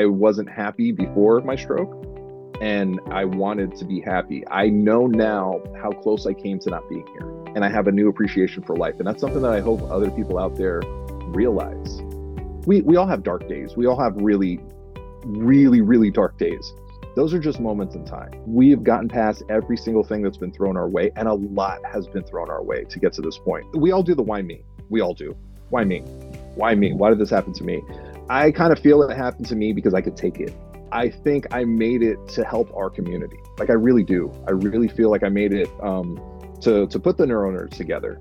I 0.00 0.06
wasn't 0.06 0.48
happy 0.48 0.92
before 0.92 1.42
my 1.42 1.56
stroke 1.56 1.92
and 2.62 3.00
I 3.10 3.26
wanted 3.26 3.76
to 3.76 3.84
be 3.84 4.00
happy. 4.00 4.42
I 4.48 4.70
know 4.70 5.06
now 5.06 5.60
how 5.78 5.90
close 5.90 6.26
I 6.26 6.32
came 6.32 6.58
to 6.60 6.70
not 6.70 6.88
being 6.88 7.06
here. 7.08 7.28
And 7.54 7.66
I 7.66 7.68
have 7.68 7.86
a 7.86 7.92
new 7.92 8.08
appreciation 8.08 8.62
for 8.62 8.76
life. 8.76 8.94
And 8.96 9.06
that's 9.06 9.20
something 9.20 9.42
that 9.42 9.52
I 9.52 9.60
hope 9.60 9.82
other 9.90 10.10
people 10.10 10.38
out 10.38 10.56
there 10.56 10.80
realize. 11.34 12.00
We 12.66 12.80
we 12.80 12.96
all 12.96 13.06
have 13.06 13.22
dark 13.22 13.46
days. 13.46 13.76
We 13.76 13.86
all 13.86 14.00
have 14.00 14.16
really, 14.16 14.58
really, 15.26 15.82
really 15.82 16.10
dark 16.10 16.38
days. 16.38 16.72
Those 17.14 17.34
are 17.34 17.38
just 17.38 17.60
moments 17.60 17.94
in 17.94 18.06
time. 18.06 18.30
We 18.46 18.70
have 18.70 18.82
gotten 18.82 19.08
past 19.08 19.42
every 19.50 19.76
single 19.76 20.04
thing 20.04 20.22
that's 20.22 20.38
been 20.38 20.52
thrown 20.52 20.78
our 20.78 20.88
way, 20.88 21.10
and 21.16 21.28
a 21.28 21.34
lot 21.34 21.84
has 21.84 22.06
been 22.06 22.24
thrown 22.24 22.48
our 22.48 22.62
way 22.62 22.84
to 22.84 22.98
get 22.98 23.12
to 23.14 23.22
this 23.22 23.36
point. 23.36 23.66
We 23.76 23.92
all 23.92 24.02
do 24.02 24.14
the 24.14 24.22
why 24.22 24.40
me. 24.40 24.62
We 24.88 25.02
all 25.02 25.12
do. 25.12 25.36
Why 25.68 25.84
me? 25.84 26.00
Why 26.54 26.74
me? 26.74 26.94
Why 26.94 27.10
did 27.10 27.18
this 27.18 27.30
happen 27.30 27.52
to 27.54 27.64
me? 27.64 27.82
I 28.30 28.52
kind 28.52 28.72
of 28.72 28.78
feel 28.78 29.02
it 29.02 29.16
happened 29.16 29.48
to 29.48 29.56
me 29.56 29.72
because 29.72 29.92
I 29.92 30.00
could 30.00 30.16
take 30.16 30.38
it. 30.38 30.54
I 30.92 31.08
think 31.08 31.48
I 31.50 31.64
made 31.64 32.00
it 32.00 32.28
to 32.28 32.44
help 32.44 32.72
our 32.76 32.88
community. 32.88 33.38
Like 33.58 33.70
I 33.70 33.72
really 33.72 34.04
do. 34.04 34.30
I 34.46 34.52
really 34.52 34.86
feel 34.86 35.10
like 35.10 35.24
I 35.24 35.28
made 35.28 35.52
it 35.52 35.68
um, 35.82 36.16
to 36.60 36.86
to 36.86 36.98
put 37.00 37.16
the 37.16 37.26
neuro 37.26 37.50
nerds 37.50 37.76
together. 37.76 38.20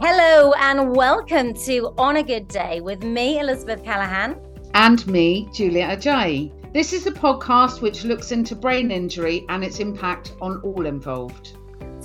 Hello 0.00 0.52
and 0.54 0.96
welcome 0.96 1.54
to 1.54 1.94
On 1.96 2.16
a 2.16 2.24
Good 2.24 2.48
Day 2.48 2.80
with 2.80 3.04
me, 3.04 3.38
Elizabeth 3.38 3.84
Callahan. 3.84 4.36
And 4.74 5.06
me, 5.06 5.48
Julia 5.54 5.96
Ajayi. 5.96 6.50
This 6.72 6.92
is 6.92 7.06
a 7.06 7.12
podcast 7.12 7.80
which 7.80 8.02
looks 8.02 8.32
into 8.32 8.56
brain 8.56 8.90
injury 8.90 9.46
and 9.48 9.62
its 9.62 9.78
impact 9.78 10.34
on 10.40 10.60
all 10.62 10.86
involved. 10.86 11.55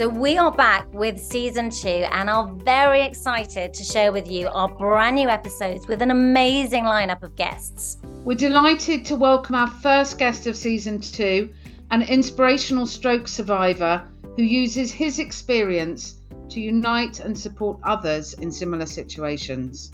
So, 0.01 0.09
we 0.09 0.35
are 0.35 0.51
back 0.51 0.91
with 0.95 1.19
season 1.19 1.69
two 1.69 2.07
and 2.09 2.27
are 2.27 2.51
very 2.51 3.03
excited 3.03 3.71
to 3.75 3.83
share 3.83 4.11
with 4.11 4.31
you 4.31 4.47
our 4.47 4.67
brand 4.67 5.17
new 5.17 5.29
episodes 5.29 5.87
with 5.87 6.01
an 6.01 6.09
amazing 6.09 6.85
lineup 6.85 7.21
of 7.21 7.35
guests. 7.35 7.99
We're 8.25 8.33
delighted 8.33 9.05
to 9.05 9.15
welcome 9.15 9.53
our 9.53 9.67
first 9.67 10.17
guest 10.17 10.47
of 10.47 10.55
season 10.55 11.01
two, 11.01 11.53
an 11.91 12.01
inspirational 12.01 12.87
stroke 12.87 13.27
survivor 13.27 14.03
who 14.37 14.41
uses 14.41 14.91
his 14.91 15.19
experience 15.19 16.19
to 16.49 16.59
unite 16.59 17.19
and 17.19 17.37
support 17.37 17.79
others 17.83 18.33
in 18.33 18.51
similar 18.51 18.87
situations. 18.87 19.91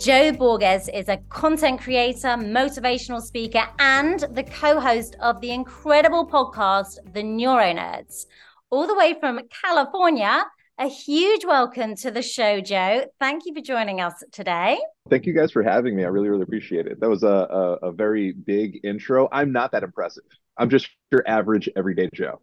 Joe 0.00 0.32
Borges 0.32 0.88
is 0.88 1.08
a 1.08 1.16
content 1.28 1.80
creator, 1.80 2.34
motivational 2.36 3.20
speaker, 3.20 3.68
and 3.78 4.18
the 4.32 4.42
co 4.42 4.80
host 4.80 5.14
of 5.20 5.40
the 5.40 5.52
incredible 5.52 6.26
podcast, 6.26 6.98
The 7.12 7.22
Neuro 7.22 7.72
Nerds. 7.72 8.26
All 8.70 8.86
the 8.86 8.94
way 8.94 9.14
from 9.18 9.40
California, 9.64 10.44
a 10.78 10.88
huge 10.88 11.42
welcome 11.46 11.96
to 11.96 12.10
the 12.10 12.20
show, 12.20 12.60
Joe. 12.60 13.06
Thank 13.18 13.46
you 13.46 13.54
for 13.54 13.62
joining 13.62 14.02
us 14.02 14.12
today. 14.30 14.78
Thank 15.08 15.24
you 15.24 15.32
guys 15.32 15.50
for 15.50 15.62
having 15.62 15.96
me. 15.96 16.04
I 16.04 16.08
really, 16.08 16.28
really 16.28 16.42
appreciate 16.42 16.86
it. 16.86 17.00
That 17.00 17.08
was 17.08 17.22
a, 17.22 17.26
a, 17.26 17.72
a 17.88 17.92
very 17.92 18.32
big 18.32 18.80
intro. 18.84 19.26
I'm 19.32 19.52
not 19.52 19.72
that 19.72 19.84
impressive. 19.84 20.24
I'm 20.58 20.68
just 20.68 20.90
your 21.10 21.26
average 21.26 21.70
everyday 21.76 22.10
Joe. 22.12 22.42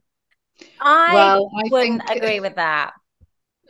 I, 0.82 1.14
well, 1.14 1.52
I 1.56 1.70
wouldn't 1.70 2.08
think... 2.08 2.24
agree 2.24 2.40
with 2.40 2.56
that. 2.56 2.94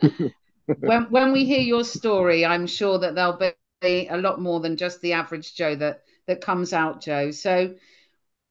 when 0.80 1.02
when 1.10 1.32
we 1.32 1.44
hear 1.44 1.60
your 1.60 1.84
story, 1.84 2.46
I'm 2.46 2.66
sure 2.66 2.98
that 3.00 3.14
there'll 3.14 3.38
be 3.82 4.08
a 4.08 4.16
lot 4.16 4.40
more 4.40 4.60
than 4.60 4.78
just 4.78 5.02
the 5.02 5.12
average 5.12 5.54
Joe 5.54 5.74
that 5.76 6.04
that 6.26 6.40
comes 6.40 6.72
out, 6.72 7.02
Joe. 7.02 7.32
So 7.32 7.74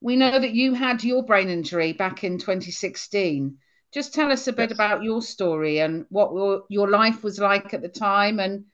we 0.00 0.14
know 0.14 0.38
that 0.38 0.54
you 0.54 0.74
had 0.74 1.02
your 1.02 1.24
brain 1.24 1.48
injury 1.48 1.92
back 1.92 2.22
in 2.22 2.38
2016. 2.38 3.58
Just 3.96 4.12
tell 4.12 4.30
us 4.30 4.46
a 4.46 4.52
bit 4.52 4.68
yes. 4.68 4.76
about 4.76 5.02
your 5.02 5.22
story 5.22 5.78
and 5.78 6.04
what 6.10 6.66
your, 6.68 6.90
life 6.90 7.24
was 7.24 7.38
like 7.38 7.72
at 7.72 7.80
the 7.80 7.88
time 7.88 8.40
and 8.40 8.66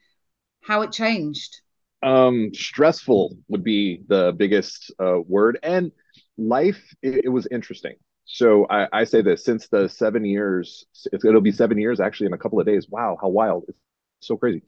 how 0.61 0.81
it 0.81 0.91
changed. 0.91 1.61
Um, 2.01 2.53
stressful 2.53 3.37
would 3.47 3.63
be 3.63 4.01
the 4.09 4.33
biggest 4.35 4.91
uh, 5.01 5.21
word, 5.25 5.59
and 5.63 5.93
life. 6.37 6.93
It, 7.01 7.23
it 7.23 7.29
was 7.29 7.47
interesting. 7.49 7.93
So 8.25 8.67
I, 8.69 8.89
I, 8.91 9.03
say 9.05 9.21
this: 9.21 9.45
since 9.45 9.69
the 9.69 9.87
seven 9.87 10.25
years, 10.25 10.85
it'll 11.13 11.39
be 11.39 11.53
seven 11.53 11.77
years 11.77 12.01
actually 12.01 12.27
in 12.27 12.33
a 12.33 12.37
couple 12.37 12.59
of 12.59 12.65
days. 12.65 12.89
Wow, 12.89 13.17
how 13.21 13.29
wild! 13.29 13.63
It's 13.69 13.77
so 14.19 14.35
crazy. 14.35 14.61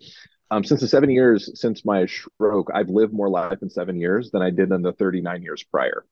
Um, 0.51 0.63
since 0.63 0.79
the 0.79 0.87
seven 0.87 1.09
years 1.09 1.51
since 1.59 1.83
my 1.83 2.05
stroke, 2.05 2.71
I've 2.73 2.87
lived 2.87 3.11
more 3.11 3.29
life 3.29 3.61
in 3.61 3.69
seven 3.69 3.99
years 3.99 4.31
than 4.31 4.41
I 4.41 4.51
did 4.51 4.71
in 4.71 4.83
the 4.83 4.93
39 4.93 5.43
years 5.43 5.63
prior 5.63 6.05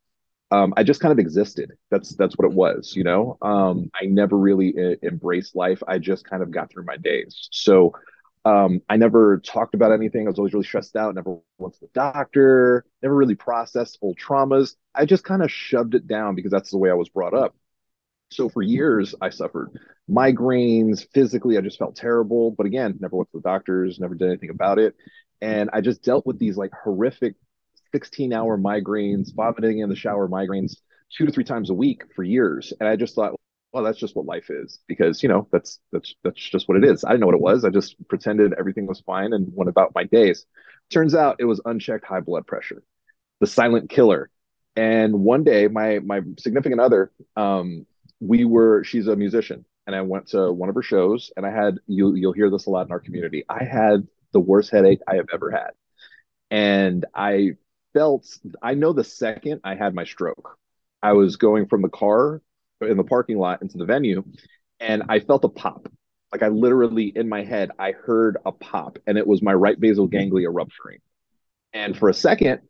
um, 0.53 0.71
I 0.77 0.83
just 0.83 1.01
kind 1.01 1.11
of 1.11 1.17
existed. 1.17 1.71
That's 1.89 2.15
that's 2.15 2.37
what 2.37 2.45
it 2.45 2.53
was, 2.53 2.93
you 2.95 3.03
know. 3.03 3.37
Um, 3.41 3.89
I 3.99 4.05
never 4.05 4.37
really 4.37 4.75
I- 4.77 4.97
embraced 5.03 5.55
life. 5.55 5.81
I 5.87 5.97
just 5.97 6.25
kind 6.25 6.43
of 6.43 6.51
got 6.51 6.71
through 6.71 6.85
my 6.85 6.97
days. 6.97 7.49
So 7.51 7.93
um, 8.45 8.81
I 8.87 8.97
never 8.97 9.39
talked 9.39 9.73
about 9.73 9.91
anything. 9.91 10.27
I 10.27 10.29
was 10.29 10.37
always 10.37 10.53
really 10.53 10.65
stressed 10.65 10.95
out. 10.95 11.15
Never 11.15 11.37
went 11.57 11.73
to 11.75 11.79
the 11.81 11.89
doctor. 11.95 12.85
Never 13.01 13.15
really 13.15 13.33
processed 13.33 13.97
old 14.03 14.19
traumas. 14.19 14.75
I 14.93 15.05
just 15.05 15.23
kind 15.23 15.41
of 15.41 15.51
shoved 15.51 15.95
it 15.95 16.05
down 16.05 16.35
because 16.35 16.51
that's 16.51 16.69
the 16.69 16.77
way 16.77 16.91
I 16.91 16.95
was 16.95 17.09
brought 17.09 17.33
up. 17.33 17.55
So 18.31 18.49
for 18.49 18.61
years, 18.61 19.15
I 19.21 19.29
suffered 19.31 19.71
migraines. 20.09 21.07
Physically, 21.13 21.57
I 21.57 21.61
just 21.61 21.79
felt 21.79 21.95
terrible. 21.95 22.51
But 22.51 22.67
again, 22.67 22.97
never 22.99 23.15
went 23.15 23.31
to 23.31 23.37
the 23.37 23.49
doctors. 23.49 23.99
Never 23.99 24.13
did 24.13 24.27
anything 24.27 24.51
about 24.51 24.77
it. 24.77 24.95
And 25.41 25.71
I 25.73 25.81
just 25.81 26.03
dealt 26.03 26.27
with 26.27 26.37
these 26.37 26.57
like 26.57 26.71
horrific 26.83 27.35
16 27.93 28.33
hour 28.33 28.57
migraines, 28.57 29.33
vomiting 29.33 29.79
in 29.79 29.89
the 29.89 29.95
shower 29.95 30.27
migraines 30.27 30.77
two 31.15 31.25
to 31.25 31.31
three 31.31 31.43
times 31.43 31.69
a 31.69 31.73
week 31.73 32.03
for 32.15 32.23
years. 32.23 32.73
And 32.79 32.89
I 32.89 32.95
just 32.95 33.15
thought, 33.15 33.35
well, 33.71 33.83
that's 33.83 33.99
just 33.99 34.15
what 34.15 34.25
life 34.25 34.49
is 34.49 34.79
because, 34.87 35.23
you 35.23 35.29
know, 35.29 35.47
that's, 35.51 35.79
that's, 35.91 36.15
that's 36.23 36.39
just 36.39 36.67
what 36.67 36.77
it 36.77 36.85
is. 36.85 37.03
I 37.03 37.09
didn't 37.09 37.21
know 37.21 37.27
what 37.27 37.35
it 37.35 37.41
was. 37.41 37.65
I 37.65 37.69
just 37.69 37.95
pretended 38.07 38.53
everything 38.57 38.87
was 38.87 39.01
fine 39.01 39.33
and 39.33 39.51
went 39.53 39.69
about 39.69 39.95
my 39.95 40.03
days. 40.03 40.45
Turns 40.91 41.15
out 41.15 41.37
it 41.39 41.45
was 41.45 41.61
unchecked 41.65 42.05
high 42.05 42.19
blood 42.19 42.45
pressure, 42.45 42.83
the 43.39 43.47
silent 43.47 43.89
killer. 43.89 44.29
And 44.75 45.21
one 45.21 45.43
day 45.43 45.67
my, 45.67 45.99
my 45.99 46.21
significant 46.39 46.81
other, 46.81 47.11
um, 47.35 47.85
we 48.19 48.45
were, 48.45 48.83
she's 48.83 49.07
a 49.07 49.15
musician 49.15 49.65
and 49.85 49.95
I 49.95 50.01
went 50.01 50.27
to 50.29 50.51
one 50.51 50.69
of 50.69 50.75
her 50.75 50.83
shows 50.83 51.31
and 51.35 51.45
I 51.45 51.51
had, 51.51 51.77
you, 51.87 52.15
you'll 52.15 52.33
hear 52.33 52.49
this 52.49 52.65
a 52.65 52.69
lot 52.69 52.87
in 52.87 52.91
our 52.91 52.99
community. 52.99 53.43
I 53.49 53.63
had 53.63 54.07
the 54.31 54.39
worst 54.39 54.71
headache 54.71 54.99
I 55.07 55.15
have 55.15 55.27
ever 55.31 55.51
had. 55.51 55.71
And 56.49 57.05
I 57.15 57.53
felt 57.93 58.27
I 58.61 58.73
know 58.73 58.93
the 58.93 59.03
second 59.03 59.61
I 59.63 59.75
had 59.75 59.95
my 59.95 60.03
stroke, 60.03 60.57
I 61.01 61.13
was 61.13 61.37
going 61.37 61.67
from 61.67 61.81
the 61.81 61.89
car 61.89 62.41
in 62.81 62.97
the 62.97 63.03
parking 63.03 63.37
lot 63.37 63.61
into 63.61 63.77
the 63.77 63.85
venue, 63.85 64.23
and 64.79 65.03
I 65.09 65.19
felt 65.19 65.45
a 65.45 65.49
pop. 65.49 65.87
Like 66.31 66.43
I 66.43 66.47
literally 66.47 67.11
in 67.15 67.29
my 67.29 67.43
head, 67.43 67.71
I 67.77 67.91
heard 67.91 68.37
a 68.45 68.51
pop, 68.51 68.97
and 69.05 69.17
it 69.17 69.27
was 69.27 69.41
my 69.41 69.53
right 69.53 69.79
basal 69.79 70.07
ganglia 70.07 70.49
rupturing. 70.49 70.99
And 71.73 71.97
for 71.97 72.09
a 72.09 72.13
second, 72.13 72.61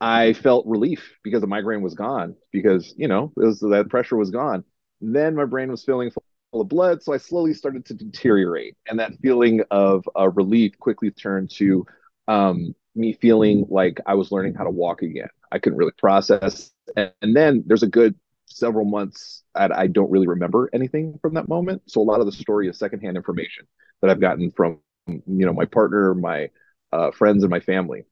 I 0.00 0.32
felt 0.34 0.66
relief 0.66 1.16
because 1.22 1.40
the 1.40 1.46
migraine 1.46 1.82
was 1.82 1.94
gone, 1.94 2.36
because 2.52 2.94
you 2.96 3.08
know 3.08 3.32
was, 3.36 3.60
that 3.60 3.88
pressure 3.88 4.16
was 4.16 4.30
gone. 4.30 4.64
Then 5.00 5.34
my 5.34 5.44
brain 5.44 5.70
was 5.70 5.84
feeling 5.84 6.10
full 6.10 6.60
of 6.60 6.68
blood, 6.68 7.02
so 7.02 7.12
I 7.12 7.18
slowly 7.18 7.54
started 7.54 7.86
to 7.86 7.94
deteriorate, 7.94 8.76
and 8.88 8.98
that 8.98 9.12
feeling 9.22 9.62
of 9.70 10.04
uh, 10.18 10.28
relief 10.30 10.78
quickly 10.78 11.10
turned 11.10 11.50
to 11.52 11.86
um, 12.28 12.74
me 12.96 13.12
feeling 13.12 13.66
like 13.68 14.00
I 14.06 14.14
was 14.14 14.32
learning 14.32 14.54
how 14.54 14.64
to 14.64 14.70
walk 14.70 15.02
again. 15.02 15.28
I 15.52 15.58
couldn't 15.58 15.78
really 15.78 15.92
process. 15.98 16.72
And, 16.96 17.12
and 17.22 17.36
then 17.36 17.64
there's 17.66 17.82
a 17.82 17.88
good 17.88 18.14
several 18.46 18.84
months 18.84 19.42
that 19.54 19.72
I 19.72 19.86
don't 19.86 20.10
really 20.10 20.26
remember 20.26 20.70
anything 20.72 21.18
from 21.20 21.34
that 21.34 21.48
moment. 21.48 21.82
So 21.86 22.00
a 22.00 22.04
lot 22.04 22.20
of 22.20 22.26
the 22.26 22.32
story 22.32 22.68
is 22.68 22.78
secondhand 22.78 23.16
information 23.16 23.66
that 24.00 24.10
I've 24.10 24.20
gotten 24.20 24.50
from 24.50 24.80
you 25.06 25.46
know 25.46 25.52
my 25.52 25.64
partner, 25.64 26.14
my 26.14 26.50
uh, 26.92 27.10
friends, 27.10 27.42
and 27.42 27.50
my 27.50 27.60
family. 27.60 28.04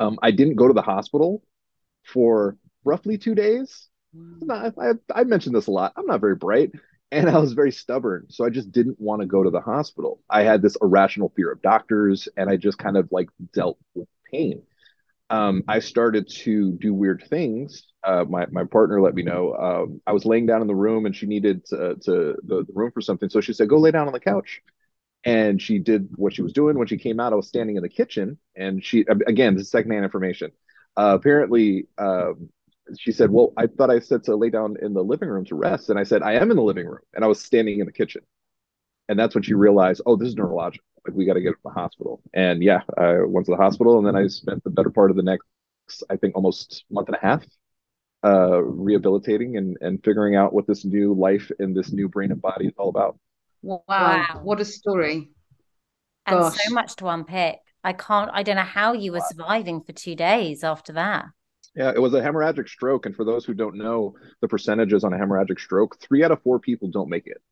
Um, 0.00 0.18
I 0.22 0.30
didn't 0.30 0.56
go 0.56 0.68
to 0.68 0.74
the 0.74 0.82
hospital 0.82 1.42
for 2.04 2.56
roughly 2.84 3.18
two 3.18 3.34
days. 3.34 3.88
Not, 4.12 4.74
I, 4.78 4.92
I 5.12 5.24
mentioned 5.24 5.56
this 5.56 5.66
a 5.66 5.72
lot. 5.72 5.92
I'm 5.96 6.06
not 6.06 6.20
very 6.20 6.36
bright 6.36 6.72
and 7.10 7.30
I 7.30 7.38
was 7.38 7.52
very 7.52 7.72
stubborn. 7.72 8.26
So 8.30 8.44
I 8.44 8.50
just 8.50 8.72
didn't 8.72 9.00
want 9.00 9.20
to 9.22 9.26
go 9.26 9.42
to 9.42 9.50
the 9.50 9.60
hospital. 9.60 10.20
I 10.28 10.42
had 10.42 10.62
this 10.62 10.76
irrational 10.80 11.32
fear 11.36 11.52
of 11.52 11.62
doctors 11.62 12.28
and 12.36 12.50
I 12.50 12.56
just 12.56 12.78
kind 12.78 12.96
of 12.96 13.08
like 13.12 13.28
dealt 13.52 13.78
with 13.94 14.08
pain. 14.30 14.62
Um, 15.30 15.64
I 15.68 15.78
started 15.78 16.28
to 16.28 16.72
do 16.72 16.92
weird 16.92 17.24
things. 17.28 17.86
Uh, 18.02 18.24
my, 18.28 18.46
my 18.50 18.64
partner 18.64 19.00
let 19.00 19.14
me 19.14 19.22
know. 19.22 19.54
Um, 19.54 20.00
I 20.06 20.12
was 20.12 20.24
laying 20.26 20.46
down 20.46 20.60
in 20.60 20.66
the 20.66 20.74
room 20.74 21.06
and 21.06 21.16
she 21.16 21.26
needed 21.26 21.64
to, 21.66 21.96
to 22.02 22.36
the, 22.44 22.64
the 22.66 22.72
room 22.74 22.90
for 22.92 23.00
something. 23.00 23.30
So 23.30 23.40
she 23.40 23.52
said, 23.52 23.68
go 23.68 23.78
lay 23.78 23.90
down 23.90 24.06
on 24.06 24.12
the 24.12 24.20
couch. 24.20 24.60
And 25.24 25.60
she 25.60 25.78
did 25.78 26.10
what 26.16 26.34
she 26.34 26.42
was 26.42 26.52
doing. 26.52 26.78
When 26.78 26.86
she 26.86 26.98
came 26.98 27.18
out, 27.18 27.32
I 27.32 27.36
was 27.36 27.48
standing 27.48 27.76
in 27.76 27.82
the 27.82 27.88
kitchen 27.88 28.38
and 28.54 28.84
she, 28.84 29.06
again, 29.26 29.54
this 29.54 29.64
is 29.64 29.70
secondhand 29.70 30.04
information. 30.04 30.50
Uh, 30.96 31.16
apparently, 31.18 31.88
um, 31.96 32.50
she 32.98 33.12
said, 33.12 33.30
Well, 33.30 33.52
I 33.56 33.66
thought 33.66 33.90
I 33.90 34.00
said 34.00 34.24
to 34.24 34.36
lay 34.36 34.50
down 34.50 34.76
in 34.82 34.94
the 34.94 35.02
living 35.02 35.28
room 35.28 35.44
to 35.46 35.54
rest. 35.54 35.90
And 35.90 35.98
I 35.98 36.04
said, 36.04 36.22
I 36.22 36.34
am 36.34 36.50
in 36.50 36.56
the 36.56 36.62
living 36.62 36.86
room. 36.86 37.02
And 37.14 37.24
I 37.24 37.28
was 37.28 37.42
standing 37.42 37.80
in 37.80 37.86
the 37.86 37.92
kitchen. 37.92 38.22
And 39.08 39.18
that's 39.18 39.34
when 39.34 39.42
she 39.42 39.54
realized, 39.54 40.02
Oh, 40.06 40.16
this 40.16 40.28
is 40.28 40.36
neurological. 40.36 40.84
Like, 41.06 41.16
we 41.16 41.26
got 41.26 41.34
to 41.34 41.40
get 41.40 41.50
to 41.50 41.58
the 41.64 41.70
hospital. 41.70 42.22
And 42.32 42.62
yeah, 42.62 42.80
I 42.96 43.22
went 43.22 43.46
to 43.46 43.52
the 43.52 43.62
hospital. 43.62 43.98
And 43.98 44.06
then 44.06 44.16
I 44.16 44.26
spent 44.28 44.64
the 44.64 44.70
better 44.70 44.90
part 44.90 45.10
of 45.10 45.16
the 45.16 45.22
next, 45.22 45.44
I 46.10 46.16
think, 46.16 46.34
almost 46.34 46.84
month 46.90 47.08
and 47.08 47.16
a 47.16 47.20
half 47.20 47.44
uh, 48.24 48.62
rehabilitating 48.62 49.56
and, 49.56 49.76
and 49.82 50.02
figuring 50.02 50.34
out 50.34 50.54
what 50.54 50.66
this 50.66 50.84
new 50.84 51.12
life 51.14 51.50
in 51.58 51.74
this 51.74 51.92
new 51.92 52.08
brain 52.08 52.32
and 52.32 52.40
body 52.40 52.66
is 52.66 52.72
all 52.78 52.88
about. 52.88 53.18
Wow. 53.62 53.82
wow. 53.88 54.40
What 54.42 54.60
a 54.60 54.64
story. 54.64 55.30
And 56.26 56.40
Gosh. 56.40 56.58
so 56.64 56.72
much 56.72 56.96
to 56.96 57.08
unpick. 57.08 57.58
I 57.82 57.92
can't, 57.92 58.30
I 58.32 58.42
don't 58.42 58.56
know 58.56 58.62
how 58.62 58.94
you 58.94 59.12
were 59.12 59.20
surviving 59.20 59.82
for 59.82 59.92
two 59.92 60.14
days 60.14 60.64
after 60.64 60.94
that. 60.94 61.26
Yeah, 61.74 61.92
it 61.94 62.00
was 62.00 62.14
a 62.14 62.20
hemorrhagic 62.20 62.68
stroke. 62.68 63.06
And 63.06 63.16
for 63.16 63.24
those 63.24 63.44
who 63.44 63.54
don't 63.54 63.76
know 63.76 64.14
the 64.40 64.48
percentages 64.48 65.02
on 65.04 65.12
a 65.12 65.18
hemorrhagic 65.18 65.58
stroke, 65.58 65.98
three 66.00 66.22
out 66.22 66.30
of 66.30 66.42
four 66.42 66.60
people 66.60 66.88
don't 66.88 67.08
make 67.08 67.26
it. 67.26 67.42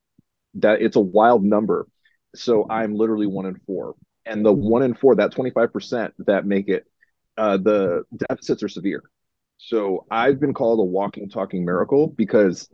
That 0.55 0.81
it's 0.83 0.97
a 0.97 1.01
wild 1.01 1.43
number. 1.43 1.89
So 2.35 2.67
I'm 2.71 2.95
literally 2.95 3.27
one 3.27 3.47
in 3.47 3.57
four. 3.67 3.95
And 4.25 4.45
the 4.45 4.53
one 4.53 4.83
in 4.83 4.95
four, 4.95 5.17
that 5.17 5.33
25% 5.33 6.13
that 6.27 6.47
make 6.47 6.69
it, 6.69 6.87
uh, 7.37 7.57
the 7.57 8.05
deficits 8.29 8.63
are 8.63 8.69
severe. 8.69 9.03
So 9.59 10.07
I've 10.11 10.41
been 10.41 10.55
called 10.55 10.81
a 10.81 10.85
walking, 10.85 11.29
talking 11.29 11.65
miracle 11.65 12.07
because 12.09 12.69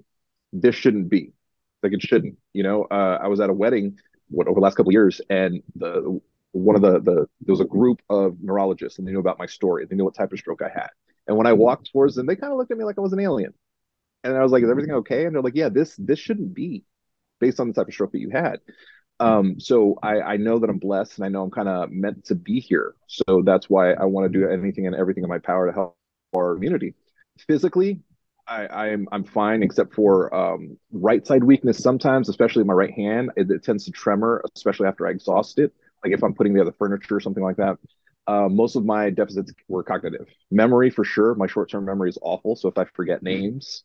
this 0.53 0.75
shouldn't 0.75 1.09
be 1.09 1.33
like 1.83 1.93
it 1.93 2.03
shouldn't. 2.03 2.37
You 2.53 2.63
know, 2.63 2.85
uh, 2.85 3.19
I 3.23 3.29
was 3.29 3.41
at 3.41 3.51
a 3.51 3.53
wedding 3.53 3.99
what 4.29 4.47
over 4.49 4.61
the 4.61 4.65
last 4.65 4.77
couple 4.77 4.93
years, 4.93 5.21
and 5.31 5.63
the 5.77 6.21
one 6.53 6.77
of 6.77 6.83
the 6.83 7.01
the 7.01 7.27
there 7.41 7.53
was 7.53 7.61
a 7.61 7.65
group 7.65 8.01
of 8.11 8.37
neurologists, 8.41 8.99
and 8.99 9.07
they 9.07 9.13
knew 9.13 9.21
about 9.21 9.39
my 9.39 9.47
story. 9.47 9.87
They 9.87 9.97
knew 9.97 10.05
what 10.05 10.15
type 10.15 10.33
of 10.33 10.39
stroke 10.39 10.63
I 10.63 10.69
had. 10.69 10.89
And 11.29 11.37
when 11.37 11.47
I 11.47 11.53
walked 11.53 11.93
towards 11.93 12.15
them, 12.15 12.27
they 12.27 12.37
kind 12.37 12.53
of 12.53 12.59
looked 12.59 12.73
at 12.73 12.79
me 12.79 12.85
like 12.85 12.99
I 12.99 13.03
was 13.03 13.13
an 13.13 13.21
alien. 13.21 13.55
And 14.25 14.37
I 14.37 14.43
was 14.43 14.51
like, 14.51 14.65
"Is 14.65 14.71
everything 14.71 14.95
okay?" 14.95 15.27
And 15.27 15.35
they're 15.35 15.43
like, 15.43 15.55
"Yeah, 15.55 15.69
this 15.69 15.95
this 15.97 16.19
shouldn't 16.19 16.55
be, 16.55 16.85
based 17.39 17.61
on 17.61 17.69
the 17.69 17.75
type 17.75 17.87
of 17.87 17.95
stroke 17.95 18.13
that 18.13 18.21
you 18.21 18.31
had." 18.31 18.61
Um, 19.21 19.59
so 19.59 19.99
I, 20.03 20.21
I 20.21 20.37
know 20.37 20.59
that 20.59 20.71
I'm 20.71 20.79
blessed, 20.79 21.19
and 21.19 21.25
I 21.25 21.29
know 21.29 21.43
I'm 21.43 21.51
kind 21.51 21.69
of 21.69 21.91
meant 21.91 22.25
to 22.27 22.35
be 22.35 22.61
here. 22.61 22.95
So 23.07 23.43
that's 23.45 23.69
why 23.69 23.93
I 23.93 24.05
want 24.05 24.33
to 24.33 24.39
do 24.39 24.49
anything 24.49 24.87
and 24.87 24.97
everything 24.97 25.23
in 25.23 25.29
my 25.29 25.39
power 25.39 25.67
to 25.67 25.73
help 25.73 25.97
our 26.35 26.55
community. 26.55 26.95
Physically, 27.47 28.01
I, 28.49 28.63
am 28.63 28.69
I'm, 28.73 29.09
I'm 29.13 29.25
fine 29.25 29.63
except 29.63 29.95
for 29.95 30.35
um, 30.35 30.79
right 30.93 31.27
side 31.27 31.45
weakness 31.45 31.79
sometimes, 31.79 32.29
especially 32.29 32.65
my 32.65 32.73
right 32.73 32.93
hand. 32.93 33.31
It, 33.37 33.51
it, 33.51 33.63
tends 33.63 33.85
to 33.85 33.91
tremor, 33.91 34.43
especially 34.55 34.87
after 34.87 35.07
I 35.07 35.11
exhaust 35.11 35.59
it. 35.59 35.73
Like 36.05 36.13
if 36.13 36.23
I'm 36.23 36.35
putting 36.35 36.55
together 36.55 36.75
furniture 36.79 37.17
or 37.17 37.21
something 37.21 37.43
like 37.43 37.57
that. 37.57 37.77
Uh, 38.29 38.47
most 38.47 38.77
of 38.77 38.85
my 38.85 39.09
deficits 39.09 39.53
were 39.69 39.83
cognitive. 39.83 40.29
Memory 40.51 40.91
for 40.91 41.03
sure. 41.03 41.35
My 41.35 41.47
short 41.47 41.71
term 41.71 41.87
memory 41.87 42.11
is 42.11 42.19
awful. 42.21 42.57
So 42.57 42.69
if 42.69 42.77
I 42.77 42.85
forget 42.85 43.23
names, 43.23 43.85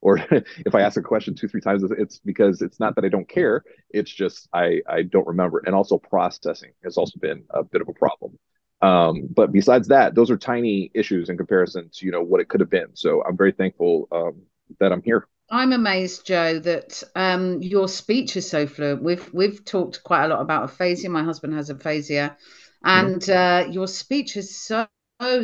or 0.00 0.18
if 0.30 0.74
I 0.74 0.82
ask 0.82 0.96
a 0.96 1.02
question 1.02 1.34
two 1.34 1.48
three 1.48 1.60
times, 1.60 1.82
it's 1.98 2.20
because 2.20 2.62
it's 2.62 2.78
not 2.78 2.94
that 2.94 3.04
I 3.04 3.08
don't 3.08 3.28
care. 3.28 3.64
It's 3.90 4.10
just 4.10 4.48
I 4.52 4.80
I 4.88 5.02
don't 5.02 5.26
remember. 5.26 5.62
And 5.66 5.74
also 5.74 5.98
processing 5.98 6.70
has 6.84 6.96
also 6.96 7.18
been 7.18 7.42
a 7.50 7.64
bit 7.64 7.80
of 7.82 7.88
a 7.88 7.92
problem. 7.92 8.38
Um, 8.80 9.28
but 9.34 9.50
besides 9.52 9.88
that, 9.88 10.14
those 10.14 10.30
are 10.30 10.38
tiny 10.38 10.92
issues 10.94 11.28
in 11.28 11.36
comparison 11.36 11.90
to 11.94 12.06
you 12.06 12.12
know 12.12 12.22
what 12.22 12.40
it 12.40 12.48
could 12.48 12.60
have 12.60 12.70
been. 12.70 12.94
So 12.94 13.24
I'm 13.24 13.36
very 13.36 13.52
thankful 13.52 14.06
um, 14.12 14.42
that 14.78 14.92
I'm 14.92 15.02
here. 15.02 15.26
I'm 15.50 15.72
amazed, 15.72 16.26
Joe, 16.26 16.60
that 16.60 17.02
um, 17.16 17.60
your 17.60 17.88
speech 17.88 18.36
is 18.36 18.48
so 18.48 18.68
fluent. 18.68 19.02
We've 19.02 19.34
we've 19.34 19.64
talked 19.64 20.04
quite 20.04 20.26
a 20.26 20.28
lot 20.28 20.40
about 20.40 20.70
aphasia. 20.70 21.10
My 21.10 21.24
husband 21.24 21.54
has 21.54 21.70
aphasia, 21.70 22.36
and 22.84 23.28
uh, 23.28 23.66
your 23.70 23.86
speech 23.86 24.36
is 24.36 24.56
so 24.56 24.86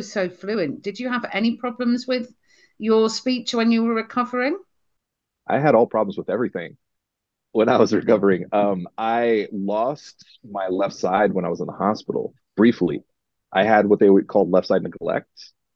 so 0.01 0.27
fluent. 0.29 0.81
Did 0.81 0.99
you 0.99 1.09
have 1.09 1.25
any 1.31 1.57
problems 1.57 2.07
with 2.07 2.33
your 2.79 3.09
speech 3.09 3.53
when 3.53 3.71
you 3.71 3.83
were 3.83 3.93
recovering? 3.93 4.57
I 5.47 5.59
had 5.59 5.75
all 5.75 5.87
problems 5.87 6.17
with 6.17 6.29
everything 6.29 6.77
when 7.51 7.69
I 7.69 7.77
was 7.77 7.93
recovering. 7.93 8.45
Um, 8.51 8.87
I 8.97 9.47
lost 9.51 10.25
my 10.49 10.67
left 10.67 10.95
side 10.95 11.33
when 11.33 11.45
I 11.45 11.49
was 11.49 11.61
in 11.61 11.67
the 11.67 11.73
hospital 11.73 12.33
briefly. 12.55 13.03
I 13.51 13.63
had 13.63 13.87
what 13.87 13.99
they 13.99 14.09
would 14.09 14.27
call 14.27 14.49
left 14.49 14.67
side 14.67 14.83
neglect, 14.83 15.29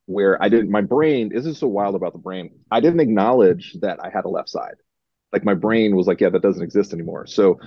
where 0.05 0.41
I 0.41 0.49
didn't, 0.49 0.69
my 0.69 0.81
brain, 0.81 1.29
this 1.33 1.45
is 1.45 1.57
so 1.57 1.67
wild 1.67 1.95
about 1.95 2.13
the 2.13 2.19
brain. 2.19 2.59
I 2.69 2.81
didn't 2.81 2.99
acknowledge 2.99 3.77
that 3.81 3.99
I 4.03 4.09
had 4.09 4.25
a 4.25 4.29
left 4.29 4.49
side. 4.49 4.75
Like 5.31 5.45
my 5.45 5.53
brain 5.53 5.95
was 5.95 6.07
like, 6.07 6.19
yeah, 6.19 6.29
that 6.29 6.41
doesn't 6.41 6.63
exist 6.63 6.91
anymore. 6.91 7.25
So 7.27 7.59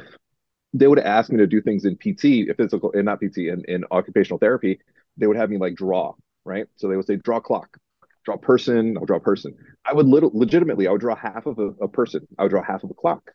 they 0.75 0.89
would 0.89 0.99
ask 0.99 1.31
me 1.31 1.39
to 1.39 1.47
do 1.47 1.63
things 1.63 1.85
in 1.87 1.97
PT, 1.97 2.49
physical, 2.57 2.93
and 2.93 3.05
not 3.05 3.21
PT, 3.21 3.39
in, 3.49 3.65
in 3.69 3.85
occupational 3.93 4.39
therapy. 4.39 4.81
They 5.17 5.27
would 5.29 5.37
have 5.37 5.49
me 5.49 5.57
like 5.57 5.77
draw, 5.77 6.15
right? 6.45 6.67
So 6.77 6.89
they 6.89 6.97
would 6.97 7.07
say, 7.07 7.17
draw 7.17 7.41
clock, 7.41 7.79
draw 8.25 8.37
person, 8.37 8.99
I'll 8.99 9.07
draw 9.07 9.21
person. 9.21 9.57
I 9.87 9.95
would 9.95 10.07
little, 10.07 10.33
legitimately, 10.35 10.89
I 10.89 10.91
would 10.93 11.01
draw 11.01 11.15
half 11.15 11.47
of 11.47 11.61
a, 11.61 11.69
a 11.81 11.89
person, 11.89 12.27
I 12.39 12.43
would 12.43 12.51
draw 12.51 12.63
half 12.63 12.83
of 12.83 12.91
a 12.91 12.95
clock. 12.95 13.31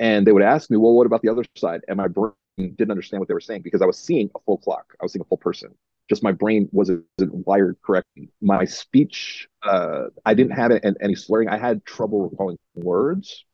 And 0.00 0.26
they 0.26 0.32
would 0.32 0.42
ask 0.42 0.70
me, 0.70 0.78
well, 0.78 0.94
what 0.94 1.06
about 1.06 1.22
the 1.22 1.28
other 1.28 1.44
side? 1.54 1.82
And 1.86 1.98
my 1.98 2.08
brain 2.08 2.32
didn't 2.58 2.90
understand 2.90 3.20
what 3.20 3.28
they 3.28 3.34
were 3.34 3.40
saying 3.40 3.62
because 3.62 3.82
I 3.82 3.86
was 3.86 3.98
seeing 3.98 4.30
a 4.34 4.40
full 4.40 4.58
clock. 4.58 4.86
I 5.00 5.04
was 5.04 5.12
seeing 5.12 5.20
a 5.22 5.28
full 5.28 5.38
person. 5.38 5.74
Just 6.08 6.22
my 6.22 6.32
brain 6.32 6.68
wasn't 6.72 7.04
wired 7.18 7.76
correctly. 7.84 8.30
My 8.40 8.64
speech, 8.64 9.48
uh, 9.62 10.06
I 10.24 10.34
didn't 10.34 10.52
have 10.52 10.72
any 11.00 11.14
slurring. 11.14 11.48
I 11.48 11.58
had 11.58 11.84
trouble 11.84 12.28
recalling 12.28 12.58
words. 12.74 13.44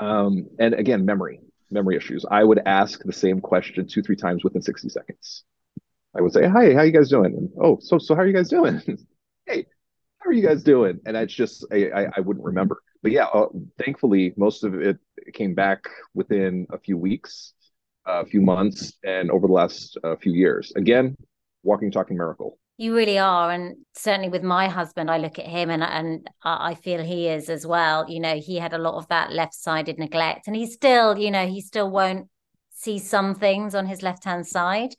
Um, 0.00 0.48
and 0.58 0.74
again, 0.74 1.04
memory, 1.04 1.40
memory 1.72 1.96
issues. 1.96 2.24
I 2.30 2.44
would 2.44 2.60
ask 2.66 3.02
the 3.02 3.12
same 3.12 3.40
question 3.40 3.86
two, 3.86 4.02
three 4.02 4.16
times 4.16 4.44
within 4.44 4.62
60 4.62 4.88
seconds. 4.88 5.44
I 6.14 6.20
would 6.20 6.32
say, 6.32 6.46
"Hi, 6.46 6.74
how 6.74 6.82
you 6.82 6.92
guys 6.92 7.08
doing?" 7.08 7.34
And, 7.34 7.50
oh, 7.60 7.78
so 7.80 7.98
so 7.98 8.14
how 8.14 8.22
are 8.22 8.26
you 8.26 8.34
guys 8.34 8.50
doing? 8.50 8.80
hey, 9.46 9.66
how 10.18 10.28
are 10.28 10.32
you 10.32 10.46
guys 10.46 10.62
doing? 10.62 11.00
And 11.06 11.16
it's 11.16 11.34
just 11.34 11.64
I, 11.72 12.08
I, 12.16 12.20
wouldn't 12.20 12.44
remember. 12.44 12.82
But 13.02 13.12
yeah, 13.12 13.24
uh, 13.24 13.46
thankfully 13.82 14.34
most 14.36 14.62
of 14.62 14.74
it 14.74 14.98
came 15.32 15.54
back 15.54 15.84
within 16.14 16.66
a 16.70 16.78
few 16.78 16.98
weeks 16.98 17.54
a 18.06 18.26
few 18.26 18.40
months 18.40 18.94
and 19.04 19.30
over 19.30 19.46
the 19.46 19.52
last 19.52 19.98
uh, 20.04 20.16
few 20.16 20.32
years. 20.32 20.72
Again, 20.76 21.16
walking, 21.62 21.90
talking 21.90 22.16
miracle. 22.16 22.58
You 22.82 22.96
really 22.96 23.16
are, 23.16 23.52
and 23.52 23.76
certainly 23.94 24.28
with 24.28 24.42
my 24.42 24.66
husband, 24.66 25.08
I 25.08 25.18
look 25.18 25.38
at 25.38 25.46
him 25.46 25.70
and 25.70 25.84
and 25.84 26.28
I 26.42 26.74
feel 26.74 27.00
he 27.00 27.28
is 27.28 27.48
as 27.48 27.64
well. 27.64 28.10
You 28.10 28.18
know, 28.18 28.34
he 28.40 28.56
had 28.56 28.72
a 28.72 28.78
lot 28.78 28.96
of 28.96 29.06
that 29.06 29.30
left-sided 29.30 30.00
neglect, 30.00 30.48
and 30.48 30.56
he 30.56 30.66
still, 30.66 31.16
you 31.16 31.30
know, 31.30 31.46
he 31.46 31.60
still 31.60 31.88
won't 31.88 32.26
see 32.72 32.98
some 32.98 33.36
things 33.36 33.76
on 33.76 33.86
his 33.86 34.02
left-hand 34.02 34.48
side, 34.48 34.96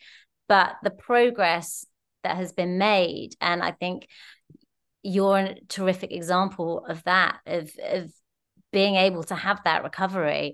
but 0.48 0.78
the 0.82 0.92
progress 0.92 1.86
that 2.24 2.38
has 2.38 2.54
been 2.54 2.78
made, 2.78 3.36
and 3.42 3.62
I 3.62 3.72
think 3.72 4.08
you're 5.02 5.40
a 5.40 5.56
terrific 5.68 6.14
example 6.14 6.86
of 6.86 7.04
that 7.04 7.40
of 7.46 7.70
of 7.84 8.14
being 8.72 8.96
able 8.96 9.24
to 9.24 9.36
have 9.36 9.60
that 9.66 9.84
recovery. 9.84 10.54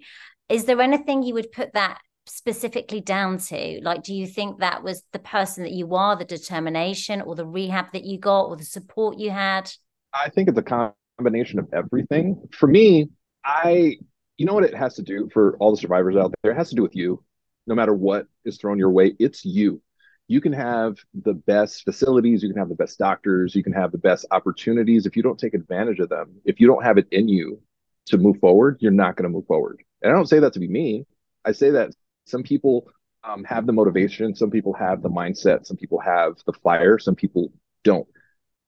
Is 0.50 0.66
there 0.66 0.82
anything 0.82 1.22
you 1.22 1.36
would 1.36 1.52
put 1.52 1.74
that 1.74 2.00
specifically 2.30 3.02
down 3.02 3.38
to? 3.38 3.80
Like, 3.84 4.04
do 4.04 4.14
you 4.14 4.28
think 4.28 4.60
that 4.60 4.84
was 4.84 5.04
the 5.12 5.20
person 5.20 5.64
that 5.64 5.74
you 5.74 5.96
are, 5.96 6.16
the 6.16 6.26
determination, 6.26 7.22
or 7.22 7.36
the 7.36 7.46
rehab 7.46 7.92
that 7.94 8.06
you 8.06 8.18
got, 8.20 8.46
or 8.46 8.56
the 8.56 8.64
support 8.64 9.20
you 9.20 9.32
had? 9.32 9.72
I 10.14 10.30
think 10.30 10.50
it's 10.50 10.58
a 10.58 10.94
combination 11.18 11.60
of 11.60 11.68
everything. 11.74 12.42
For 12.52 12.68
me, 12.68 13.10
I, 13.44 13.98
you 14.38 14.46
know 14.46 14.54
what 14.54 14.64
it 14.64 14.76
has 14.76 14.96
to 14.96 15.02
do 15.02 15.30
for 15.34 15.58
all 15.58 15.72
the 15.72 15.78
survivors 15.78 16.16
out 16.16 16.34
there? 16.42 16.52
It 16.52 16.58
has 16.58 16.70
to 16.70 16.76
do 16.76 16.82
with 16.82 16.96
you. 16.96 17.24
No 17.68 17.76
matter 17.76 17.94
what 17.94 18.28
is 18.46 18.58
thrown 18.58 18.80
your 18.80 18.90
way, 18.90 19.14
it's 19.20 19.46
you. 19.46 19.82
You 20.28 20.42
can 20.42 20.54
have 20.54 20.98
the 21.14 21.34
best 21.34 21.84
facilities, 21.84 22.44
you 22.44 22.50
can 22.50 22.58
have 22.58 22.70
the 22.70 22.76
best 22.76 23.00
doctors, 23.00 23.56
you 23.56 23.64
can 23.64 23.74
have 23.74 23.92
the 23.92 23.98
best 23.98 24.26
opportunities. 24.30 25.06
If 25.06 25.16
you 25.16 25.24
don't 25.24 25.40
take 25.40 25.56
advantage 25.56 26.00
of 26.00 26.10
them, 26.10 26.36
if 26.46 26.60
you 26.60 26.68
don't 26.68 26.84
have 26.84 27.00
it 27.00 27.08
in 27.12 27.28
you 27.28 27.62
to 28.08 28.18
move 28.18 28.38
forward, 28.40 28.78
you're 28.80 28.92
not 28.92 29.16
going 29.16 29.24
to 29.24 29.36
move 29.36 29.48
forward. 29.48 29.82
And 30.02 30.12
I 30.12 30.16
don't 30.16 30.30
say 30.30 30.40
that 30.40 30.54
to 30.54 30.60
be 30.60 30.68
mean. 30.68 31.06
I 31.46 31.52
say 31.52 31.72
that 31.72 31.94
some 32.30 32.44
people 32.44 32.90
um, 33.24 33.44
have 33.44 33.66
the 33.66 33.74
motivation, 33.74 34.36
some 34.36 34.52
people 34.52 34.74
have 34.74 35.02
the 35.02 35.10
mindset, 35.10 35.66
some 35.66 35.78
people 35.78 36.00
have 36.00 36.38
the 36.46 36.54
fire, 36.54 36.98
some 37.00 37.16
people 37.16 37.52
don't. 37.84 38.08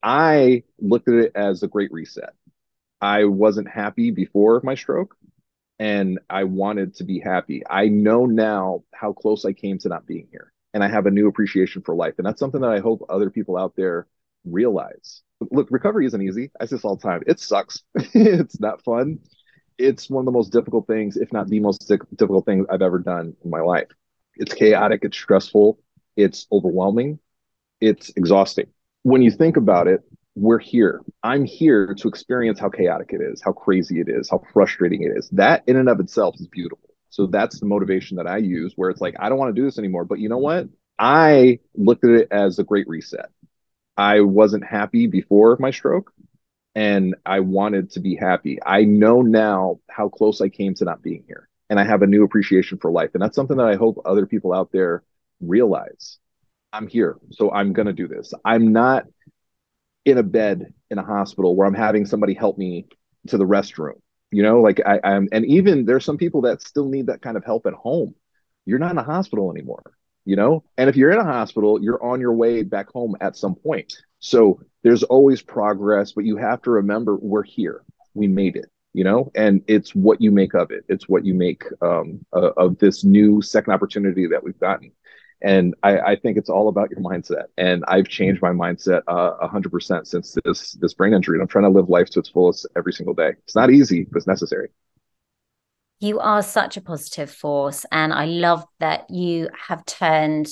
I 0.04 0.64
looked 0.80 1.08
at 1.08 1.16
it 1.16 1.32
as 1.36 1.64
a 1.64 1.68
great 1.68 1.92
reset. 1.92 2.34
I 3.00 3.26
wasn't 3.26 3.70
happy 3.70 4.12
before 4.12 4.62
my 4.64 4.76
stroke 4.76 5.16
and 5.80 6.20
I 6.30 6.44
wanted 6.44 6.96
to 6.96 7.04
be 7.04 7.20
happy. 7.20 7.64
I 7.68 7.88
know 7.88 8.26
now 8.26 8.84
how 8.94 9.14
close 9.14 9.46
I 9.46 9.54
came 9.54 9.80
to 9.80 9.90
not 9.90 10.06
being 10.06 10.28
here 10.32 10.52
and 10.74 10.84
I 10.84 10.88
have 10.88 11.06
a 11.06 11.12
new 11.12 11.28
appreciation 11.28 11.82
for 11.82 11.96
life. 11.96 12.16
And 12.18 12.26
that's 12.26 12.40
something 12.40 12.62
that 12.62 12.72
I 12.72 12.80
hope 12.80 13.06
other 13.10 13.30
people 13.30 13.58
out 13.58 13.76
there 13.76 14.08
realize. 14.46 15.22
Look, 15.40 15.70
recovery 15.72 16.06
isn't 16.06 16.22
easy. 16.22 16.52
I 16.60 16.66
say 16.66 16.76
this 16.76 16.86
all 16.86 16.96
the 16.96 17.02
time. 17.02 17.24
It 17.26 17.40
sucks. 17.40 17.82
it's 17.96 18.60
not 18.60 18.84
fun 18.84 19.20
it's 19.82 20.10
one 20.10 20.22
of 20.22 20.26
the 20.26 20.32
most 20.32 20.52
difficult 20.52 20.88
things, 20.88 21.18
if 21.18 21.34
not 21.34 21.48
the 21.48 21.60
most 21.60 21.92
difficult 22.16 22.46
thing 22.46 22.66
I've 22.70 22.82
ever 22.82 23.00
done 23.00 23.36
in 23.44 23.50
my 23.50 23.62
life. 23.62 23.88
It's 24.36 24.54
chaotic, 24.54 25.02
it's 25.04 25.18
stressful, 25.18 25.80
it's 26.16 26.48
overwhelming, 26.52 27.20
it's 27.80 28.12
exhausting. 28.16 28.68
When 29.04 29.22
you 29.22 29.32
think 29.32 29.58
about 29.58 29.88
it, 29.88 30.02
we're 30.36 30.60
here. 30.60 31.02
I'm 31.24 31.44
here 31.44 31.94
to 31.96 32.08
experience 32.08 32.60
how 32.60 32.70
chaotic 32.70 33.12
it 33.12 33.22
is, 33.22 33.42
how 33.42 33.52
crazy 33.52 34.00
it 34.00 34.08
is, 34.08 34.30
how 34.30 34.42
frustrating 34.54 35.04
it 35.04 35.18
is. 35.18 35.30
That 35.32 35.64
in 35.68 35.76
and 35.76 35.90
of 35.90 36.00
itself 36.00 36.36
is 36.40 36.48
beautiful. 36.48 36.90
So 37.10 37.28
that's 37.28 37.60
the 37.60 37.66
motivation 37.66 38.16
that 38.18 38.28
I 38.28 38.38
use 38.38 38.74
where 38.78 38.90
it's 38.90 39.02
like, 39.02 39.16
I 39.20 39.28
don't 39.28 39.38
want 39.38 39.54
to 39.54 39.60
do 39.62 39.66
this 39.66 39.78
anymore. 39.78 40.06
But 40.06 40.20
you 40.20 40.30
know 40.30 40.38
what? 40.38 40.70
I 40.98 41.60
looked 41.76 42.06
at 42.06 42.12
it 42.12 42.28
as 42.32 42.60
a 42.60 42.64
great 42.64 42.88
reset. 42.88 43.30
I 43.98 44.22
wasn't 44.22 44.64
happy 44.64 45.08
before 45.08 45.58
my 45.60 45.72
stroke 45.72 46.14
and 46.76 47.16
I 47.26 47.42
wanted 47.42 47.92
to 47.92 48.00
be 48.00 48.16
happy. 48.16 48.60
I 48.66 48.84
know 48.84 49.22
now 49.22 49.80
how 49.90 50.10
close 50.10 50.42
I 50.42 50.50
came 50.50 50.74
to 50.76 50.86
not 50.86 51.02
being 51.02 51.24
here, 51.28 51.50
and 51.70 51.80
I 51.80 51.84
have 51.84 52.02
a 52.02 52.08
new 52.08 52.24
appreciation 52.24 52.78
for 52.78 52.92
life. 52.92 53.12
And 53.14 53.22
that's 53.22 53.36
something 53.36 53.58
that 53.58 53.68
I 53.68 53.76
hope 53.76 54.02
other 54.06 54.26
people 54.26 54.54
out 54.54 54.72
there 54.72 55.04
realize. 55.42 56.18
I'm 56.74 56.88
here, 56.88 57.18
so 57.32 57.52
I'm 57.52 57.74
going 57.74 57.88
to 57.88 57.94
do 57.94 58.08
this. 58.08 58.34
I'm 58.46 58.72
not 58.72 59.06
in 60.06 60.18
a 60.18 60.24
bed 60.24 60.74
in 60.90 60.98
a 60.98 61.04
hospital 61.04 61.56
where 61.56 61.68
I'm 61.68 61.74
having 61.74 62.06
somebody 62.06 62.34
help 62.34 62.58
me 62.58 62.88
to 63.28 63.38
the 63.38 63.46
restroom. 63.46 64.00
You 64.32 64.44
know, 64.44 64.62
like 64.62 64.82
I, 64.86 65.00
I'm, 65.04 65.28
and 65.34 65.46
even 65.46 65.86
there's 65.86 66.06
some 66.06 66.18
people 66.18 66.42
that 66.42 66.62
still 66.62 66.88
need 66.88 67.08
that 67.08 67.22
kind 67.22 67.36
of 67.36 67.44
help 67.44 67.66
at 67.66 67.74
home. 67.74 68.16
You're 68.66 68.80
not 68.80 68.92
in 68.92 68.98
a 68.98 69.04
hospital 69.04 69.52
anymore, 69.52 69.84
you 70.24 70.38
know? 70.38 70.64
And 70.78 70.90
if 70.90 70.96
you're 70.96 71.12
in 71.12 71.20
a 71.20 71.24
hospital, 71.26 71.84
you're 71.84 72.02
on 72.02 72.22
your 72.22 72.34
way 72.34 72.64
back 72.64 72.90
home 72.90 73.18
at 73.20 73.36
some 73.36 73.56
point 73.56 73.94
So 74.22 74.62
there's 74.84 75.04
always 75.04 75.42
progress, 75.42 76.14
but 76.14 76.26
you 76.26 76.38
have 76.38 76.62
to 76.62 76.72
remember 76.72 77.18
we're 77.18 77.44
here. 77.44 77.84
We 78.14 78.28
made 78.28 78.56
it, 78.56 78.72
you 78.94 79.04
know, 79.04 79.32
and 79.36 79.62
it's 79.68 79.94
what 79.94 80.22
you 80.22 80.32
make 80.32 80.54
of 80.54 80.72
it. 80.72 80.86
It's 80.88 81.10
what 81.10 81.26
you 81.26 81.34
make 81.34 81.64
um, 81.82 82.26
uh, 82.34 82.52
of 82.56 82.78
this 82.78 83.04
new 83.04 83.42
second 83.42 83.74
opportunity 83.74 84.28
that 84.28 84.44
we've 84.44 84.60
gotten. 84.60 84.92
And 85.44 85.74
I, 85.82 86.00
I, 86.00 86.16
think 86.18 86.38
it's 86.38 86.52
all 86.52 86.68
about 86.68 86.92
your 86.92 87.00
mindset. 87.00 87.46
And 87.58 87.84
I've 87.88 88.08
changed 88.08 88.44
my 88.44 88.52
mindset 88.52 89.02
uh, 89.08 89.38
a 89.42 89.48
hundred 89.48 89.72
percent 89.72 90.08
since 90.08 90.38
this 90.46 90.74
this 90.74 90.94
brain 90.94 91.14
injury. 91.14 91.38
And 91.38 91.42
I'm 91.42 91.48
trying 91.48 91.64
to 91.64 91.70
live 91.70 91.90
life 91.90 92.12
to 92.12 92.20
its 92.20 92.30
fullest 92.30 92.68
every 92.76 92.94
single 92.94 93.16
day. 93.16 93.32
It's 93.44 93.56
not 93.56 93.72
easy, 93.72 94.04
but 94.04 94.18
it's 94.18 94.28
necessary. 94.28 94.70
You 96.00 96.20
are 96.20 96.44
such 96.44 96.78
a 96.78 96.82
positive 96.82 97.32
force, 97.32 97.86
and 97.92 98.14
I 98.14 98.26
love 98.26 98.66
that 98.80 99.10
you 99.10 99.50
have 99.68 99.84
turned 99.86 100.48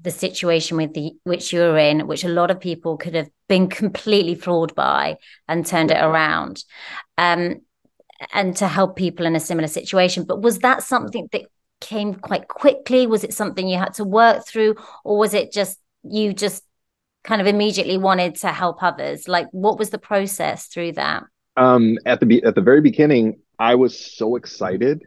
the 0.00 0.10
situation 0.10 0.76
with 0.76 0.94
the 0.94 1.12
which 1.24 1.52
you're 1.52 1.76
in, 1.76 2.06
which 2.06 2.24
a 2.24 2.28
lot 2.28 2.50
of 2.50 2.60
people 2.60 2.96
could 2.96 3.14
have 3.14 3.28
been 3.48 3.68
completely 3.68 4.34
flawed 4.34 4.74
by, 4.74 5.16
and 5.48 5.66
turned 5.66 5.90
it 5.90 6.02
around, 6.02 6.64
um, 7.18 7.60
and 8.32 8.56
to 8.56 8.68
help 8.68 8.96
people 8.96 9.26
in 9.26 9.36
a 9.36 9.40
similar 9.40 9.68
situation. 9.68 10.24
But 10.24 10.40
was 10.40 10.60
that 10.60 10.82
something 10.82 11.28
that 11.32 11.42
came 11.80 12.14
quite 12.14 12.48
quickly? 12.48 13.06
Was 13.06 13.24
it 13.24 13.34
something 13.34 13.68
you 13.68 13.78
had 13.78 13.94
to 13.94 14.04
work 14.04 14.46
through, 14.46 14.76
or 15.04 15.18
was 15.18 15.34
it 15.34 15.52
just 15.52 15.78
you 16.02 16.32
just 16.32 16.64
kind 17.24 17.40
of 17.40 17.46
immediately 17.46 17.98
wanted 17.98 18.36
to 18.36 18.48
help 18.48 18.82
others? 18.82 19.28
Like, 19.28 19.46
what 19.52 19.78
was 19.78 19.90
the 19.90 19.98
process 19.98 20.66
through 20.66 20.92
that? 20.92 21.24
Um, 21.56 21.98
at 22.06 22.20
the 22.20 22.26
be- 22.26 22.42
at 22.42 22.54
the 22.54 22.62
very 22.62 22.80
beginning, 22.80 23.40
I 23.58 23.74
was 23.74 23.98
so 24.16 24.36
excited. 24.36 25.04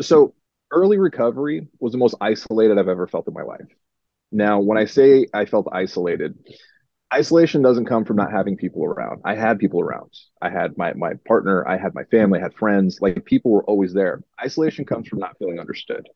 So 0.00 0.34
early 0.70 0.98
recovery 0.98 1.66
was 1.80 1.92
the 1.92 1.98
most 1.98 2.14
isolated 2.20 2.78
I've 2.78 2.88
ever 2.88 3.06
felt 3.06 3.26
in 3.26 3.34
my 3.34 3.42
life. 3.42 3.66
Now, 4.32 4.60
when 4.60 4.78
I 4.78 4.84
say 4.84 5.26
I 5.34 5.44
felt 5.44 5.68
isolated, 5.72 6.38
isolation 7.12 7.62
doesn't 7.62 7.86
come 7.86 8.04
from 8.04 8.16
not 8.16 8.30
having 8.30 8.56
people 8.56 8.84
around. 8.84 9.22
I 9.24 9.34
had 9.34 9.58
people 9.58 9.80
around. 9.80 10.12
I 10.40 10.50
had 10.50 10.76
my 10.78 10.92
my 10.94 11.14
partner, 11.26 11.66
I 11.66 11.76
had 11.76 11.94
my 11.94 12.04
family, 12.04 12.38
I 12.38 12.42
had 12.42 12.54
friends, 12.54 12.98
like 13.00 13.24
people 13.24 13.50
were 13.50 13.64
always 13.64 13.92
there. 13.92 14.22
Isolation 14.42 14.84
comes 14.84 15.08
from 15.08 15.18
not 15.18 15.36
feeling 15.38 15.58
understood. 15.58 16.06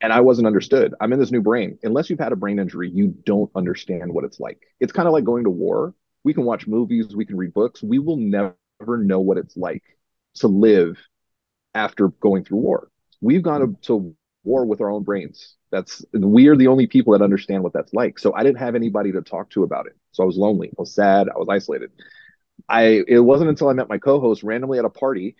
And 0.00 0.12
I 0.12 0.20
wasn't 0.20 0.46
understood. 0.46 0.94
I'm 1.00 1.12
in 1.12 1.18
this 1.18 1.32
new 1.32 1.40
brain. 1.40 1.78
Unless 1.82 2.10
you've 2.10 2.18
had 2.18 2.32
a 2.32 2.36
brain 2.36 2.58
injury, 2.58 2.90
you 2.90 3.14
don't 3.24 3.50
understand 3.54 4.12
what 4.12 4.24
it's 4.24 4.38
like. 4.38 4.60
It's 4.78 4.92
kind 4.92 5.08
of 5.08 5.14
like 5.14 5.24
going 5.24 5.44
to 5.44 5.50
war. 5.50 5.94
We 6.22 6.34
can 6.34 6.44
watch 6.44 6.66
movies, 6.66 7.14
we 7.16 7.24
can 7.24 7.36
read 7.36 7.54
books. 7.54 7.82
We 7.82 7.98
will 7.98 8.16
never 8.16 8.56
know 8.80 9.20
what 9.20 9.38
it's 9.38 9.56
like 9.56 9.82
to 10.36 10.48
live 10.48 10.98
after 11.74 12.08
going 12.08 12.44
through 12.44 12.58
war. 12.58 12.88
We've 13.20 13.42
gone 13.42 13.60
to, 13.60 13.76
to 13.82 14.14
war 14.46 14.66
with 14.66 14.80
our 14.80 14.90
own 14.90 15.04
brains. 15.04 15.56
That's 15.72 16.04
we 16.14 16.48
are 16.48 16.56
the 16.56 16.68
only 16.68 16.86
people 16.86 17.12
that 17.14 17.22
understand 17.24 17.62
what 17.64 17.74
that's 17.74 17.94
like. 17.94 18.18
So 18.18 18.34
I 18.34 18.44
didn't 18.44 18.60
have 18.60 18.76
anybody 18.76 19.12
to 19.12 19.22
talk 19.22 19.50
to 19.50 19.64
about 19.64 19.86
it. 19.86 19.94
So 20.12 20.22
I 20.24 20.26
was 20.26 20.38
lonely. 20.38 20.68
I 20.70 20.82
was 20.82 20.94
sad. 20.94 21.28
I 21.28 21.38
was 21.38 21.48
isolated. 21.50 21.92
I 22.68 23.04
it 23.08 23.20
wasn't 23.20 23.50
until 23.50 23.68
I 23.68 23.72
met 23.74 23.88
my 23.88 23.98
co-host 23.98 24.42
randomly 24.42 24.78
at 24.78 24.84
a 24.84 24.90
party 24.90 25.36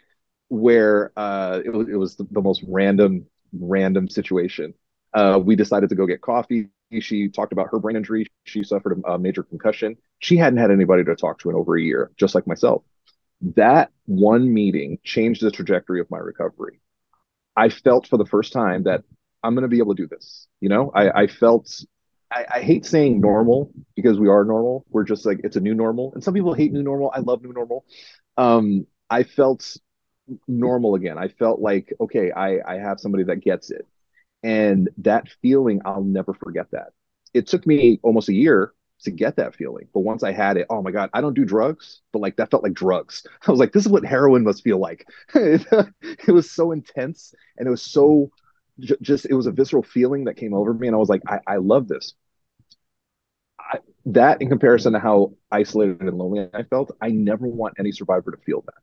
where 0.49 1.13
uh, 1.17 1.61
it 1.65 1.71
was 1.71 1.89
it 1.89 1.97
was 1.97 2.17
the, 2.17 2.27
the 2.31 2.43
most 2.43 2.65
random 2.69 3.27
random 3.59 4.09
situation. 4.09 4.75
Uh, 5.15 5.41
we 5.43 5.57
decided 5.57 5.89
to 5.91 5.97
go 5.97 6.07
get 6.07 6.21
coffee. 6.23 6.69
She 7.01 7.29
talked 7.29 7.53
about 7.53 7.69
her 7.73 7.79
brain 7.81 7.97
injury. 7.97 8.27
She 8.45 8.63
suffered 8.65 9.03
a 9.07 9.19
major 9.19 9.43
concussion. 9.43 9.97
She 10.21 10.37
hadn't 10.37 10.59
had 10.59 10.71
anybody 10.71 11.05
to 11.05 11.17
talk 11.17 11.39
to 11.41 11.51
in 11.51 11.57
over 11.57 11.77
a 11.77 11.83
year, 11.83 12.13
just 12.19 12.35
like 12.35 12.47
myself. 12.47 12.83
That 13.57 13.91
one 14.07 14.53
meeting 14.53 14.99
changed 15.05 15.43
the 15.43 15.51
trajectory 15.51 16.01
of 16.01 16.11
my 16.11 16.19
recovery. 16.19 16.81
I 17.57 17.69
felt 17.69 18.07
for 18.07 18.19
the 18.19 18.27
first 18.27 18.53
time 18.53 18.85
that 18.85 19.03
I'm 19.43 19.55
going 19.55 19.63
to 19.63 19.69
be 19.69 19.79
able 19.79 19.95
to 19.95 20.03
do 20.03 20.09
this. 20.09 20.49
You 20.61 20.69
know, 20.69 20.91
I, 20.95 21.23
I 21.23 21.27
felt, 21.27 21.85
I, 22.31 22.45
I, 22.57 22.61
hate 22.61 22.85
saying 22.85 23.21
normal 23.21 23.71
because 23.95 24.19
we 24.19 24.29
are 24.29 24.45
normal. 24.45 24.85
We're 24.91 25.05
just 25.05 25.25
like, 25.25 25.41
it's 25.45 25.57
a 25.57 25.61
new 25.61 25.75
normal. 25.75 26.13
And 26.15 26.23
some 26.23 26.35
people 26.35 26.55
hate 26.55 26.73
new 26.73 26.83
normal. 26.83 27.13
I 27.15 27.21
love 27.21 27.43
new 27.43 27.53
normal. 27.53 27.85
Um, 28.37 28.87
I 29.09 29.23
felt 29.23 29.77
normal 30.49 30.97
again. 30.97 31.19
I 31.19 31.29
felt 31.29 31.61
like, 31.61 31.93
okay, 32.01 32.33
I, 32.33 32.59
I 32.67 32.79
have 32.79 33.01
somebody 33.01 33.25
that 33.25 33.37
gets 33.37 33.71
it. 33.71 33.87
And 34.43 34.91
that 34.99 35.29
feeling, 35.43 35.81
I'll 35.85 36.05
never 36.05 36.35
forget 36.35 36.71
that. 36.73 36.89
It 37.33 37.47
took 37.47 37.67
me 37.67 38.01
almost 38.03 38.29
a 38.29 38.35
year 38.35 38.73
to 39.03 39.11
get 39.11 39.37
that 39.37 39.55
feeling. 39.55 39.89
But 39.93 40.01
once 40.01 40.23
I 40.23 40.33
had 40.33 40.57
it, 40.57 40.67
oh 40.71 40.83
my 40.83 40.91
God, 40.91 41.11
I 41.13 41.21
don't 41.21 41.35
do 41.35 41.45
drugs, 41.45 42.01
but 42.13 42.21
like 42.21 42.37
that 42.37 42.51
felt 42.51 42.63
like 42.63 42.75
drugs. 42.75 43.27
I 43.47 43.51
was 43.51 43.61
like, 43.61 43.73
this 43.73 43.85
is 43.85 43.93
what 43.93 44.05
heroin 44.05 44.45
must 44.45 44.63
feel 44.65 44.79
like. 44.79 45.07
it 45.35 46.29
was 46.29 46.51
so 46.51 46.73
intense 46.73 47.35
and 47.59 47.67
it 47.67 47.71
was 47.71 47.83
so 47.83 48.31
j- 48.81 48.97
just, 49.03 49.27
it 49.27 49.35
was 49.35 49.47
a 49.47 49.53
visceral 49.53 49.83
feeling 49.83 50.25
that 50.25 50.37
came 50.37 50.55
over 50.55 50.73
me. 50.73 50.87
And 50.89 50.97
I 50.97 50.99
was 50.99 51.09
like, 51.09 51.23
I, 51.29 51.41
I 51.47 51.57
love 51.57 51.89
this. 51.89 52.15
I, 53.59 53.79
that 54.07 54.41
in 54.41 54.49
comparison 54.49 54.93
to 54.93 54.99
how 54.99 55.33
isolated 55.51 56.01
and 56.01 56.17
lonely 56.17 56.49
I 56.55 56.63
felt, 56.65 56.97
I 57.01 57.11
never 57.11 57.47
want 57.47 57.75
any 57.79 57.93
survivor 57.93 58.31
to 58.31 58.37
feel 58.39 58.63
that. 58.63 58.75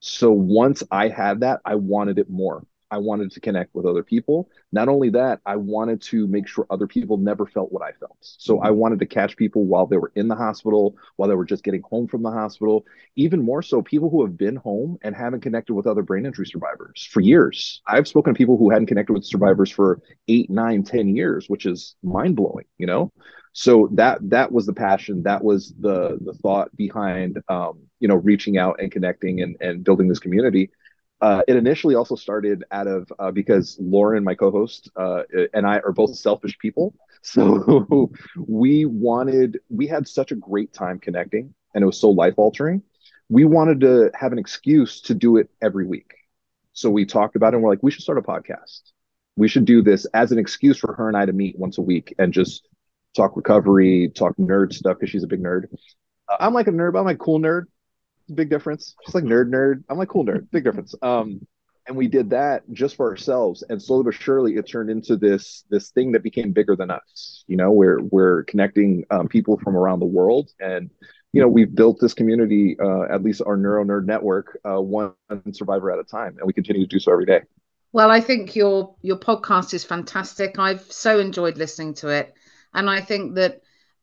So 0.00 0.32
once 0.32 0.82
I 0.90 1.08
had 1.08 1.40
that, 1.40 1.60
I 1.64 1.76
wanted 1.76 2.18
it 2.18 2.30
more. 2.30 2.64
I 2.90 2.98
wanted 2.98 3.32
to 3.32 3.40
connect 3.40 3.74
with 3.74 3.86
other 3.86 4.02
people. 4.02 4.48
Not 4.72 4.88
only 4.88 5.10
that, 5.10 5.40
I 5.44 5.56
wanted 5.56 6.00
to 6.02 6.26
make 6.26 6.46
sure 6.46 6.66
other 6.70 6.86
people 6.86 7.16
never 7.16 7.46
felt 7.46 7.72
what 7.72 7.82
I 7.82 7.92
felt. 7.92 8.16
So 8.20 8.60
I 8.60 8.70
wanted 8.70 9.00
to 9.00 9.06
catch 9.06 9.36
people 9.36 9.64
while 9.64 9.86
they 9.86 9.96
were 9.96 10.12
in 10.14 10.28
the 10.28 10.36
hospital, 10.36 10.96
while 11.16 11.28
they 11.28 11.34
were 11.34 11.44
just 11.44 11.64
getting 11.64 11.82
home 11.82 12.06
from 12.06 12.22
the 12.22 12.30
hospital. 12.30 12.84
Even 13.16 13.42
more 13.42 13.62
so, 13.62 13.82
people 13.82 14.10
who 14.10 14.24
have 14.24 14.36
been 14.36 14.56
home 14.56 14.98
and 15.02 15.14
haven't 15.16 15.40
connected 15.40 15.74
with 15.74 15.86
other 15.86 16.02
brain 16.02 16.26
injury 16.26 16.46
survivors 16.46 17.08
for 17.10 17.20
years. 17.20 17.82
I've 17.86 18.08
spoken 18.08 18.34
to 18.34 18.38
people 18.38 18.56
who 18.56 18.70
hadn't 18.70 18.86
connected 18.86 19.12
with 19.12 19.24
survivors 19.24 19.70
for 19.70 20.00
eight, 20.28 20.48
nine, 20.50 20.84
ten 20.84 21.14
years, 21.14 21.48
which 21.48 21.66
is 21.66 21.96
mind 22.02 22.36
blowing, 22.36 22.66
you 22.78 22.86
know? 22.86 23.12
So 23.52 23.88
that 23.94 24.18
that 24.30 24.52
was 24.52 24.66
the 24.66 24.74
passion. 24.74 25.22
That 25.22 25.42
was 25.42 25.72
the 25.80 26.18
the 26.20 26.34
thought 26.34 26.76
behind 26.76 27.42
um, 27.48 27.80
you 28.00 28.06
know 28.06 28.16
reaching 28.16 28.58
out 28.58 28.80
and 28.80 28.92
connecting 28.92 29.40
and, 29.40 29.56
and 29.60 29.82
building 29.82 30.08
this 30.08 30.18
community 30.18 30.70
uh, 31.20 31.42
it 31.48 31.56
initially 31.56 31.94
also 31.94 32.14
started 32.14 32.64
out 32.70 32.86
of 32.86 33.10
uh, 33.18 33.30
because 33.30 33.76
Lauren, 33.80 34.22
my 34.24 34.34
co-host, 34.34 34.90
uh, 34.96 35.22
and 35.54 35.66
I 35.66 35.78
are 35.78 35.92
both 35.92 36.16
selfish 36.16 36.58
people. 36.58 36.94
So 37.22 38.12
we 38.46 38.84
wanted, 38.84 39.58
we 39.68 39.88
had 39.88 40.06
such 40.06 40.30
a 40.30 40.36
great 40.36 40.72
time 40.72 41.00
connecting, 41.00 41.52
and 41.74 41.82
it 41.82 41.86
was 41.86 41.98
so 41.98 42.10
life 42.10 42.34
altering. 42.36 42.82
We 43.28 43.44
wanted 43.44 43.80
to 43.80 44.12
have 44.14 44.30
an 44.30 44.38
excuse 44.38 45.00
to 45.02 45.14
do 45.14 45.36
it 45.38 45.50
every 45.60 45.86
week. 45.88 46.14
So 46.72 46.88
we 46.88 47.04
talked 47.04 47.34
about 47.34 47.52
it, 47.52 47.56
and 47.56 47.64
we're 47.64 47.70
like, 47.70 47.82
we 47.82 47.90
should 47.90 48.02
start 48.04 48.18
a 48.18 48.22
podcast. 48.22 48.92
We 49.36 49.48
should 49.48 49.64
do 49.64 49.82
this 49.82 50.06
as 50.14 50.30
an 50.30 50.38
excuse 50.38 50.78
for 50.78 50.94
her 50.94 51.08
and 51.08 51.16
I 51.16 51.26
to 51.26 51.32
meet 51.32 51.58
once 51.58 51.78
a 51.78 51.82
week 51.82 52.14
and 52.16 52.32
just 52.32 52.68
talk 53.16 53.36
recovery, 53.36 54.12
talk 54.14 54.36
nerd 54.36 54.72
stuff 54.72 54.98
because 54.98 55.10
she's 55.10 55.24
a 55.24 55.28
big 55.28 55.42
nerd. 55.42 55.64
I'm 56.38 56.54
like 56.54 56.68
a 56.68 56.70
nerd, 56.70 56.92
but 56.92 57.00
I'm 57.00 57.06
like 57.06 57.18
cool 57.18 57.40
nerd 57.40 57.64
big 58.34 58.50
difference. 58.50 58.94
Just 59.04 59.14
like 59.14 59.24
nerd, 59.24 59.48
nerd. 59.48 59.84
I'm 59.88 59.98
like 59.98 60.08
cool 60.08 60.24
nerd, 60.24 60.50
big 60.50 60.64
difference. 60.64 60.94
Um, 61.02 61.46
and 61.86 61.96
we 61.96 62.08
did 62.08 62.30
that 62.30 62.62
just 62.72 62.96
for 62.96 63.08
ourselves, 63.08 63.62
and 63.68 63.80
slowly 63.80 64.04
but 64.04 64.14
surely, 64.14 64.56
it 64.56 64.68
turned 64.68 64.90
into 64.90 65.16
this 65.16 65.64
this 65.70 65.90
thing 65.90 66.12
that 66.12 66.22
became 66.22 66.52
bigger 66.52 66.74
than 66.74 66.90
us. 66.90 67.44
You 67.46 67.56
know, 67.56 67.70
we're 67.70 68.00
we're 68.02 68.42
connecting 68.44 69.04
um, 69.10 69.28
people 69.28 69.58
from 69.58 69.76
around 69.76 70.00
the 70.00 70.06
world, 70.06 70.50
and 70.58 70.90
you 71.32 71.40
know, 71.40 71.48
we've 71.48 71.74
built 71.74 71.98
this 72.00 72.14
community, 72.14 72.76
uh, 72.80 73.02
at 73.02 73.22
least 73.22 73.42
our 73.46 73.56
Neuro 73.56 73.84
Nerd 73.84 74.06
network, 74.06 74.58
uh, 74.64 74.80
one 74.80 75.12
survivor 75.52 75.92
at 75.92 75.98
a 75.98 76.04
time, 76.04 76.36
and 76.38 76.46
we 76.46 76.52
continue 76.52 76.82
to 76.82 76.88
do 76.88 76.98
so 76.98 77.12
every 77.12 77.26
day. 77.26 77.42
Well, 77.92 78.10
I 78.10 78.20
think 78.20 78.56
your 78.56 78.96
your 79.02 79.18
podcast 79.18 79.72
is 79.74 79.84
fantastic. 79.84 80.58
I've 80.58 80.90
so 80.90 81.20
enjoyed 81.20 81.56
listening 81.56 81.94
to 81.94 82.08
it, 82.08 82.34
and 82.74 82.90
I 82.90 83.00
think 83.00 83.36
that 83.36 83.60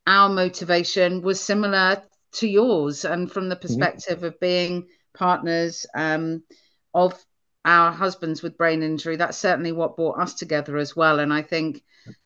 our 0.07 0.29
motivation 0.29 1.21
was 1.21 1.39
similar 1.39 2.03
to 2.33 2.47
yours 2.47 3.05
and 3.05 3.31
from 3.31 3.49
the 3.49 3.55
mm-hmm. 3.55 3.61
perspective 3.61 4.17
mm-hmm. 4.17 4.27
of 4.27 4.39
being 4.39 4.87
partners 5.13 5.85
um, 5.95 6.43
of 6.93 7.23
our 7.65 7.91
husbands 7.91 8.43
with 8.43 8.57
brain 8.57 8.83
injury 8.83 9.15
that's 9.15 9.37
certainly 9.37 9.71
what 9.71 9.95
brought 9.95 10.19
us 10.19 10.33
together 10.33 10.77
as 10.77 10.95
well 10.95 11.19
and 11.19 11.31
i 11.33 11.41
think 11.41 11.81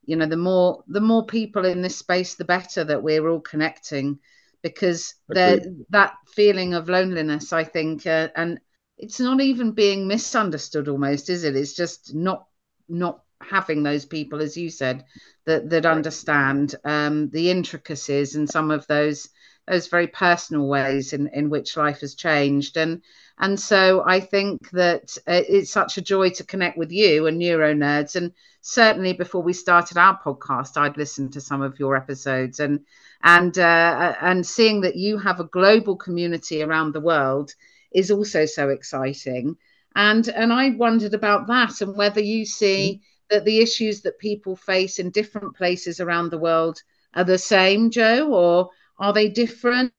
you 0.05 0.15
know 0.15 0.25
the 0.25 0.37
more 0.37 0.83
the 0.87 1.01
more 1.01 1.25
people 1.25 1.63
in 1.65 1.81
this 1.81 1.95
space 1.95 2.33
the 2.33 2.45
better 2.45 2.83
that 2.83 3.03
we're 3.03 3.27
all 3.29 3.39
connecting 3.39 4.17
because 4.63 5.13
there 5.29 5.59
that 5.89 6.15
feeling 6.33 6.73
of 6.73 6.89
loneliness 6.89 7.53
i 7.53 7.63
think 7.63 8.07
uh, 8.07 8.29
and 8.35 8.59
it's 8.97 9.19
not 9.19 9.39
even 9.39 9.71
being 9.73 10.07
misunderstood 10.07 10.87
almost 10.87 11.29
is 11.29 11.43
it 11.43 11.55
it's 11.55 11.75
just 11.75 12.15
not 12.15 12.47
not 12.89 13.21
having 13.41 13.83
those 13.83 14.05
people 14.05 14.41
as 14.41 14.57
you 14.57 14.69
said 14.69 15.05
that 15.45 15.69
that 15.69 15.85
understand 15.85 16.73
um, 16.83 17.29
the 17.29 17.51
intricacies 17.51 18.35
and 18.35 18.49
some 18.49 18.71
of 18.71 18.87
those 18.87 19.29
those 19.67 19.87
very 19.87 20.07
personal 20.07 20.67
ways 20.67 21.13
in, 21.13 21.27
in 21.33 21.49
which 21.49 21.77
life 21.77 21.99
has 22.01 22.15
changed. 22.15 22.77
And 22.77 23.01
and 23.39 23.59
so 23.59 24.03
I 24.05 24.19
think 24.19 24.71
that 24.71 25.15
uh, 25.27 25.43
it's 25.47 25.69
such 25.71 25.97
a 25.97 26.01
joy 26.01 26.31
to 26.31 26.43
connect 26.43 26.77
with 26.77 26.91
you 26.91 27.27
and 27.27 27.37
Neuro 27.37 27.73
Nerds. 27.73 28.15
And 28.15 28.31
certainly 28.61 29.13
before 29.13 29.43
we 29.43 29.53
started 29.53 29.97
our 29.97 30.19
podcast, 30.19 30.75
I'd 30.75 30.97
listened 30.97 31.33
to 31.33 31.41
some 31.41 31.61
of 31.61 31.79
your 31.79 31.95
episodes 31.95 32.59
and 32.59 32.79
and 33.23 33.57
uh, 33.57 34.15
and 34.21 34.45
seeing 34.45 34.81
that 34.81 34.95
you 34.95 35.19
have 35.19 35.39
a 35.39 35.45
global 35.45 35.95
community 35.95 36.63
around 36.63 36.93
the 36.93 37.01
world 37.01 37.53
is 37.91 38.09
also 38.09 38.45
so 38.45 38.69
exciting. 38.69 39.57
And 39.95 40.27
and 40.29 40.51
I 40.53 40.71
wondered 40.71 41.13
about 41.13 41.47
that 41.47 41.81
and 41.81 41.95
whether 41.95 42.21
you 42.21 42.45
see 42.45 42.93
mm-hmm. 42.93 43.35
that 43.35 43.45
the 43.45 43.59
issues 43.59 44.01
that 44.01 44.19
people 44.19 44.55
face 44.55 44.97
in 44.97 45.11
different 45.11 45.55
places 45.55 45.99
around 45.99 46.31
the 46.31 46.37
world 46.37 46.81
are 47.13 47.23
the 47.23 47.37
same, 47.37 47.89
Joe, 47.91 48.31
or 48.31 48.69
are 48.99 49.13
they 49.13 49.29
different 49.29 49.93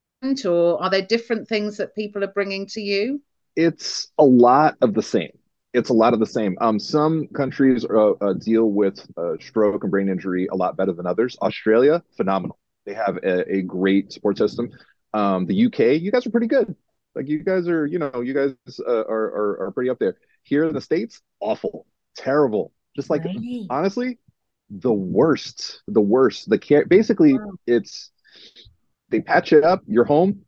or 0.44 0.82
are 0.82 0.90
there 0.90 1.02
different 1.02 1.48
things 1.48 1.76
that 1.76 1.94
people 1.94 2.24
are 2.24 2.32
bringing 2.32 2.66
to 2.66 2.80
you? 2.80 3.22
It's 3.56 4.08
a 4.18 4.24
lot 4.24 4.76
of 4.80 4.94
the 4.94 5.02
same. 5.02 5.30
It's 5.74 5.90
a 5.90 5.94
lot 5.94 6.14
of 6.14 6.20
the 6.20 6.26
same. 6.26 6.56
Um, 6.60 6.78
some 6.78 7.28
countries 7.28 7.84
uh, 7.84 8.12
uh, 8.12 8.32
deal 8.32 8.70
with 8.70 9.06
uh, 9.16 9.34
stroke 9.40 9.84
and 9.84 9.90
brain 9.90 10.08
injury 10.08 10.48
a 10.50 10.56
lot 10.56 10.76
better 10.76 10.92
than 10.92 11.06
others. 11.06 11.36
Australia, 11.42 12.02
phenomenal. 12.16 12.58
They 12.86 12.94
have 12.94 13.18
a, 13.18 13.56
a 13.56 13.62
great 13.62 14.12
support 14.12 14.38
system. 14.38 14.70
Um, 15.12 15.46
the 15.46 15.66
UK, 15.66 16.00
you 16.00 16.10
guys 16.10 16.26
are 16.26 16.30
pretty 16.30 16.46
good. 16.46 16.74
Like 17.14 17.28
you 17.28 17.42
guys 17.42 17.68
are, 17.68 17.86
you 17.86 17.98
know, 17.98 18.20
you 18.20 18.32
guys 18.32 18.54
uh, 18.86 19.04
are, 19.04 19.06
are, 19.06 19.66
are 19.66 19.70
pretty 19.72 19.90
up 19.90 19.98
there. 19.98 20.16
Here 20.42 20.64
in 20.64 20.74
the 20.74 20.80
states, 20.80 21.20
awful, 21.40 21.86
terrible. 22.16 22.72
Just 22.96 23.10
like 23.10 23.24
right. 23.24 23.66
honestly, 23.70 24.18
the 24.70 24.92
worst, 24.92 25.82
the 25.86 26.00
worst. 26.00 26.48
The 26.48 26.58
care, 26.58 26.86
basically, 26.86 27.34
wow. 27.34 27.52
it's 27.66 28.10
they 29.10 29.20
patch 29.20 29.52
it 29.52 29.64
up. 29.64 29.82
You're 29.86 30.04
home. 30.04 30.42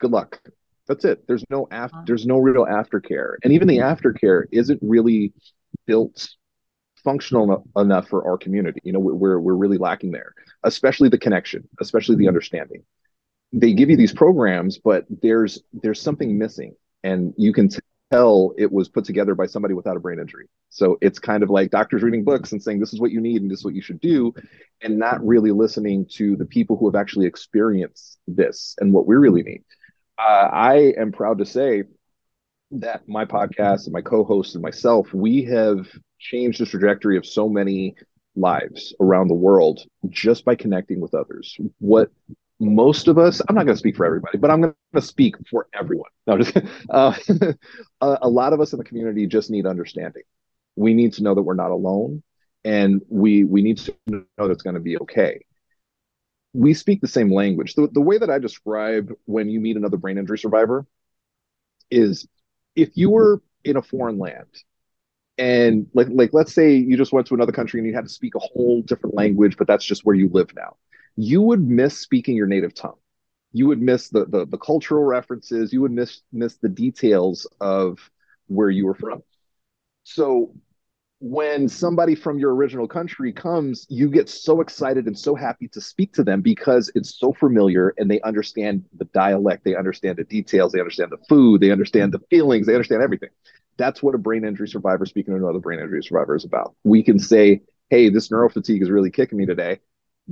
Good 0.00 0.10
luck. 0.10 0.40
That's 0.88 1.04
it. 1.04 1.26
There's 1.26 1.44
no 1.48 1.68
after. 1.70 2.02
There's 2.06 2.26
no 2.26 2.38
real 2.38 2.66
aftercare, 2.66 3.34
and 3.44 3.52
even 3.52 3.68
the 3.68 3.78
aftercare 3.78 4.44
isn't 4.50 4.80
really 4.82 5.32
built 5.86 6.28
functional 7.04 7.66
enough 7.76 8.08
for 8.08 8.26
our 8.26 8.36
community. 8.36 8.80
You 8.84 8.92
know, 8.92 8.98
we're 8.98 9.38
we're 9.38 9.54
really 9.54 9.78
lacking 9.78 10.10
there, 10.10 10.34
especially 10.64 11.08
the 11.08 11.18
connection, 11.18 11.68
especially 11.80 12.16
the 12.16 12.22
mm-hmm. 12.22 12.28
understanding. 12.28 12.82
They 13.52 13.74
give 13.74 13.90
you 13.90 13.96
these 13.96 14.12
programs, 14.12 14.78
but 14.78 15.06
there's 15.22 15.62
there's 15.72 16.00
something 16.00 16.36
missing, 16.36 16.74
and 17.04 17.32
you 17.36 17.52
can 17.52 17.68
tell 18.12 18.52
it 18.58 18.70
was 18.70 18.88
put 18.88 19.04
together 19.04 19.34
by 19.34 19.46
somebody 19.46 19.74
without 19.74 19.96
a 19.96 20.00
brain 20.00 20.18
injury. 20.18 20.46
So 20.68 20.98
it's 21.00 21.18
kind 21.18 21.42
of 21.42 21.50
like 21.50 21.70
doctors 21.70 22.02
reading 22.02 22.24
books 22.24 22.52
and 22.52 22.62
saying 22.62 22.80
this 22.80 22.92
is 22.92 23.00
what 23.00 23.10
you 23.10 23.20
need 23.20 23.42
and 23.42 23.50
this 23.50 23.60
is 23.60 23.64
what 23.64 23.74
you 23.74 23.82
should 23.82 24.00
do, 24.00 24.34
and 24.82 24.98
not 24.98 25.26
really 25.26 25.50
listening 25.50 26.06
to 26.12 26.36
the 26.36 26.44
people 26.44 26.76
who 26.76 26.86
have 26.86 27.00
actually 27.00 27.26
experienced 27.26 28.18
this 28.26 28.74
and 28.80 28.92
what 28.92 29.06
we 29.06 29.16
really 29.16 29.42
need. 29.42 29.64
Uh, 30.18 30.48
I 30.52 30.94
am 30.98 31.12
proud 31.12 31.38
to 31.38 31.46
say 31.46 31.84
that 32.72 33.08
my 33.08 33.24
podcast 33.24 33.84
and 33.84 33.92
my 33.92 34.00
co-host 34.00 34.54
and 34.54 34.62
myself, 34.62 35.12
we 35.12 35.44
have 35.44 35.86
changed 36.18 36.60
the 36.60 36.66
trajectory 36.66 37.16
of 37.16 37.26
so 37.26 37.48
many 37.48 37.94
lives 38.34 38.94
around 39.00 39.28
the 39.28 39.34
world 39.34 39.80
just 40.08 40.44
by 40.44 40.54
connecting 40.54 41.00
with 41.00 41.14
others. 41.14 41.56
What 41.78 42.10
most 42.62 43.08
of 43.08 43.18
us, 43.18 43.40
I'm 43.48 43.54
not 43.54 43.64
going 43.64 43.74
to 43.74 43.78
speak 43.78 43.96
for 43.96 44.06
everybody, 44.06 44.38
but 44.38 44.50
I'm 44.50 44.60
going 44.60 44.74
to 44.94 45.02
speak 45.02 45.34
for 45.48 45.68
everyone. 45.74 46.10
No, 46.26 46.38
just, 46.38 46.56
uh, 46.90 47.14
a, 48.00 48.28
lot 48.28 48.52
of 48.52 48.60
us 48.60 48.72
in 48.72 48.78
the 48.78 48.84
community 48.84 49.26
just 49.26 49.50
need 49.50 49.66
understanding. 49.66 50.22
We 50.76 50.94
need 50.94 51.14
to 51.14 51.22
know 51.22 51.34
that 51.34 51.42
we're 51.42 51.54
not 51.54 51.70
alone, 51.70 52.22
and 52.64 53.02
we 53.08 53.44
we 53.44 53.62
need 53.62 53.78
to 53.78 53.94
know 54.06 54.24
that 54.38 54.50
it's 54.50 54.62
going 54.62 54.74
to 54.74 54.80
be 54.80 54.96
okay. 54.98 55.44
We 56.54 56.74
speak 56.74 57.00
the 57.00 57.08
same 57.08 57.32
language. 57.32 57.74
The, 57.74 57.88
the 57.90 58.00
way 58.00 58.18
that 58.18 58.30
I 58.30 58.38
describe 58.38 59.12
when 59.24 59.50
you 59.50 59.60
meet 59.60 59.76
another 59.76 59.96
brain 59.96 60.18
injury 60.18 60.38
survivor 60.38 60.86
is 61.90 62.26
if 62.76 62.90
you 62.94 63.10
were 63.10 63.42
in 63.64 63.76
a 63.76 63.82
foreign 63.82 64.18
land 64.18 64.46
and 65.38 65.86
like 65.94 66.08
like 66.10 66.30
let's 66.32 66.54
say 66.54 66.74
you 66.74 66.96
just 66.96 67.12
went 67.12 67.26
to 67.26 67.34
another 67.34 67.52
country 67.52 67.80
and 67.80 67.86
you 67.86 67.94
had 67.94 68.04
to 68.04 68.10
speak 68.10 68.34
a 68.34 68.38
whole 68.38 68.82
different 68.82 69.14
language 69.14 69.56
but 69.56 69.66
that's 69.66 69.84
just 69.84 70.04
where 70.04 70.14
you 70.14 70.28
live 70.28 70.54
now 70.54 70.76
you 71.16 71.42
would 71.42 71.60
miss 71.60 71.98
speaking 71.98 72.36
your 72.36 72.46
native 72.46 72.74
tongue. 72.74 72.96
You 73.52 73.66
would 73.66 73.82
miss 73.82 74.08
the, 74.08 74.24
the, 74.24 74.46
the 74.46 74.58
cultural 74.58 75.04
references. 75.04 75.72
You 75.72 75.82
would 75.82 75.92
miss 75.92 76.22
miss 76.32 76.56
the 76.56 76.68
details 76.68 77.46
of 77.60 77.98
where 78.46 78.70
you 78.70 78.86
were 78.86 78.94
from. 78.94 79.22
So 80.04 80.54
when 81.20 81.68
somebody 81.68 82.16
from 82.16 82.38
your 82.38 82.54
original 82.54 82.88
country 82.88 83.32
comes, 83.32 83.86
you 83.88 84.10
get 84.10 84.28
so 84.28 84.60
excited 84.60 85.06
and 85.06 85.16
so 85.16 85.36
happy 85.36 85.68
to 85.68 85.80
speak 85.80 86.12
to 86.14 86.24
them 86.24 86.40
because 86.40 86.90
it's 86.96 87.16
so 87.16 87.32
familiar 87.32 87.94
and 87.98 88.10
they 88.10 88.20
understand 88.22 88.84
the 88.96 89.04
dialect, 89.06 89.64
they 89.64 89.76
understand 89.76 90.16
the 90.16 90.24
details, 90.24 90.72
they 90.72 90.80
understand 90.80 91.12
the 91.12 91.24
food, 91.28 91.60
they 91.60 91.70
understand 91.70 92.12
the 92.12 92.18
feelings, 92.28 92.66
they 92.66 92.74
understand 92.74 93.02
everything. 93.02 93.28
That's 93.76 94.02
what 94.02 94.16
a 94.16 94.18
brain 94.18 94.44
injury 94.44 94.66
survivor 94.66 95.06
speaking 95.06 95.34
to 95.34 95.38
another 95.38 95.60
brain 95.60 95.78
injury 95.78 96.02
survivor 96.02 96.34
is 96.34 96.44
about. 96.44 96.74
We 96.82 97.04
can 97.04 97.20
say, 97.20 97.62
hey, 97.88 98.08
this 98.08 98.30
neural 98.30 98.48
fatigue 98.48 98.82
is 98.82 98.90
really 98.90 99.10
kicking 99.10 99.38
me 99.38 99.46
today 99.46 99.78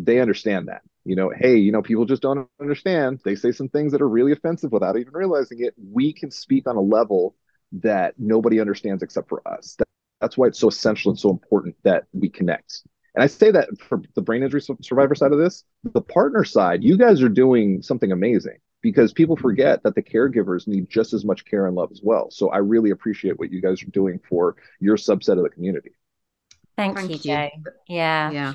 they 0.04 0.20
understand 0.20 0.68
that. 0.68 0.82
You 1.04 1.16
know, 1.16 1.30
hey, 1.34 1.56
you 1.56 1.72
know, 1.72 1.82
people 1.82 2.04
just 2.04 2.22
don't 2.22 2.48
understand. 2.60 3.20
They 3.24 3.34
say 3.34 3.52
some 3.52 3.68
things 3.68 3.92
that 3.92 4.02
are 4.02 4.08
really 4.08 4.32
offensive 4.32 4.72
without 4.72 4.98
even 4.98 5.12
realizing 5.12 5.64
it. 5.64 5.74
We 5.90 6.12
can 6.12 6.30
speak 6.30 6.66
on 6.68 6.76
a 6.76 6.80
level 6.80 7.34
that 7.72 8.14
nobody 8.18 8.60
understands 8.60 9.02
except 9.02 9.28
for 9.28 9.46
us. 9.48 9.76
That, 9.78 9.88
that's 10.20 10.36
why 10.36 10.48
it's 10.48 10.58
so 10.58 10.68
essential 10.68 11.10
and 11.10 11.18
so 11.18 11.30
important 11.30 11.76
that 11.84 12.04
we 12.12 12.28
connect. 12.28 12.82
And 13.14 13.24
I 13.24 13.26
say 13.26 13.50
that 13.50 13.68
for 13.80 14.02
the 14.14 14.22
brain 14.22 14.42
injury 14.42 14.62
survivor 14.82 15.14
side 15.14 15.32
of 15.32 15.38
this, 15.38 15.64
the 15.82 16.02
partner 16.02 16.44
side, 16.44 16.84
you 16.84 16.96
guys 16.96 17.22
are 17.22 17.28
doing 17.28 17.82
something 17.82 18.12
amazing 18.12 18.58
because 18.82 19.12
people 19.12 19.36
forget 19.36 19.82
that 19.82 19.94
the 19.94 20.02
caregivers 20.02 20.68
need 20.68 20.88
just 20.90 21.12
as 21.12 21.24
much 21.24 21.44
care 21.44 21.66
and 21.66 21.74
love 21.74 21.90
as 21.90 22.00
well. 22.02 22.30
So 22.30 22.50
I 22.50 22.58
really 22.58 22.90
appreciate 22.90 23.38
what 23.38 23.50
you 23.50 23.60
guys 23.60 23.82
are 23.82 23.90
doing 23.90 24.20
for 24.28 24.56
your 24.78 24.96
subset 24.96 25.38
of 25.38 25.42
the 25.42 25.50
community. 25.50 25.92
Thank, 26.76 26.96
Thank 26.96 27.10
you, 27.10 27.18
Jay. 27.18 27.58
Yeah. 27.88 28.30
Yeah 28.30 28.52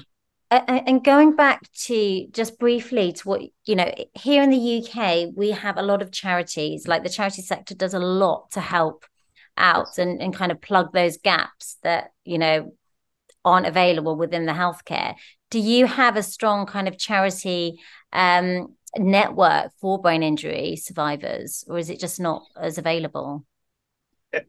and 0.52 1.04
going 1.04 1.36
back 1.36 1.62
to 1.74 2.28
just 2.32 2.60
briefly 2.60 3.12
to 3.14 3.28
what 3.28 3.42
you 3.66 3.76
know 3.76 3.92
here 4.14 4.44
in 4.44 4.52
the 4.52 4.84
UK 4.84 5.30
we 5.36 5.52
have 5.52 5.78
a 5.78 5.82
lot 5.82 6.02
of 6.02 6.12
charities. 6.12 6.88
Like 6.88 7.04
the 7.04 7.10
charity 7.10 7.42
sector 7.42 7.76
does 7.76 7.94
a 7.94 8.00
lot 8.00 8.52
to 8.52 8.62
help 8.62 9.06
out 9.58 9.98
and, 9.98 10.22
and 10.22 10.36
kind 10.36 10.52
of 10.52 10.62
plug 10.62 10.94
those 10.94 11.18
gaps 11.18 11.78
that 11.84 12.12
you 12.24 12.38
know 12.38 12.74
aren't 13.44 13.68
available 13.68 14.16
within 14.16 14.46
the 14.46 14.54
healthcare. 14.54 15.16
Do 15.50 15.60
you 15.60 15.86
have 15.86 16.18
a 16.18 16.24
strong 16.24 16.66
kind 16.66 16.88
of 16.88 16.98
charity 16.98 17.80
um, 18.12 18.76
network 18.98 19.72
for 19.80 20.02
brain 20.02 20.24
injury 20.24 20.76
survivors 20.76 21.64
or 21.68 21.78
is 21.78 21.90
it 21.90 22.00
just 22.00 22.20
not 22.20 22.44
as 22.60 22.78
available 22.78 23.46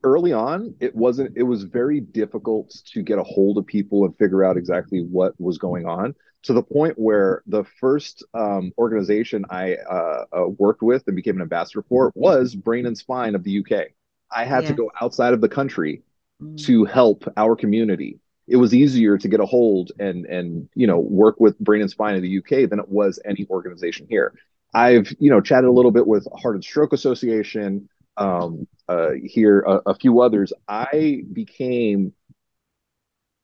early 0.02 0.32
on 0.32 0.74
it 0.80 0.94
wasn't 0.94 1.36
it 1.36 1.42
was 1.42 1.64
very 1.64 2.00
difficult 2.00 2.74
to 2.84 3.02
get 3.02 3.18
a 3.18 3.22
hold 3.22 3.58
of 3.58 3.66
people 3.66 4.04
and 4.04 4.16
figure 4.16 4.44
out 4.44 4.56
exactly 4.56 5.00
what 5.00 5.38
was 5.38 5.58
going 5.58 5.86
on 5.86 6.14
to 6.42 6.52
the 6.52 6.62
point 6.62 6.94
where 6.96 7.42
the 7.46 7.64
first 7.80 8.24
um, 8.34 8.72
organization 8.78 9.44
i 9.50 9.74
uh, 9.74 10.24
uh, 10.32 10.48
worked 10.58 10.82
with 10.82 11.04
and 11.06 11.16
became 11.16 11.36
an 11.36 11.42
ambassador 11.42 11.84
for 11.88 12.12
was 12.14 12.54
brain 12.54 12.86
and 12.86 12.96
spine 12.96 13.34
of 13.34 13.44
the 13.44 13.58
uk 13.58 13.86
i 14.30 14.44
had 14.44 14.64
yeah. 14.64 14.70
to 14.70 14.74
go 14.74 14.90
outside 15.00 15.32
of 15.32 15.40
the 15.40 15.48
country 15.48 16.02
mm. 16.42 16.64
to 16.64 16.84
help 16.84 17.24
our 17.36 17.54
community 17.54 18.18
it 18.48 18.56
was 18.56 18.74
easier 18.74 19.18
to 19.18 19.28
get 19.28 19.40
a 19.40 19.46
hold 19.46 19.92
and 19.98 20.26
and 20.26 20.68
you 20.74 20.86
know 20.86 20.98
work 20.98 21.36
with 21.38 21.58
brain 21.58 21.80
and 21.80 21.90
spine 21.90 22.14
in 22.14 22.22
the 22.22 22.38
uk 22.38 22.70
than 22.70 22.78
it 22.78 22.88
was 22.88 23.18
any 23.24 23.46
organization 23.50 24.06
here 24.08 24.32
i've 24.74 25.12
you 25.18 25.30
know 25.30 25.40
chatted 25.40 25.68
a 25.68 25.72
little 25.72 25.90
bit 25.90 26.06
with 26.06 26.26
heart 26.40 26.54
and 26.54 26.64
stroke 26.64 26.92
association 26.92 27.88
um, 28.16 28.66
uh, 28.88 29.10
here, 29.22 29.60
a, 29.60 29.90
a 29.90 29.94
few 29.94 30.20
others, 30.20 30.52
I 30.68 31.22
became 31.32 32.12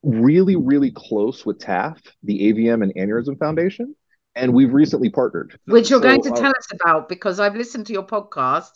really, 0.03 0.55
really 0.55 0.91
close 0.91 1.45
with 1.45 1.59
TAF, 1.59 1.97
the 2.23 2.53
AVM 2.53 2.83
and 2.83 2.93
Aneurysm 2.95 3.37
Foundation, 3.39 3.95
and 4.35 4.53
we've 4.53 4.73
recently 4.73 5.09
partnered. 5.09 5.59
Which 5.65 5.89
you're 5.89 6.01
so, 6.01 6.07
going 6.07 6.21
to 6.23 6.31
uh, 6.31 6.35
tell 6.35 6.51
us 6.51 6.67
about 6.73 7.09
because 7.09 7.39
I've 7.39 7.55
listened 7.55 7.87
to 7.87 7.93
your 7.93 8.05
podcast, 8.05 8.71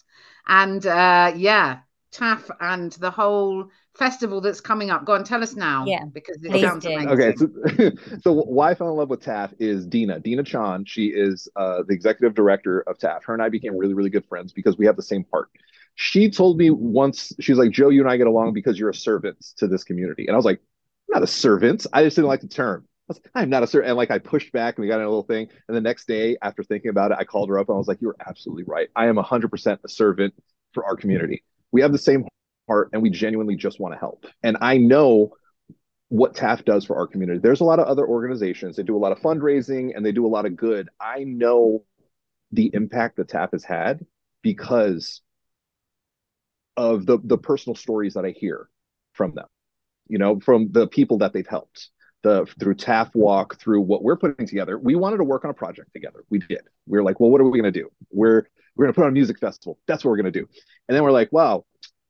and 0.48 0.86
uh, 0.86 1.34
yeah, 1.36 1.80
TAF 2.12 2.50
and 2.60 2.92
the 2.94 3.12
whole 3.12 3.70
festival 3.98 4.42
that's 4.42 4.62
coming 4.62 4.90
up. 4.90 5.06
Go 5.06 5.14
on, 5.14 5.24
tell 5.24 5.44
us 5.44 5.56
now. 5.56 5.86
Yeah, 5.86 6.06
because 6.06 6.38
it 6.42 6.62
sounds 6.62 6.86
amazing. 6.86 7.10
Okay, 7.10 7.34
so, 7.36 7.92
so 8.22 8.32
why 8.34 8.72
I 8.72 8.76
fell 8.76 8.90
in 8.90 8.96
love 8.96 9.10
with 9.10 9.24
TAF 9.24 9.54
is 9.60 9.86
Dina, 9.86 10.20
Dina 10.20 10.44
Chan. 10.44 10.86
She 10.86 11.08
is 11.08 11.50
uh, 11.56 11.84
the 11.88 11.94
executive 11.94 12.36
director 12.36 12.82
of 12.82 12.98
TAF. 12.98 13.24
Her 13.24 13.34
and 13.34 13.42
I 13.42 13.50
became 13.50 13.76
really, 13.76 13.94
really 13.94 14.10
good 14.10 14.26
friends 14.26 14.54
because 14.54 14.78
we 14.78 14.86
have 14.86 14.96
the 14.96 15.04
same 15.04 15.26
heart 15.32 15.50
she 16.00 16.30
told 16.30 16.58
me 16.58 16.70
once 16.70 17.34
she's 17.40 17.58
like 17.58 17.72
joe 17.72 17.90
you 17.90 18.02
and 18.02 18.10
i 18.10 18.16
get 18.16 18.28
along 18.28 18.54
because 18.54 18.80
you're 18.80 18.90
a 18.90 18.94
servant 18.94 19.36
to 19.58 19.68
this 19.68 19.84
community. 19.84 20.28
And 20.28 20.34
i 20.34 20.38
was 20.38 20.46
like 20.46 20.60
i'm 20.60 21.20
not 21.20 21.24
a 21.24 21.28
servant. 21.28 21.86
I 21.92 22.04
just 22.04 22.16
didn't 22.16 22.28
like 22.28 22.42
the 22.42 22.48
term. 22.48 22.86
I 22.88 23.04
was, 23.10 23.22
i'm 23.36 23.50
not 23.50 23.64
a 23.64 23.68
servant 23.68 23.90
and 23.90 23.98
like 23.98 24.12
i 24.12 24.20
pushed 24.20 24.54
back 24.54 24.78
and 24.78 24.84
we 24.84 24.88
got 24.88 25.00
in 25.00 25.06
a 25.06 25.10
little 25.10 25.24
thing. 25.24 25.50
And 25.68 25.76
the 25.76 25.82
next 25.82 26.08
day 26.08 26.38
after 26.42 26.64
thinking 26.64 26.90
about 26.90 27.12
it 27.12 27.18
i 27.20 27.24
called 27.24 27.50
her 27.50 27.60
up 27.60 27.68
and 27.68 27.76
i 27.76 27.78
was 27.78 27.88
like 27.88 28.00
you're 28.00 28.16
absolutely 28.26 28.64
right. 28.64 28.90
I 28.96 29.08
am 29.08 29.16
100% 29.16 29.80
a 29.84 29.90
servant 29.90 30.34
for 30.74 30.86
our 30.86 30.96
community. 30.96 31.44
We 31.72 31.82
have 31.82 31.92
the 31.92 31.98
same 31.98 32.26
heart 32.70 32.90
and 32.94 33.02
we 33.02 33.10
genuinely 33.10 33.56
just 33.56 33.80
want 33.80 33.94
to 33.96 34.00
help. 34.00 34.26
And 34.44 34.58
i 34.62 34.78
know 34.78 35.34
what 36.10 36.36
TAF 36.36 36.64
does 36.64 36.86
for 36.86 36.96
our 36.96 37.08
community. 37.08 37.40
There's 37.40 37.60
a 37.60 37.66
lot 37.66 37.80
of 37.80 37.88
other 37.88 38.08
organizations. 38.08 38.78
They 38.78 38.84
do 38.84 38.96
a 38.96 39.00
lot 39.00 39.12
of 39.12 39.20
fundraising 39.20 39.92
and 39.96 40.06
they 40.06 40.14
do 40.14 40.26
a 40.26 40.30
lot 40.30 40.46
of 40.46 40.56
good. 40.56 40.88
I 41.02 41.26
know 41.26 41.84
the 42.54 42.72
impact 42.74 43.18
that 43.18 43.28
TAF 43.28 43.52
has 43.52 43.66
had 43.66 44.06
because 44.42 45.22
of 46.78 47.06
the 47.06 47.18
the 47.24 47.38
personal 47.38 47.76
stories 47.76 48.14
that 48.14 48.26
I 48.26 48.30
hear 48.30 48.70
from 49.14 49.34
them, 49.34 49.48
you 50.08 50.18
know, 50.18 50.40
from 50.40 50.72
the 50.72 50.88
people 50.88 51.18
that 51.20 51.34
they've 51.34 51.48
helped. 51.48 51.90
The 52.24 52.48
through 52.60 52.76
TAF 52.76 53.14
Walk, 53.14 53.60
through 53.60 53.82
what 53.82 54.04
we're 54.04 54.18
putting 54.18 54.48
together, 54.48 54.78
we 54.80 54.96
wanted 54.96 55.18
to 55.18 55.24
work 55.24 55.46
on 55.46 55.52
a 55.52 55.54
project 55.54 55.94
together. 55.94 56.24
We 56.32 56.40
did. 56.40 56.62
We 56.88 56.98
were 56.98 57.04
like, 57.04 57.20
well, 57.20 57.30
what 57.30 57.40
are 57.42 57.44
we 57.44 57.60
going 57.60 57.72
to 57.72 57.80
do? 57.80 57.90
We're 58.12 58.48
we're 58.76 58.86
going 58.86 58.94
to 58.94 58.96
put 58.96 59.04
on 59.04 59.10
a 59.10 59.14
music 59.14 59.40
festival. 59.40 59.80
That's 59.88 60.04
what 60.04 60.12
we're 60.12 60.18
going 60.18 60.32
to 60.34 60.40
do. 60.40 60.48
And 60.88 60.96
then 60.96 61.04
we're 61.04 61.12
like, 61.12 61.32
wow, 61.32 61.66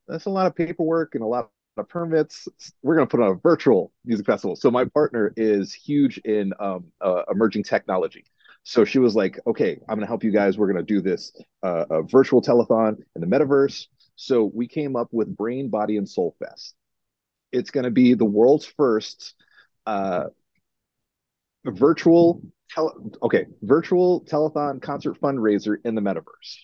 that's 0.07 0.25
a 0.25 0.29
lot 0.29 0.47
of 0.47 0.55
paperwork 0.55 1.15
and 1.15 1.23
a 1.23 1.27
lot 1.27 1.49
of 1.77 1.89
permits. 1.89 2.47
We're 2.81 2.95
going 2.95 3.07
to 3.07 3.11
put 3.11 3.21
on 3.23 3.31
a 3.31 3.35
virtual 3.35 3.91
music 4.05 4.25
festival. 4.25 4.55
So 4.55 4.71
my 4.71 4.85
partner 4.85 5.33
is 5.37 5.73
huge 5.73 6.17
in 6.19 6.53
um, 6.59 6.85
uh, 7.01 7.23
emerging 7.29 7.63
technology. 7.63 8.25
So 8.63 8.83
she 8.83 8.99
was 8.99 9.15
like, 9.15 9.39
okay, 9.47 9.79
I'm 9.87 9.95
going 9.95 10.01
to 10.01 10.07
help 10.07 10.23
you 10.23 10.31
guys. 10.31 10.57
We're 10.57 10.71
going 10.71 10.85
to 10.85 10.93
do 10.93 11.01
this 11.01 11.31
uh, 11.63 11.85
a 11.89 12.01
virtual 12.03 12.41
telethon 12.41 12.97
in 13.15 13.21
the 13.21 13.27
metaverse. 13.27 13.87
So 14.17 14.43
we 14.53 14.67
came 14.67 14.95
up 14.95 15.09
with 15.11 15.35
Brain, 15.35 15.69
Body, 15.69 15.95
and 15.97 16.09
Soul 16.09 16.35
Fest. 16.39 16.75
It's 17.51 17.71
going 17.71 17.85
to 17.85 17.91
be 17.91 18.13
the 18.13 18.25
world's 18.25 18.65
first 18.65 19.35
uh, 19.85 20.25
virtual 21.65 22.41
tele- 22.69 22.93
okay 23.21 23.45
virtual 23.61 24.25
telethon 24.25 24.81
concert 24.81 25.19
fundraiser 25.21 25.77
in 25.85 25.95
the 25.95 26.01
metaverse. 26.01 26.57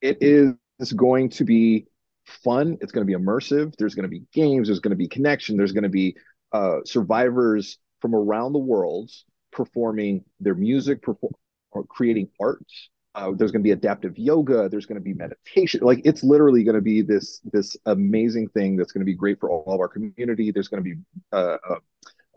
It 0.00 0.18
is 0.20 0.92
going 0.94 1.30
to 1.30 1.44
be 1.44 1.86
fun. 2.24 2.78
It's 2.80 2.92
going 2.92 3.06
to 3.06 3.16
be 3.18 3.22
immersive. 3.22 3.74
There's 3.78 3.94
going 3.94 4.04
to 4.04 4.08
be 4.08 4.22
games. 4.32 4.68
There's 4.68 4.80
going 4.80 4.90
to 4.90 4.96
be 4.96 5.08
connection. 5.08 5.56
There's 5.56 5.72
going 5.72 5.84
to 5.84 5.88
be 5.88 6.16
uh, 6.52 6.78
survivors 6.84 7.78
from 8.00 8.14
around 8.14 8.52
the 8.52 8.58
world 8.58 9.10
performing 9.52 10.24
their 10.40 10.54
music, 10.54 11.02
perform, 11.02 11.32
or 11.72 11.84
creating 11.84 12.28
art. 12.40 12.64
Uh, 13.16 13.32
there's 13.34 13.50
going 13.50 13.62
to 13.62 13.66
be 13.66 13.70
adaptive 13.72 14.16
yoga. 14.18 14.68
There's 14.68 14.84
going 14.84 15.00
to 15.00 15.04
be 15.04 15.14
meditation. 15.14 15.80
Like 15.82 16.02
it's 16.04 16.22
literally 16.22 16.62
going 16.64 16.74
to 16.74 16.82
be 16.82 17.00
this 17.00 17.40
this 17.50 17.74
amazing 17.86 18.48
thing 18.50 18.76
that's 18.76 18.92
going 18.92 19.00
to 19.00 19.06
be 19.06 19.14
great 19.14 19.40
for 19.40 19.50
all 19.50 19.72
of 19.72 19.80
our 19.80 19.88
community. 19.88 20.50
There's 20.52 20.68
going 20.68 20.84
to 20.84 20.94
be 20.94 21.00
uh, 21.32 21.56
uh, 21.68 21.78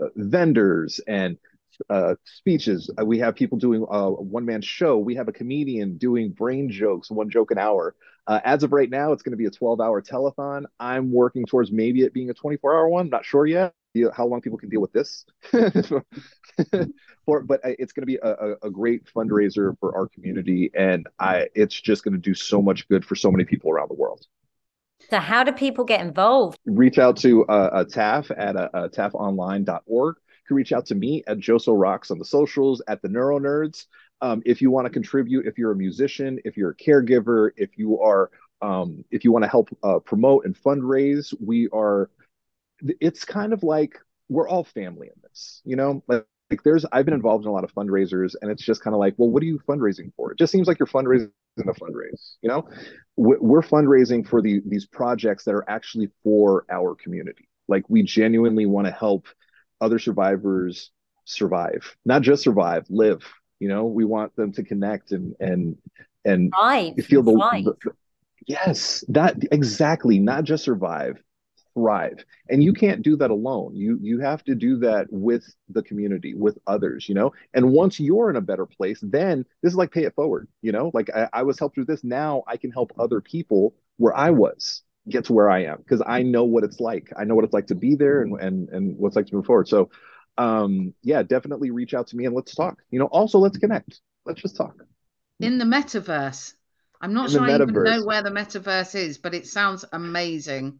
uh, 0.01 0.07
vendors 0.15 1.01
and 1.05 1.37
uh, 1.89 2.15
speeches. 2.23 2.89
Uh, 2.97 3.05
we 3.05 3.19
have 3.19 3.35
people 3.35 3.57
doing 3.57 3.85
a 3.89 4.09
one 4.09 4.45
man 4.45 4.61
show. 4.61 4.97
We 4.97 5.15
have 5.15 5.27
a 5.27 5.33
comedian 5.33 5.97
doing 5.97 6.31
brain 6.31 6.71
jokes, 6.71 7.11
one 7.11 7.29
joke 7.29 7.51
an 7.51 7.57
hour. 7.57 7.95
As 8.27 8.61
of 8.61 8.71
right 8.71 8.89
now, 8.89 9.11
it's 9.11 9.23
going 9.23 9.31
to 9.31 9.37
be 9.37 9.47
a 9.47 9.51
12 9.51 9.81
hour 9.81 10.01
telethon. 10.03 10.65
I'm 10.79 11.11
working 11.11 11.45
towards 11.45 11.71
maybe 11.71 12.03
it 12.03 12.13
being 12.13 12.29
a 12.29 12.33
24 12.35 12.73
hour 12.73 12.87
one. 12.87 13.09
Not 13.09 13.25
sure 13.25 13.45
yet 13.45 13.73
how 14.15 14.25
long 14.25 14.41
people 14.41 14.57
can 14.57 14.69
deal 14.69 14.81
with 14.81 14.93
this. 14.93 15.25
for, 17.25 17.41
but 17.41 17.59
it's 17.63 17.93
going 17.93 18.01
to 18.01 18.07
be 18.07 18.17
a, 18.21 18.55
a, 18.63 18.69
great 18.69 19.05
fundraiser 19.05 19.77
for 19.79 19.95
our 19.95 20.07
community, 20.07 20.71
and 20.73 21.07
I 21.19 21.47
it's 21.55 21.79
just 21.79 22.03
going 22.03 22.13
to 22.13 22.19
do 22.19 22.33
so 22.33 22.61
much 22.61 22.87
good 22.89 23.05
for 23.05 23.15
so 23.15 23.31
many 23.31 23.45
people 23.45 23.71
around 23.71 23.89
the 23.89 23.95
world. 23.95 24.25
So, 25.09 25.19
how 25.19 25.43
do 25.43 25.51
people 25.51 25.85
get 25.85 26.01
involved? 26.01 26.57
Reach 26.65 26.99
out 26.99 27.17
to 27.17 27.45
uh, 27.45 27.69
a 27.73 27.85
TAF 27.85 28.31
at 28.37 28.55
a, 28.55 28.85
a 28.85 28.89
tafonline.org. 28.89 30.15
You 30.17 30.47
can 30.47 30.55
reach 30.57 30.73
out 30.73 30.85
to 30.87 30.95
me 30.95 31.23
at 31.27 31.39
Joe 31.39 31.57
So 31.57 31.73
Rocks 31.73 32.11
on 32.11 32.19
the 32.19 32.25
socials 32.25 32.81
at 32.87 33.01
the 33.01 33.09
Neuro 33.09 33.39
Nerds. 33.39 33.85
Um, 34.21 34.41
if 34.45 34.61
you 34.61 34.71
want 34.71 34.85
to 34.85 34.89
contribute, 34.89 35.45
if 35.45 35.57
you're 35.57 35.71
a 35.71 35.75
musician, 35.75 36.39
if 36.43 36.57
you're 36.57 36.71
a 36.71 36.75
caregiver, 36.75 37.51
if 37.55 37.77
you 37.77 37.99
are 38.01 38.29
um, 38.61 39.05
if 39.09 39.23
you 39.23 39.31
want 39.31 39.43
to 39.43 39.49
help 39.49 39.69
uh, 39.83 39.99
promote 39.99 40.45
and 40.45 40.55
fundraise, 40.55 41.33
we 41.39 41.69
are 41.69 42.09
it's 42.99 43.25
kind 43.25 43.53
of 43.53 43.63
like 43.63 43.99
we're 44.29 44.47
all 44.47 44.63
family 44.63 45.07
in 45.07 45.21
this, 45.23 45.61
you 45.65 45.75
know, 45.75 46.03
like, 46.07 46.25
like 46.49 46.63
there's 46.63 46.85
I've 46.91 47.05
been 47.05 47.13
involved 47.13 47.45
in 47.45 47.49
a 47.49 47.53
lot 47.53 47.63
of 47.63 47.73
fundraisers 47.73 48.35
and 48.41 48.51
it's 48.51 48.63
just 48.63 48.83
kind 48.83 48.93
of 48.93 48.99
like, 48.99 49.15
well, 49.17 49.29
what 49.29 49.43
are 49.43 49.45
you 49.45 49.59
fundraising 49.67 50.11
for? 50.15 50.31
It 50.31 50.37
just 50.37 50.51
seems 50.51 50.67
like 50.67 50.79
you're 50.79 50.87
fundraising 50.87 51.31
a 51.59 51.73
fundraise, 51.73 52.35
you 52.41 52.49
know, 52.49 52.67
we're 53.17 53.61
fundraising 53.61 54.27
for 54.27 54.41
the 54.41 54.61
these 54.65 54.85
projects 54.85 55.43
that 55.43 55.53
are 55.53 55.69
actually 55.69 56.09
for 56.23 56.65
our 56.71 56.95
community. 56.95 57.49
Like 57.67 57.83
we 57.89 58.03
genuinely 58.03 58.65
want 58.65 58.87
to 58.87 58.91
help 58.93 59.27
other 59.81 59.99
survivors 59.99 60.91
survive, 61.25 61.95
not 62.05 62.21
just 62.21 62.43
survive, 62.43 62.85
live. 62.89 63.23
You 63.59 63.67
know, 63.67 63.85
we 63.85 64.05
want 64.05 64.35
them 64.35 64.53
to 64.53 64.63
connect 64.63 65.11
and 65.11 65.35
and 65.39 65.77
and 66.25 66.51
feel 67.03 67.23
the, 67.23 67.33
the, 67.65 67.75
the 67.83 67.91
yes, 68.47 69.03
that 69.09 69.37
exactly, 69.51 70.19
not 70.19 70.43
just 70.45 70.63
survive, 70.63 71.21
thrive. 71.73 72.23
And 72.49 72.63
you 72.63 72.73
can't 72.73 73.01
do 73.01 73.15
that 73.17 73.31
alone. 73.31 73.75
You 73.75 73.97
you 74.01 74.19
have 74.19 74.43
to 74.45 74.55
do 74.55 74.77
that 74.79 75.07
with 75.11 75.45
the 75.69 75.83
community 75.83 76.33
with 76.33 76.57
others 76.67 77.07
you 77.09 77.15
know? 77.15 77.33
And 77.53 77.71
once 77.71 77.99
you're 77.99 78.29
in 78.29 78.35
a 78.35 78.41
better 78.41 78.65
place 78.65 78.99
then 79.01 79.45
this 79.61 79.71
is 79.73 79.77
like 79.77 79.91
pay 79.91 80.03
it 80.03 80.15
forward 80.15 80.47
you 80.61 80.71
know? 80.71 80.91
Like 80.93 81.09
i, 81.15 81.29
I 81.33 81.43
was 81.43 81.59
helped 81.59 81.77
with 81.77 81.87
this. 81.87 82.03
Now 82.03 82.43
i 82.47 82.57
can 82.57 82.71
help 82.71 82.91
other 82.99 83.21
people 83.21 83.75
where 83.97 84.15
i 84.15 84.29
was 84.29 84.83
get 85.09 85.25
to 85.25 85.33
where 85.33 85.49
i 85.49 85.63
am 85.63 85.77
because 85.77 86.01
i 86.05 86.21
know 86.21 86.43
what 86.43 86.63
it's 86.63 86.79
like. 86.79 87.11
I 87.17 87.23
know 87.23 87.35
what 87.35 87.45
it's 87.45 87.53
like 87.53 87.67
to 87.67 87.75
be 87.75 87.95
there 87.95 88.21
and 88.21 88.39
and 88.39 88.69
and 88.69 88.97
what's 88.97 89.15
like 89.15 89.27
to 89.27 89.35
move 89.35 89.45
forward. 89.45 89.67
So 89.67 89.89
um 90.37 90.93
yeah 91.03 91.23
definitely 91.23 91.71
reach 91.71 91.93
out 91.93 92.07
to 92.07 92.15
me 92.15 92.25
and 92.25 92.35
let's 92.35 92.55
talk 92.55 92.81
you 92.91 92.99
know? 92.99 93.07
Also 93.07 93.39
let's 93.39 93.57
connect. 93.57 94.01
Let's 94.25 94.41
just 94.41 94.55
talk. 94.55 94.75
In 95.39 95.57
the 95.57 95.65
metaverse. 95.65 96.53
I'm 97.01 97.13
not 97.13 97.27
in 97.27 97.31
sure 97.31 97.41
i 97.41 97.55
even 97.55 97.73
know 97.83 98.03
where 98.03 98.21
the 98.21 98.29
metaverse 98.29 98.95
is 98.95 99.17
but 99.17 99.33
it 99.33 99.47
sounds 99.47 99.85
amazing 99.91 100.79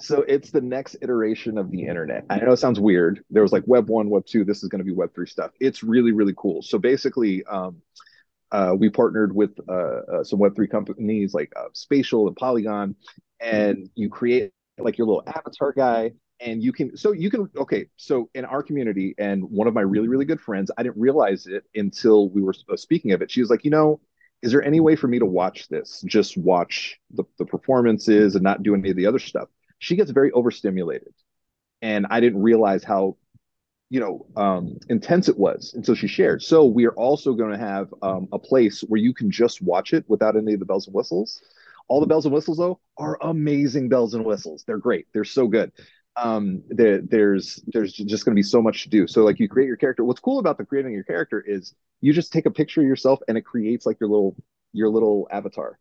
so 0.00 0.22
it's 0.22 0.50
the 0.50 0.60
next 0.60 0.96
iteration 1.02 1.58
of 1.58 1.70
the 1.70 1.86
internet. 1.86 2.24
I 2.30 2.38
know 2.38 2.52
it 2.52 2.56
sounds 2.58 2.80
weird. 2.80 3.24
There 3.30 3.42
was 3.42 3.52
like 3.52 3.64
Web 3.66 3.88
one, 3.88 4.10
Web 4.10 4.26
two. 4.26 4.44
This 4.44 4.62
is 4.62 4.68
going 4.68 4.80
to 4.80 4.84
be 4.84 4.92
Web 4.92 5.14
three 5.14 5.26
stuff. 5.26 5.52
It's 5.60 5.82
really, 5.82 6.12
really 6.12 6.34
cool. 6.36 6.62
So 6.62 6.78
basically, 6.78 7.44
um, 7.44 7.82
uh, 8.50 8.74
we 8.78 8.90
partnered 8.90 9.34
with 9.34 9.58
uh, 9.68 9.72
uh, 9.72 10.24
some 10.24 10.38
Web 10.38 10.56
three 10.56 10.66
companies 10.66 11.34
like 11.34 11.52
uh, 11.56 11.68
Spatial 11.72 12.26
and 12.26 12.36
Polygon, 12.36 12.96
and 13.40 13.88
you 13.94 14.08
create 14.08 14.52
like 14.78 14.98
your 14.98 15.06
little 15.06 15.22
avatar 15.26 15.72
guy, 15.72 16.12
and 16.40 16.62
you 16.62 16.72
can. 16.72 16.96
So 16.96 17.12
you 17.12 17.30
can. 17.30 17.48
Okay. 17.56 17.86
So 17.96 18.30
in 18.34 18.44
our 18.44 18.62
community, 18.62 19.14
and 19.18 19.44
one 19.44 19.68
of 19.68 19.74
my 19.74 19.82
really, 19.82 20.08
really 20.08 20.24
good 20.24 20.40
friends, 20.40 20.70
I 20.76 20.82
didn't 20.82 21.00
realize 21.00 21.46
it 21.46 21.64
until 21.74 22.28
we 22.30 22.42
were 22.42 22.54
uh, 22.70 22.76
speaking 22.76 23.12
of 23.12 23.22
it. 23.22 23.30
She 23.30 23.40
was 23.40 23.50
like, 23.50 23.64
you 23.64 23.70
know. 23.70 24.00
Is 24.42 24.52
there 24.52 24.62
any 24.62 24.80
way 24.80 24.96
for 24.96 25.06
me 25.06 25.18
to 25.18 25.26
watch 25.26 25.68
this? 25.68 26.02
Just 26.06 26.38
watch 26.38 26.98
the, 27.10 27.24
the 27.36 27.44
performances 27.44 28.36
and 28.36 28.42
not 28.42 28.62
do 28.62 28.74
any 28.74 28.88
of 28.88 28.96
the 28.96 29.04
other 29.04 29.18
stuff 29.18 29.50
she 29.80 29.96
gets 29.96 30.12
very 30.12 30.32
overstimulated. 30.32 31.14
And 31.82 32.06
i 32.10 32.20
didn't 32.20 32.42
realize 32.42 32.84
how 32.84 33.16
you 33.90 34.00
know 34.00 34.26
um, 34.36 34.78
intense 34.88 35.28
it 35.28 35.38
was 35.38 35.74
until 35.74 35.94
she 35.96 36.08
shared. 36.08 36.42
So 36.42 36.64
we 36.64 36.86
are 36.86 36.94
also 36.94 37.34
going 37.34 37.52
to 37.52 37.58
have 37.58 37.92
um, 38.02 38.28
a 38.32 38.38
place 38.38 38.82
where 38.82 39.00
you 39.00 39.14
can 39.14 39.30
just 39.30 39.62
watch 39.62 39.92
it 39.94 40.04
without 40.08 40.36
any 40.36 40.54
of 40.54 40.60
the 40.60 40.66
bells 40.66 40.86
and 40.86 40.94
whistles. 40.94 41.42
All 41.88 42.00
the 42.00 42.06
bells 42.06 42.24
and 42.26 42.34
whistles 42.34 42.58
though 42.58 42.80
are 42.98 43.18
amazing 43.22 43.88
bells 43.88 44.14
and 44.14 44.24
whistles. 44.24 44.64
They're 44.66 44.78
great. 44.78 45.08
They're 45.12 45.24
so 45.24 45.48
good. 45.48 45.72
Um 46.16 46.62
there, 46.68 47.00
there's 47.02 47.60
there's 47.68 47.92
just 47.94 48.24
going 48.24 48.34
to 48.34 48.38
be 48.38 48.44
so 48.44 48.62
much 48.62 48.84
to 48.84 48.90
do. 48.90 49.06
So 49.08 49.24
like 49.24 49.40
you 49.40 49.48
create 49.48 49.66
your 49.66 49.76
character. 49.76 50.04
What's 50.04 50.20
cool 50.20 50.38
about 50.38 50.58
the 50.58 50.64
creating 50.64 50.92
your 50.92 51.04
character 51.04 51.42
is 51.46 51.74
you 52.00 52.12
just 52.12 52.32
take 52.32 52.46
a 52.46 52.50
picture 52.50 52.80
of 52.82 52.86
yourself 52.86 53.20
and 53.28 53.36
it 53.38 53.42
creates 53.42 53.86
like 53.86 53.98
your 54.00 54.08
little 54.08 54.36
your 54.72 54.88
little 54.88 55.28
avatar 55.32 55.78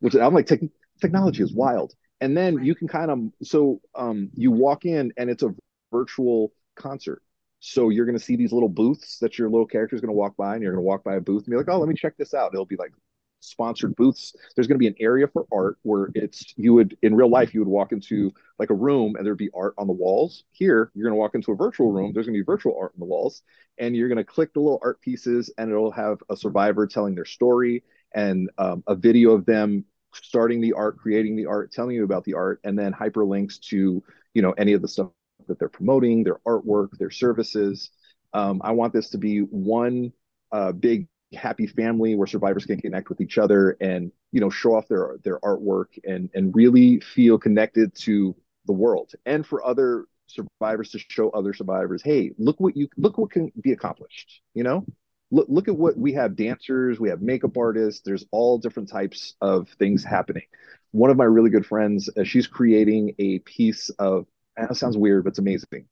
which 0.00 0.14
i'm 0.14 0.34
like 0.34 0.46
te- 0.46 0.70
technology 1.00 1.42
is 1.42 1.52
wild 1.52 1.94
and 2.20 2.36
then 2.36 2.64
you 2.64 2.74
can 2.74 2.88
kind 2.88 3.10
of 3.10 3.18
so 3.42 3.80
um, 3.94 4.30
you 4.34 4.50
walk 4.50 4.84
in 4.84 5.12
and 5.16 5.30
it's 5.30 5.42
a 5.42 5.54
virtual 5.92 6.52
concert. 6.74 7.22
So 7.60 7.88
you're 7.88 8.06
going 8.06 8.18
to 8.18 8.24
see 8.24 8.36
these 8.36 8.52
little 8.52 8.68
booths 8.68 9.18
that 9.20 9.38
your 9.38 9.48
little 9.48 9.66
character 9.66 9.96
is 9.96 10.02
going 10.02 10.12
to 10.12 10.16
walk 10.16 10.36
by 10.36 10.54
and 10.54 10.62
you're 10.62 10.72
going 10.72 10.84
to 10.84 10.86
walk 10.86 11.02
by 11.04 11.16
a 11.16 11.20
booth 11.20 11.44
and 11.44 11.50
be 11.50 11.56
like 11.56 11.68
oh 11.68 11.78
let 11.78 11.88
me 11.88 11.94
check 11.94 12.16
this 12.16 12.34
out. 12.34 12.52
It'll 12.52 12.66
be 12.66 12.76
like 12.76 12.92
sponsored 13.40 13.94
booths. 13.96 14.34
There's 14.54 14.66
going 14.66 14.76
to 14.76 14.82
be 14.82 14.86
an 14.86 14.94
area 14.98 15.26
for 15.28 15.46
art 15.52 15.78
where 15.82 16.10
it's 16.14 16.54
you 16.56 16.74
would 16.74 16.96
in 17.02 17.14
real 17.14 17.30
life 17.30 17.54
you 17.54 17.60
would 17.60 17.68
walk 17.68 17.92
into 17.92 18.32
like 18.58 18.70
a 18.70 18.74
room 18.74 19.16
and 19.16 19.26
there'd 19.26 19.38
be 19.38 19.50
art 19.54 19.74
on 19.78 19.86
the 19.86 19.92
walls. 19.92 20.44
Here 20.52 20.90
you're 20.94 21.04
going 21.04 21.16
to 21.16 21.20
walk 21.20 21.34
into 21.34 21.52
a 21.52 21.56
virtual 21.56 21.92
room. 21.92 22.12
There's 22.12 22.26
going 22.26 22.34
to 22.34 22.42
be 22.42 22.44
virtual 22.44 22.76
art 22.80 22.92
on 22.94 23.00
the 23.00 23.06
walls. 23.06 23.42
And 23.78 23.94
you're 23.94 24.08
going 24.08 24.16
to 24.18 24.24
click 24.24 24.52
the 24.54 24.60
little 24.60 24.80
art 24.82 25.00
pieces 25.00 25.52
and 25.58 25.70
it'll 25.70 25.90
have 25.92 26.18
a 26.30 26.36
survivor 26.36 26.86
telling 26.86 27.14
their 27.14 27.26
story 27.26 27.84
and 28.12 28.50
um, 28.58 28.82
a 28.86 28.94
video 28.94 29.32
of 29.32 29.44
them 29.44 29.84
starting 30.22 30.60
the 30.60 30.72
art, 30.72 30.98
creating 30.98 31.36
the 31.36 31.46
art, 31.46 31.72
telling 31.72 31.96
you 31.96 32.04
about 32.04 32.24
the 32.24 32.34
art, 32.34 32.60
and 32.64 32.78
then 32.78 32.92
hyperlinks 32.92 33.60
to 33.68 34.02
you 34.34 34.42
know 34.42 34.52
any 34.52 34.72
of 34.72 34.82
the 34.82 34.88
stuff 34.88 35.10
that 35.48 35.58
they're 35.58 35.68
promoting, 35.68 36.24
their 36.24 36.38
artwork, 36.46 36.96
their 36.98 37.10
services. 37.10 37.90
Um, 38.32 38.60
I 38.64 38.72
want 38.72 38.92
this 38.92 39.10
to 39.10 39.18
be 39.18 39.40
one 39.40 40.12
uh, 40.52 40.72
big 40.72 41.08
happy 41.34 41.66
family 41.66 42.14
where 42.14 42.26
survivors 42.26 42.64
can 42.66 42.80
connect 42.80 43.08
with 43.08 43.20
each 43.20 43.38
other 43.38 43.76
and 43.80 44.12
you 44.32 44.40
know 44.40 44.50
show 44.50 44.74
off 44.74 44.88
their 44.88 45.16
their 45.24 45.40
artwork 45.40 45.86
and 46.04 46.30
and 46.34 46.54
really 46.54 47.00
feel 47.00 47.38
connected 47.38 47.94
to 47.94 48.34
the 48.66 48.72
world 48.72 49.12
and 49.24 49.46
for 49.46 49.64
other 49.64 50.06
survivors 50.26 50.90
to 50.90 50.98
show 51.08 51.30
other 51.30 51.52
survivors 51.52 52.02
hey 52.02 52.32
look 52.38 52.58
what 52.60 52.76
you 52.76 52.88
look 52.96 53.18
what 53.18 53.30
can 53.30 53.52
be 53.60 53.72
accomplished 53.72 54.40
you 54.54 54.62
know 54.62 54.84
look, 55.30 55.46
look 55.48 55.68
at 55.68 55.76
what 55.76 55.96
we 55.96 56.12
have 56.12 56.36
dancers, 56.36 57.00
we 57.00 57.08
have 57.08 57.22
makeup 57.22 57.56
artists, 57.56 58.02
there's 58.04 58.24
all 58.30 58.58
different 58.58 58.88
types 58.88 59.34
of 59.40 59.68
things 59.78 60.04
happening. 60.04 60.44
One 60.92 61.10
of 61.10 61.16
my 61.16 61.24
really 61.24 61.50
good 61.50 61.66
friends, 61.66 62.08
uh, 62.16 62.24
she's 62.24 62.46
creating 62.46 63.14
a 63.18 63.40
piece 63.40 63.90
of, 63.98 64.26
that 64.56 64.76
sounds 64.76 64.96
weird, 64.96 65.24
but 65.24 65.30
it's 65.30 65.38
amazing, 65.38 65.86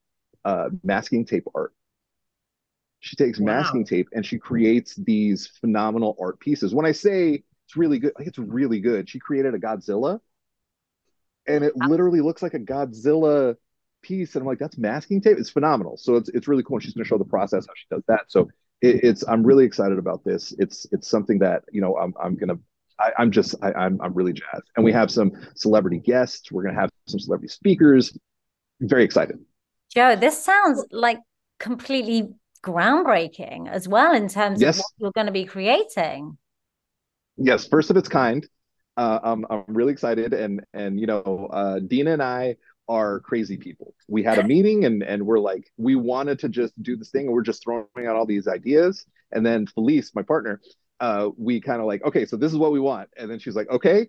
uh, 0.44 0.70
masking 0.82 1.26
tape 1.26 1.46
art. 1.54 1.72
She 3.00 3.16
takes 3.16 3.38
wow. 3.38 3.46
masking 3.46 3.84
tape 3.84 4.08
and 4.12 4.24
she 4.24 4.38
creates 4.38 4.94
these 4.94 5.46
phenomenal 5.60 6.16
art 6.18 6.40
pieces. 6.40 6.74
When 6.74 6.86
I 6.86 6.92
say 6.92 7.42
it's 7.66 7.76
really 7.76 7.98
good, 7.98 8.12
like 8.16 8.26
it's 8.26 8.38
really 8.38 8.80
good. 8.80 9.10
She 9.10 9.18
created 9.18 9.54
a 9.54 9.58
Godzilla 9.58 10.20
and 11.46 11.64
it 11.64 11.76
literally 11.76 12.22
looks 12.22 12.40
like 12.40 12.54
a 12.54 12.58
Godzilla 12.58 13.56
piece. 14.00 14.34
And 14.34 14.42
I'm 14.42 14.46
like, 14.46 14.58
that's 14.58 14.78
masking 14.78 15.20
tape. 15.20 15.36
It's 15.38 15.50
phenomenal. 15.50 15.98
So 15.98 16.16
it's, 16.16 16.30
it's 16.30 16.48
really 16.48 16.62
cool. 16.62 16.76
And 16.76 16.82
she's 16.82 16.94
going 16.94 17.04
to 17.04 17.08
show 17.08 17.18
the 17.18 17.26
process 17.26 17.66
how 17.66 17.74
she 17.76 17.84
does 17.90 18.04
that. 18.08 18.22
So 18.28 18.48
it, 18.84 19.00
it's 19.02 19.24
I'm 19.26 19.42
really 19.42 19.64
excited 19.64 19.98
about 19.98 20.24
this. 20.24 20.52
It's 20.58 20.86
it's 20.92 21.08
something 21.08 21.38
that 21.38 21.64
you 21.72 21.80
know 21.80 21.96
I'm 21.96 22.14
I'm 22.22 22.36
gonna 22.36 22.58
I, 22.98 23.22
am 23.22 23.30
just 23.30 23.54
I, 23.62 23.72
I'm 23.72 24.00
I'm 24.00 24.14
really 24.14 24.32
jazzed, 24.32 24.70
and 24.76 24.84
we 24.84 24.92
have 24.92 25.10
some 25.10 25.32
celebrity 25.56 25.98
guests. 25.98 26.52
We're 26.52 26.64
gonna 26.64 26.80
have 26.80 26.90
some 27.06 27.20
celebrity 27.20 27.48
speakers. 27.48 28.16
very 28.80 29.04
excited. 29.04 29.38
Joe, 29.94 30.16
this 30.16 30.42
sounds 30.42 30.84
like 30.90 31.18
completely 31.58 32.28
groundbreaking 32.62 33.68
as 33.68 33.86
well 33.86 34.14
in 34.14 34.28
terms 34.28 34.60
yes. 34.60 34.78
of 34.78 34.82
what 34.82 34.92
you're 34.98 35.12
going 35.12 35.26
to 35.26 35.32
be 35.32 35.44
creating. 35.44 36.36
Yes, 37.36 37.66
first 37.66 37.90
of 37.90 37.96
its 37.96 38.08
kind. 38.08 38.46
Uh, 38.96 39.18
I'm, 39.22 39.44
I'm 39.50 39.64
really 39.68 39.92
excited, 39.92 40.32
and 40.32 40.64
and 40.72 41.00
you 41.00 41.06
know, 41.06 41.48
uh, 41.52 41.80
Dina 41.80 42.12
and 42.12 42.22
I 42.22 42.56
are 42.88 43.20
crazy 43.20 43.56
people. 43.56 43.94
We 44.08 44.22
had 44.22 44.38
a 44.38 44.44
meeting, 44.46 44.84
and 44.84 45.02
and 45.02 45.26
we're 45.26 45.38
like, 45.38 45.70
we 45.76 45.96
wanted 45.96 46.38
to 46.40 46.48
just 46.48 46.80
do 46.82 46.96
this 46.96 47.10
thing, 47.10 47.26
and 47.26 47.34
we're 47.34 47.42
just 47.42 47.62
throwing 47.62 47.86
out 47.98 48.16
all 48.16 48.26
these 48.26 48.48
ideas, 48.48 49.06
and 49.32 49.44
then 49.44 49.66
Felice, 49.66 50.14
my 50.14 50.22
partner, 50.22 50.60
uh, 51.00 51.30
we 51.36 51.60
kind 51.60 51.80
of 51.80 51.86
like, 51.86 52.04
okay, 52.04 52.26
so 52.26 52.36
this 52.36 52.52
is 52.52 52.58
what 52.58 52.72
we 52.72 52.80
want, 52.80 53.08
and 53.16 53.30
then 53.30 53.38
she's 53.38 53.56
like, 53.56 53.70
okay, 53.70 54.08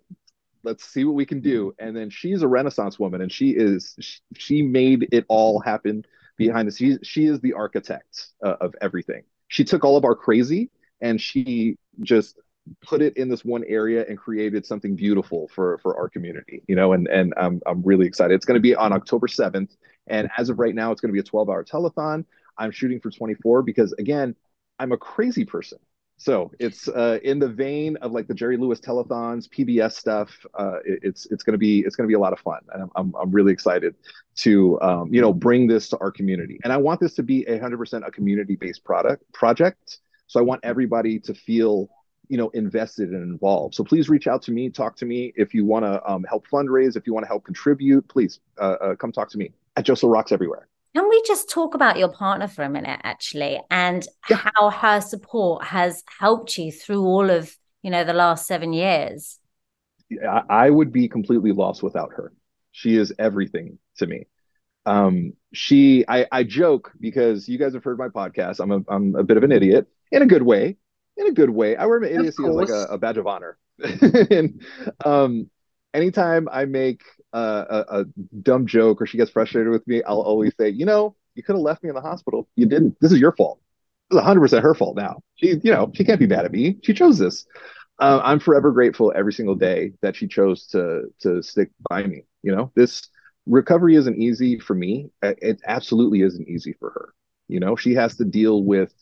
let's 0.62 0.84
see 0.84 1.04
what 1.04 1.14
we 1.14 1.26
can 1.26 1.40
do, 1.40 1.74
and 1.78 1.96
then 1.96 2.10
she's 2.10 2.42
a 2.42 2.48
Renaissance 2.48 2.98
woman, 2.98 3.20
and 3.20 3.32
she 3.32 3.50
is 3.50 3.94
she, 4.00 4.20
she 4.36 4.62
made 4.62 5.08
it 5.12 5.24
all 5.28 5.60
happen 5.60 6.04
behind 6.36 6.68
the 6.68 6.72
scenes. 6.72 6.98
She 7.02 7.26
is 7.26 7.40
the 7.40 7.54
architect 7.54 8.26
uh, 8.44 8.56
of 8.60 8.74
everything. 8.80 9.22
She 9.48 9.64
took 9.64 9.84
all 9.84 9.96
of 9.96 10.04
our 10.04 10.14
crazy 10.14 10.70
and 11.00 11.20
she 11.20 11.78
just 12.00 12.38
put 12.82 13.02
it 13.02 13.16
in 13.16 13.28
this 13.28 13.44
one 13.44 13.64
area 13.64 14.04
and 14.08 14.18
created 14.18 14.66
something 14.66 14.96
beautiful 14.96 15.48
for 15.54 15.78
for 15.78 15.96
our 15.96 16.08
community 16.08 16.62
you 16.66 16.76
know 16.76 16.92
and 16.92 17.08
and 17.08 17.32
i'm, 17.36 17.60
I'm 17.66 17.82
really 17.82 18.06
excited 18.06 18.34
it's 18.34 18.44
going 18.44 18.56
to 18.56 18.60
be 18.60 18.74
on 18.74 18.92
october 18.92 19.26
7th 19.26 19.76
and 20.06 20.28
as 20.36 20.48
of 20.48 20.58
right 20.58 20.74
now 20.74 20.92
it's 20.92 21.00
going 21.00 21.10
to 21.10 21.12
be 21.12 21.20
a 21.20 21.24
12 21.24 21.48
hour 21.48 21.64
telethon 21.64 22.24
i'm 22.58 22.70
shooting 22.70 23.00
for 23.00 23.10
24 23.10 23.62
because 23.62 23.92
again 23.94 24.34
i'm 24.78 24.92
a 24.92 24.98
crazy 24.98 25.44
person 25.44 25.78
so 26.18 26.50
it's 26.58 26.88
uh, 26.88 27.18
in 27.22 27.38
the 27.38 27.48
vein 27.48 27.96
of 27.96 28.12
like 28.12 28.26
the 28.26 28.34
Jerry 28.34 28.56
Lewis 28.56 28.80
telethons, 28.80 29.48
PBS 29.48 29.92
stuff. 29.92 30.30
Uh, 30.58 30.78
it, 30.84 31.00
it's 31.02 31.26
it's 31.26 31.42
gonna 31.42 31.58
be 31.58 31.80
it's 31.80 31.94
gonna 31.94 32.06
be 32.06 32.14
a 32.14 32.18
lot 32.18 32.32
of 32.32 32.38
fun, 32.40 32.60
and 32.72 32.84
I'm 32.84 32.90
I'm, 32.96 33.14
I'm 33.20 33.30
really 33.30 33.52
excited 33.52 33.94
to 34.36 34.80
um, 34.80 35.12
you 35.12 35.20
know 35.20 35.32
bring 35.32 35.66
this 35.66 35.88
to 35.90 35.98
our 35.98 36.10
community. 36.10 36.58
And 36.64 36.72
I 36.72 36.78
want 36.78 37.00
this 37.00 37.14
to 37.16 37.22
be 37.22 37.44
a 37.46 37.58
hundred 37.58 37.76
percent 37.76 38.04
a 38.06 38.10
community 38.10 38.56
based 38.56 38.82
product 38.82 39.30
project. 39.34 39.98
So 40.26 40.40
I 40.40 40.42
want 40.42 40.62
everybody 40.64 41.20
to 41.20 41.34
feel 41.34 41.88
you 42.28 42.36
know 42.36 42.48
invested 42.50 43.10
and 43.10 43.22
involved. 43.22 43.74
So 43.74 43.84
please 43.84 44.08
reach 44.08 44.26
out 44.26 44.42
to 44.42 44.52
me, 44.52 44.70
talk 44.70 44.96
to 44.96 45.06
me 45.06 45.32
if 45.36 45.54
you 45.54 45.64
want 45.64 45.84
to 45.84 46.04
um, 46.10 46.24
help 46.24 46.46
fundraise, 46.48 46.96
if 46.96 47.06
you 47.06 47.14
want 47.14 47.24
to 47.24 47.28
help 47.28 47.44
contribute. 47.44 48.06
Please 48.08 48.40
uh, 48.60 48.76
uh, 48.80 48.94
come 48.96 49.12
talk 49.12 49.30
to 49.30 49.38
me 49.38 49.52
at 49.76 49.84
Joe 49.84 49.94
So 49.94 50.08
Rocks 50.08 50.32
everywhere. 50.32 50.68
Can 50.94 51.08
we 51.08 51.22
just 51.26 51.50
talk 51.50 51.74
about 51.74 51.98
your 51.98 52.08
partner 52.08 52.48
for 52.48 52.62
a 52.62 52.70
minute, 52.70 53.00
actually, 53.02 53.60
and 53.70 54.06
yeah. 54.30 54.48
how 54.54 54.70
her 54.70 55.00
support 55.00 55.64
has 55.64 56.02
helped 56.18 56.56
you 56.56 56.72
through 56.72 57.04
all 57.04 57.30
of 57.30 57.54
you 57.82 57.90
know 57.90 58.04
the 58.04 58.14
last 58.14 58.46
seven 58.46 58.72
years? 58.72 59.38
I 60.48 60.70
would 60.70 60.92
be 60.92 61.08
completely 61.08 61.52
lost 61.52 61.82
without 61.82 62.12
her. 62.12 62.32
She 62.70 62.96
is 62.96 63.12
everything 63.18 63.78
to 63.98 64.06
me. 64.06 64.26
Um, 64.86 65.32
she, 65.52 66.04
I, 66.06 66.26
I 66.30 66.44
joke 66.44 66.92
because 67.00 67.48
you 67.48 67.58
guys 67.58 67.74
have 67.74 67.82
heard 67.82 67.98
my 67.98 68.08
podcast. 68.08 68.60
I'm 68.60 68.70
a, 68.70 68.80
I'm 68.88 69.16
a 69.16 69.24
bit 69.24 69.36
of 69.36 69.42
an 69.42 69.50
idiot 69.50 69.88
in 70.12 70.22
a 70.22 70.26
good 70.26 70.42
way. 70.42 70.76
In 71.16 71.26
a 71.26 71.32
good 71.32 71.50
way, 71.50 71.76
I 71.76 71.86
wear 71.86 72.00
my 72.00 72.08
idiocy 72.08 72.44
as 72.46 72.54
like 72.54 72.68
a, 72.68 72.86
a 72.90 72.98
badge 72.98 73.16
of 73.16 73.26
honor. 73.26 73.58
and 74.30 74.62
um, 75.04 75.50
anytime 75.94 76.48
I 76.50 76.64
make 76.64 77.02
a, 77.32 77.84
a, 77.88 78.04
dumb 78.42 78.66
joke 78.66 79.00
or 79.00 79.06
she 79.06 79.16
gets 79.16 79.30
frustrated 79.30 79.70
with 79.70 79.86
me, 79.86 80.02
I'll 80.02 80.20
always 80.20 80.52
say, 80.58 80.68
you 80.68 80.86
know, 80.86 81.16
you 81.34 81.42
could 81.42 81.54
have 81.54 81.62
left 81.62 81.82
me 81.82 81.88
in 81.88 81.94
the 81.94 82.00
hospital. 82.00 82.48
You 82.56 82.66
didn't. 82.66 82.96
This 83.00 83.12
is 83.12 83.18
your 83.18 83.32
fault. 83.32 83.60
This 84.10 84.20
is 84.20 84.26
100% 84.26 84.62
her 84.62 84.74
fault 84.74 84.96
now. 84.96 85.20
She, 85.36 85.58
you 85.62 85.72
know, 85.72 85.90
she 85.94 86.04
can't 86.04 86.20
be 86.20 86.26
mad 86.26 86.44
at 86.44 86.52
me. 86.52 86.78
She 86.82 86.94
chose 86.94 87.18
this. 87.18 87.46
Uh, 87.98 88.20
I'm 88.22 88.40
forever 88.40 88.72
grateful 88.72 89.12
every 89.16 89.32
single 89.32 89.54
day 89.54 89.92
that 90.02 90.16
she 90.16 90.28
chose 90.28 90.66
to 90.68 91.04
to 91.20 91.42
stick 91.42 91.70
by 91.88 92.02
me. 92.04 92.24
You 92.42 92.54
know, 92.54 92.70
this 92.74 93.08
recovery 93.46 93.96
isn't 93.96 94.20
easy 94.20 94.58
for 94.58 94.74
me. 94.74 95.10
It 95.22 95.60
absolutely 95.66 96.20
isn't 96.20 96.46
easy 96.46 96.74
for 96.78 96.90
her. 96.90 97.14
You 97.48 97.60
know, 97.60 97.74
she 97.74 97.94
has 97.94 98.16
to 98.16 98.24
deal 98.24 98.64
with 98.64 98.92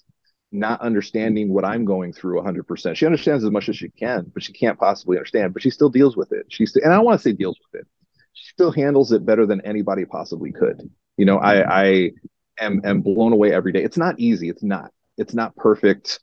not 0.55 0.81
understanding 0.81 1.53
what 1.53 1.64
I'm 1.64 1.85
going 1.85 2.12
through 2.12 2.40
100%. 2.40 2.97
She 2.97 3.07
understands 3.07 3.45
as 3.45 3.51
much 3.51 3.69
as 3.69 3.77
she 3.77 3.88
can, 3.88 4.31
but 4.33 4.43
she 4.43 4.53
can't 4.53 4.79
possibly 4.79 5.19
understand. 5.19 5.53
But 5.53 5.62
she 5.62 5.71
still 5.71 5.90
deals 5.90 6.17
with 6.17 6.33
it. 6.33 6.47
She's 6.49 6.75
and 6.77 6.93
I 6.93 7.01
want 7.01 7.21
to 7.21 7.23
say 7.23 7.33
deals 7.33 7.59
with 7.61 7.81
it 7.81 7.87
she 8.35 8.51
still 8.51 8.73
handles 8.73 9.12
it 9.12 9.25
better 9.25 9.47
than 9.47 9.61
anybody 9.62 10.05
possibly 10.05 10.53
could. 10.53 10.90
You 11.17 11.25
know, 11.25 11.38
I, 11.38 11.83
I 11.83 12.11
am, 12.59 12.83
am 12.85 13.01
blown 13.01 13.33
away 13.33 13.53
every 13.53 13.73
day. 13.73 13.83
It's 13.83 13.97
not 13.97 14.19
easy. 14.19 14.49
It's 14.49 14.62
not. 14.62 14.90
It's 15.17 15.35
not 15.35 15.55
perfect, 15.57 16.19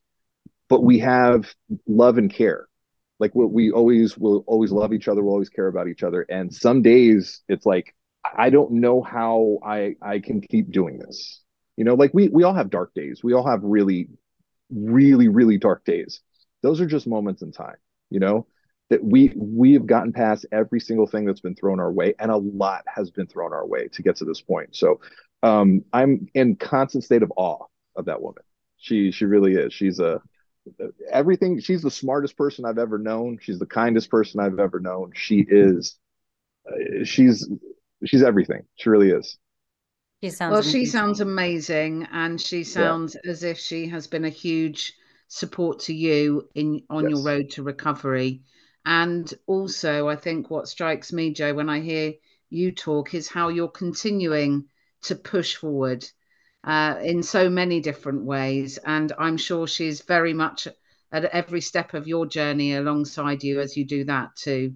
but 0.67 0.83
we 0.83 0.99
have 0.99 1.53
love 1.87 2.17
and 2.17 2.31
care. 2.31 2.67
Like 3.19 3.33
what 3.33 3.51
we 3.51 3.71
always 3.71 4.17
will 4.17 4.43
always 4.45 4.71
love 4.71 4.93
each 4.93 5.07
other. 5.07 5.23
We'll 5.23 5.33
always 5.33 5.49
care 5.49 5.67
about 5.67 5.87
each 5.87 6.03
other. 6.03 6.25
And 6.27 6.53
some 6.53 6.81
days 6.81 7.41
it's 7.47 7.65
like 7.65 7.95
I 8.37 8.49
don't 8.49 8.73
know 8.73 9.01
how 9.01 9.59
I 9.65 9.95
I 10.01 10.19
can 10.19 10.41
keep 10.41 10.71
doing 10.71 10.99
this. 10.99 11.41
You 11.81 11.85
know, 11.85 11.95
like 11.95 12.13
we 12.13 12.27
we 12.27 12.43
all 12.43 12.53
have 12.53 12.69
dark 12.69 12.93
days. 12.93 13.21
We 13.23 13.33
all 13.33 13.47
have 13.47 13.63
really, 13.63 14.07
really, 14.69 15.29
really 15.29 15.57
dark 15.57 15.83
days. 15.83 16.21
Those 16.61 16.79
are 16.79 16.85
just 16.85 17.07
moments 17.07 17.41
in 17.41 17.51
time. 17.51 17.77
You 18.11 18.19
know, 18.19 18.45
that 18.91 19.03
we 19.03 19.31
we 19.35 19.73
have 19.73 19.87
gotten 19.87 20.11
past 20.11 20.45
every 20.51 20.81
single 20.81 21.07
thing 21.07 21.25
that's 21.25 21.39
been 21.39 21.55
thrown 21.55 21.79
our 21.79 21.91
way 21.91 22.13
and 22.19 22.29
a 22.29 22.35
lot 22.37 22.83
has 22.93 23.09
been 23.09 23.25
thrown 23.25 23.53
our 23.53 23.65
way 23.65 23.87
to 23.87 24.03
get 24.03 24.17
to 24.17 24.25
this 24.25 24.41
point 24.41 24.75
so 24.75 24.99
um, 25.43 25.81
i'm 25.93 26.27
in 26.35 26.57
constant 26.57 27.03
state 27.03 27.23
of 27.23 27.31
awe 27.37 27.65
of 27.95 28.05
that 28.05 28.21
woman 28.21 28.43
she 28.77 29.11
she 29.11 29.23
really 29.25 29.53
is 29.53 29.73
she's 29.73 29.99
a 29.99 30.21
everything 31.09 31.59
she's 31.59 31.81
the 31.81 31.89
smartest 31.89 32.37
person 32.37 32.65
i've 32.65 32.77
ever 32.77 32.97
known 32.97 33.37
she's 33.41 33.59
the 33.59 33.65
kindest 33.65 34.11
person 34.11 34.41
i've 34.41 34.59
ever 34.59 34.81
known 34.81 35.11
she 35.15 35.45
is 35.47 35.97
uh, 36.69 37.03
she's 37.05 37.49
she's 38.05 38.21
everything 38.21 38.61
she 38.75 38.89
really 38.89 39.09
is 39.09 39.37
she 40.21 40.29
sounds 40.29 40.51
well 40.51 40.61
amazing. 40.61 40.79
she 40.79 40.85
sounds 40.85 41.19
amazing 41.21 42.07
and 42.11 42.39
she 42.39 42.63
sounds 42.63 43.15
yeah. 43.23 43.31
as 43.31 43.43
if 43.43 43.57
she 43.57 43.87
has 43.87 44.07
been 44.07 44.25
a 44.25 44.29
huge 44.29 44.93
support 45.27 45.79
to 45.79 45.93
you 45.93 46.47
in 46.55 46.81
on 46.89 47.03
yes. 47.03 47.11
your 47.11 47.23
road 47.23 47.49
to 47.49 47.63
recovery 47.63 48.41
and 48.85 49.31
also, 49.45 50.07
I 50.07 50.15
think 50.15 50.49
what 50.49 50.67
strikes 50.67 51.13
me, 51.13 51.33
Joe, 51.33 51.53
when 51.53 51.69
I 51.69 51.81
hear 51.81 52.13
you 52.49 52.71
talk 52.71 53.13
is 53.13 53.27
how 53.27 53.49
you're 53.49 53.67
continuing 53.67 54.65
to 55.03 55.15
push 55.15 55.55
forward 55.55 56.05
uh, 56.63 56.99
in 57.01 57.23
so 57.23 57.49
many 57.49 57.79
different 57.79 58.25
ways. 58.25 58.77
And 58.77 59.11
I'm 59.17 59.37
sure 59.37 59.67
she's 59.67 60.01
very 60.01 60.33
much 60.33 60.67
at 61.11 61.25
every 61.25 61.61
step 61.61 61.93
of 61.93 62.07
your 62.07 62.25
journey 62.25 62.75
alongside 62.75 63.43
you 63.43 63.59
as 63.59 63.77
you 63.77 63.85
do 63.85 64.05
that 64.05 64.35
too. 64.35 64.75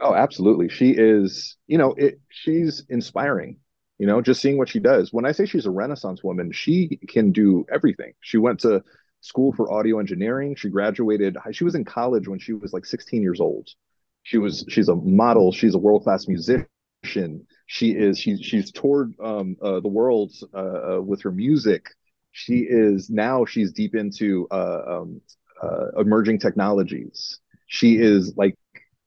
Oh, 0.00 0.14
absolutely. 0.14 0.68
She 0.68 0.90
is, 0.90 1.56
you 1.66 1.78
know, 1.78 1.94
it, 1.94 2.20
she's 2.28 2.84
inspiring, 2.88 3.58
you 4.02 4.08
know, 4.08 4.20
just 4.20 4.42
seeing 4.42 4.58
what 4.58 4.68
she 4.68 4.80
does. 4.80 5.12
When 5.12 5.24
I 5.24 5.30
say 5.30 5.46
she's 5.46 5.64
a 5.64 5.70
Renaissance 5.70 6.24
woman, 6.24 6.50
she 6.50 6.98
can 7.06 7.30
do 7.30 7.64
everything. 7.72 8.14
She 8.20 8.36
went 8.36 8.58
to 8.62 8.82
school 9.20 9.52
for 9.52 9.70
audio 9.72 10.00
engineering. 10.00 10.56
She 10.56 10.70
graduated. 10.70 11.36
She 11.52 11.62
was 11.62 11.76
in 11.76 11.84
college 11.84 12.26
when 12.26 12.40
she 12.40 12.52
was 12.52 12.72
like 12.72 12.84
16 12.84 13.22
years 13.22 13.40
old. 13.40 13.68
She 14.24 14.38
was 14.38 14.64
she's 14.68 14.88
a 14.88 14.96
model. 14.96 15.52
She's 15.52 15.76
a 15.76 15.78
world 15.78 16.02
class 16.02 16.26
musician. 16.26 17.46
She 17.68 17.92
is 17.92 18.18
she's 18.18 18.40
she's 18.40 18.72
toured 18.72 19.14
um, 19.22 19.56
uh, 19.62 19.78
the 19.78 19.86
world 19.86 20.32
uh, 20.52 20.96
uh, 20.96 21.00
with 21.00 21.22
her 21.22 21.30
music. 21.30 21.86
She 22.32 22.66
is 22.68 23.08
now 23.08 23.44
she's 23.44 23.70
deep 23.70 23.94
into 23.94 24.48
uh, 24.50 24.82
um, 24.84 25.20
uh, 25.62 25.92
emerging 26.00 26.40
technologies. 26.40 27.38
She 27.68 27.98
is 27.98 28.36
like 28.36 28.58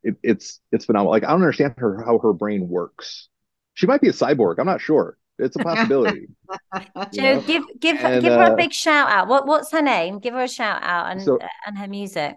it, 0.04 0.16
it's 0.24 0.62
it's 0.72 0.86
phenomenal. 0.86 1.12
Like 1.12 1.26
I 1.26 1.32
don't 1.32 1.42
understand 1.42 1.74
her 1.80 2.02
how 2.02 2.18
her 2.20 2.32
brain 2.32 2.70
works. 2.70 3.28
She 3.76 3.86
might 3.88 4.02
be 4.02 4.08
a 4.08 4.14
cyborg. 4.14 4.56
I'm 4.58 4.66
not 4.66 4.82
sure 4.82 5.18
it's 5.38 5.56
a 5.56 5.60
possibility. 5.64 6.28
Joe, 7.14 7.42
give 7.42 7.64
give 7.80 7.98
and, 7.98 8.22
give 8.22 8.34
her 8.34 8.44
uh, 8.44 8.54
a 8.54 8.56
big 8.56 8.74
shout 8.74 9.10
out. 9.10 9.28
What 9.28 9.46
what's 9.46 9.72
her 9.72 9.82
name? 9.82 10.20
Give 10.20 10.34
her 10.34 10.44
a 10.44 10.48
shout 10.48 10.84
out 10.84 11.12
and 11.12 11.22
so, 11.22 11.40
and 11.66 11.78
her 11.78 11.88
music. 11.88 12.36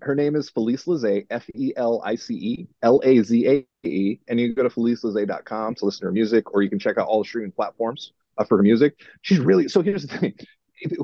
Her 0.00 0.14
name 0.14 0.36
is 0.36 0.48
Felice 0.48 0.84
Lazae, 0.84 1.26
F 1.30 1.48
E 1.54 1.72
L 1.76 2.00
I 2.04 2.14
C 2.14 2.34
E 2.34 2.68
L 2.82 3.00
A 3.04 3.22
Z 3.22 3.48
A 3.48 3.66
E, 3.86 4.18
and 4.28 4.38
you 4.38 4.48
can 4.48 4.54
go 4.54 4.68
to 4.68 4.74
felicelazae.com 4.74 5.74
to 5.76 5.84
listen 5.84 6.00
to 6.00 6.06
her 6.06 6.12
music, 6.12 6.54
or 6.54 6.62
you 6.62 6.70
can 6.70 6.78
check 6.78 6.98
out 6.98 7.08
all 7.08 7.22
the 7.22 7.28
streaming 7.28 7.52
platforms 7.52 8.12
uh, 8.38 8.44
for 8.44 8.56
her 8.56 8.62
music. 8.62 9.00
She's 9.22 9.40
really 9.40 9.68
so. 9.68 9.82
Here's 9.82 10.06
the 10.06 10.18
thing: 10.18 10.34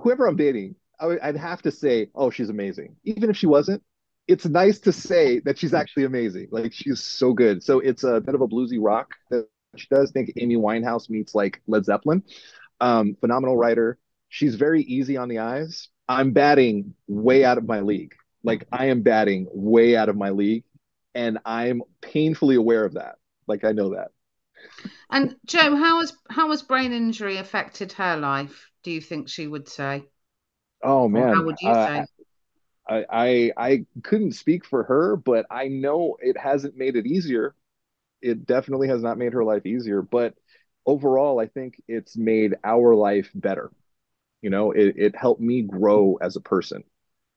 whoever 0.03 0.27
I'm 0.27 0.37
dating, 0.37 0.77
I 1.01 1.07
would, 1.07 1.21
I'd 1.21 1.37
have 1.37 1.63
to 1.63 1.73
say, 1.73 2.09
"Oh, 2.15 2.31
she's 2.31 2.51
amazing," 2.51 2.97
even 3.05 3.31
if 3.31 3.37
she 3.37 3.47
wasn't. 3.47 3.83
It's 4.27 4.47
nice 4.47 4.79
to 4.81 4.93
say 4.93 5.41
that 5.41 5.59
she's 5.59 5.75
actually 5.75 6.05
amazing. 6.05 6.49
Like 6.51 6.73
she's 6.73 7.03
so 7.03 7.33
good. 7.33 7.63
So 7.63 7.81
it's 7.81 8.05
a 8.05 8.21
bit 8.21 8.35
of 8.35 8.41
a 8.41 8.49
bluesy 8.49 8.79
rock 8.81 9.15
that 9.31 9.49
she 9.77 9.87
does 9.91 10.13
think 10.13 10.33
Amy 10.37 10.57
Winehouse 10.57 11.11
meets 11.11 11.35
like 11.35 11.61
Led 11.67 11.85
Zeppelin. 11.85 12.23
Um, 12.81 13.17
phenomenal 13.21 13.57
writer. 13.57 13.99
She's 14.29 14.55
very 14.55 14.83
easy 14.83 15.17
on 15.17 15.29
the 15.29 15.39
eyes. 15.39 15.89
I'm 16.09 16.33
batting 16.33 16.95
way 17.07 17.45
out 17.45 17.59
of 17.59 17.67
my 17.67 17.81
league. 17.81 18.15
Like 18.43 18.67
I 18.73 18.87
am 18.87 19.03
batting 19.03 19.47
way 19.53 19.97
out 19.97 20.09
of 20.09 20.17
my 20.17 20.31
league, 20.31 20.65
and 21.15 21.39
I'm 21.45 21.83
painfully 22.01 22.57
aware 22.57 22.85
of 22.85 22.95
that. 22.95 23.17
Like 23.47 23.65
I 23.65 23.73
know 23.73 23.95
that. 23.95 24.11
And 25.11 25.37
Joe, 25.47 25.77
how 25.77 26.01
has 26.01 26.13
how 26.29 26.51
has 26.51 26.63
brain 26.63 26.93
injury 26.93 27.39
affected 27.39 27.93
her 27.93 28.17
life? 28.17 28.71
Do 28.83 28.91
you 28.91 29.01
think 29.01 29.29
she 29.29 29.47
would 29.47 29.69
say? 29.69 30.05
Oh 30.83 31.09
man, 31.09 31.23
or 31.23 31.35
how 31.35 31.45
would 31.45 31.57
you 31.61 31.71
uh, 31.71 31.87
say? 31.87 32.07
I, 32.89 33.05
I 33.11 33.53
I 33.57 33.87
couldn't 34.03 34.33
speak 34.33 34.65
for 34.67 34.85
her, 34.85 35.17
but 35.17 35.47
I 35.51 35.69
know 35.69 36.17
it 36.21 36.37
hasn't 36.39 36.77
made 36.77 36.97
it 36.97 37.07
easier 37.07 37.55
it 38.23 38.47
definitely 38.47 38.89
has 38.89 39.03
not 39.03 39.19
made 39.19 39.33
her 39.35 39.45
life 39.45 39.67
easier, 39.67 40.03
but 40.03 40.35
overall, 40.87 41.41
I 41.41 41.47
think 41.47 41.81
it's 41.89 42.17
made 42.17 42.55
our 42.65 42.95
life 42.95 43.31
better. 43.35 43.71
You 44.43 44.51
know, 44.51 44.73
it, 44.73 44.95
it 44.97 45.17
helped 45.17 45.41
me 45.41 45.63
grow 45.63 46.17
as 46.21 46.37
a 46.37 46.41
person 46.41 46.85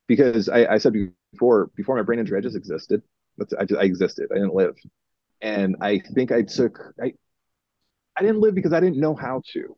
because 0.07 0.49
I, 0.49 0.65
I 0.73 0.77
said 0.79 0.93
before, 1.33 1.71
before 1.75 1.95
my 1.97 2.03
brain 2.03 2.19
injury, 2.19 2.37
I 2.37 2.41
just 2.41 2.57
existed. 2.57 3.03
I, 3.59 3.65
just, 3.65 3.81
I 3.81 3.85
existed. 3.85 4.29
I 4.31 4.35
didn't 4.35 4.55
live. 4.55 4.77
And 5.41 5.77
I 5.81 5.99
think 5.99 6.31
I 6.31 6.43
took, 6.43 6.79
I, 7.01 7.13
I 8.15 8.21
didn't 8.21 8.39
live 8.41 8.55
because 8.55 8.73
I 8.73 8.79
didn't 8.79 8.97
know 8.99 9.15
how 9.15 9.41
to. 9.53 9.75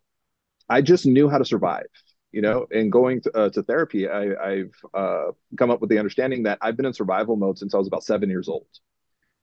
I 0.70 0.82
just 0.82 1.06
knew 1.06 1.30
how 1.30 1.38
to 1.40 1.46
survive, 1.46 1.88
you 2.32 2.42
know, 2.42 2.68
and 2.72 2.92
going 2.92 3.22
to, 3.22 3.38
uh, 3.38 3.50
to 3.50 3.64
therapy, 3.64 4.08
I, 4.08 4.58
have 4.58 4.72
uh, 4.94 5.32
come 5.58 5.72
up 5.72 5.82
with 5.82 5.90
the 5.90 5.98
understanding 5.98 6.44
that 6.44 6.60
I've 6.62 6.78
been 6.78 6.86
in 6.86 6.94
survival 6.94 7.36
mode 7.36 7.58
since 7.58 7.74
I 7.74 7.78
was 7.78 7.88
about 7.88 8.04
seven 8.04 8.30
years 8.30 8.48
old. 8.48 8.68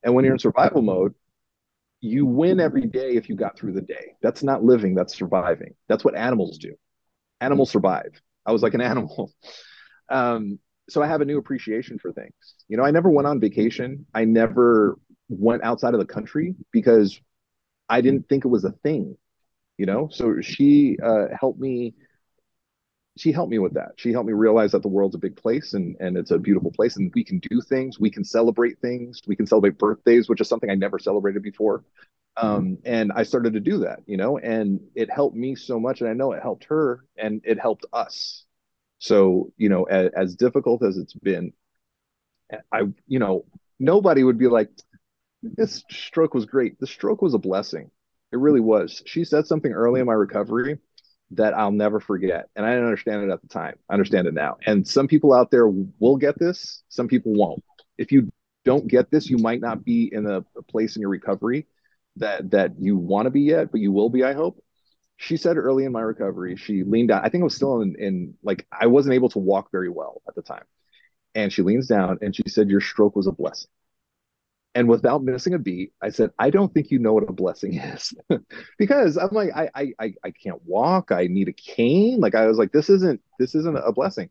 And 0.03 0.15
when 0.15 0.25
you're 0.25 0.35
in 0.35 0.39
survival 0.39 0.83
mode, 0.83 1.15
you 2.01 2.27
win 2.27 2.61
every 2.61 2.87
day 2.87 3.17
if 3.17 3.29
you 3.29 3.35
got 3.35 3.59
through 3.59 3.73
the 3.73 3.81
day. 3.81 4.15
That's 4.23 4.43
not 4.43 4.63
living, 4.63 4.95
that's 4.95 5.17
surviving. 5.17 5.75
That's 5.89 6.05
what 6.05 6.15
animals 6.15 6.59
do. 6.59 6.75
Animals 7.41 7.71
survive. 7.71 8.21
I 8.45 8.53
was 8.53 8.63
like 8.63 8.75
an 8.75 8.81
animal. 8.93 9.33
Um, 10.09 10.59
so 10.89 11.03
I 11.03 11.07
have 11.09 11.21
a 11.21 11.25
new 11.25 11.39
appreciation 11.39 11.99
for 11.99 12.13
things. 12.13 12.33
You 12.69 12.77
know, 12.77 12.85
I 12.85 12.91
never 12.91 13.11
went 13.11 13.27
on 13.27 13.41
vacation. 13.41 14.07
I 14.15 14.25
never 14.25 14.99
went 15.29 15.65
outside 15.65 15.95
of 15.95 16.01
the 16.01 16.07
country 16.07 16.55
because 16.71 17.21
I 17.89 18.01
didn't 18.01 18.29
think 18.29 18.45
it 18.45 18.49
was 18.49 18.65
a 18.65 18.71
thing. 18.71 19.17
You 19.79 19.87
know, 19.87 20.09
so 20.11 20.41
she 20.41 20.97
uh, 21.03 21.27
helped 21.39 21.61
me. 21.61 21.95
She 23.17 23.33
helped 23.33 23.51
me 23.51 23.59
with 23.59 23.75
that. 23.75 23.93
She 23.97 24.13
helped 24.13 24.27
me 24.27 24.35
realize 24.35 24.73
that 24.73 24.83
the 24.83 24.89
world's 24.89 25.15
a 25.15 25.19
big 25.19 25.37
place 25.37 25.75
and 25.75 25.97
and 26.01 26.17
it's 26.17 26.31
a 26.31 26.39
beautiful 26.39 26.71
place, 26.71 26.97
and 26.97 27.13
we 27.15 27.25
can 27.25 27.39
do 27.39 27.61
things. 27.61 27.99
We 27.99 28.11
can 28.11 28.25
celebrate 28.25 28.79
things. 28.81 29.21
We 29.27 29.37
can 29.37 29.47
celebrate 29.47 29.79
birthdays, 29.79 30.29
which 30.29 30.41
is 30.41 30.49
something 30.49 30.71
I 30.71 30.75
never 30.75 30.99
celebrated 30.99 31.43
before. 31.43 31.85
Um, 32.39 32.77
and 32.85 33.13
I 33.13 33.23
started 33.23 33.55
to 33.55 33.61
do 33.61 33.79
that, 33.79 34.01
you 34.07 34.19
know, 34.19 34.37
and 34.37 34.81
it 34.95 35.11
helped 35.11 35.35
me 35.35 35.55
so 35.55 35.81
much, 35.81 36.03
and 36.03 36.11
I 36.11 36.13
know 36.13 36.33
it 36.33 36.43
helped 36.43 36.65
her, 36.65 37.03
and 37.17 37.41
it 37.45 37.59
helped 37.59 37.87
us 37.95 38.45
so, 38.99 39.53
you 39.57 39.69
know, 39.69 39.85
as, 39.85 40.11
as 40.17 40.35
difficult 40.37 40.83
as 40.83 40.97
it's 40.97 41.13
been, 41.15 41.53
I, 42.73 42.83
you 43.07 43.19
know, 43.19 43.45
nobody 43.79 44.23
would 44.23 44.39
be 44.39 44.49
like, 44.49 44.71
this 45.43 45.85
stroke 45.91 46.35
was 46.35 46.47
great. 46.47 46.79
The 46.81 46.87
stroke 46.87 47.23
was 47.23 47.35
a 47.35 47.39
blessing. 47.39 47.91
It 48.33 48.39
really 48.39 48.61
was. 48.61 49.03
She 49.07 49.25
said 49.25 49.47
something 49.47 49.73
early 49.73 50.01
in 50.01 50.07
my 50.07 50.13
recovery 50.13 50.79
that 51.33 51.55
I'll 51.55 51.73
never 51.73 52.01
forget. 52.01 52.49
And 52.55 52.65
I 52.65 52.71
didn't 52.71 52.85
understand 52.85 53.25
it 53.25 53.33
at 53.33 53.43
the 53.43 53.49
time. 53.49 53.77
I 53.89 53.95
understand 53.95 54.27
it 54.27 54.35
now. 54.35 54.59
And 54.65 54.87
some 54.87 55.09
people 55.09 55.35
out 55.35 55.51
there 55.51 55.67
will 55.69 56.17
get 56.17 56.39
this, 56.39 56.83
some 56.89 57.09
people 57.09 57.33
won't. 57.35 57.65
If 57.99 58.13
you 58.13 58.31
don't 58.65 58.87
get 58.87 59.11
this, 59.11 59.29
you 59.29 59.39
might 59.39 59.61
not 59.61 59.85
be 59.85 60.09
in 60.13 60.27
a, 60.27 60.45
a 60.57 60.63
place 60.63 60.97
in 60.97 61.03
your 61.03 61.11
recovery 61.11 61.67
that 62.17 62.51
that 62.51 62.73
you 62.79 62.97
want 62.97 63.27
to 63.27 63.31
be 63.31 63.43
yet, 63.43 63.71
but 63.71 63.81
you 63.81 63.93
will 63.93 64.09
be, 64.09 64.25
I 64.25 64.33
hope 64.33 64.63
she 65.17 65.37
said 65.37 65.57
early 65.57 65.85
in 65.85 65.93
my 65.93 66.01
recovery, 66.01 66.57
she 66.57 66.85
leaned 66.85 67.09
down. 67.09 67.25
I 67.25 67.29
think 67.29 67.43
I 67.43 67.45
was 67.45 67.55
still 67.55 67.81
in, 67.81 67.97
in 67.99 68.35
like 68.43 68.67
I 68.71 68.87
wasn't 68.87 69.15
able 69.15 69.31
to 69.31 69.39
walk 69.39 69.71
very 69.73 69.89
well 69.89 70.23
at 70.29 70.35
the 70.35 70.43
time. 70.43 70.65
And 71.35 71.53
she 71.53 71.63
leans 71.63 71.87
down 71.87 72.19
and 72.23 72.35
she 72.35 72.45
said, 72.49 72.69
Your 72.69 72.81
stroke 72.81 73.17
was 73.17 73.27
a 73.27 73.33
blessing. 73.33 73.69
And 74.77 74.89
without 74.89 75.25
missing 75.25 75.55
a 75.55 75.59
beat, 75.59 75.95
I 76.03 76.11
said, 76.11 76.33
I 76.39 76.51
don't 76.51 76.73
think 76.75 76.91
you 76.91 76.99
know 76.99 77.15
what 77.15 77.27
a 77.27 77.33
blessing 77.33 77.79
is. 77.79 78.13
because 78.79 79.17
I'm 79.17 79.31
like, 79.33 79.49
I, 79.57 79.71
I 79.99 80.13
I 80.23 80.31
can't 80.31 80.61
walk. 80.67 81.13
I 81.13 81.29
need 81.29 81.49
a 81.49 81.53
cane. 81.55 82.21
Like 82.21 82.35
I 82.35 82.47
was 82.47 82.59
like, 82.59 82.73
this 82.73 82.91
isn't 82.91 83.23
this 83.39 83.55
isn't 83.55 83.75
a 83.75 83.91
blessing. 83.91 84.29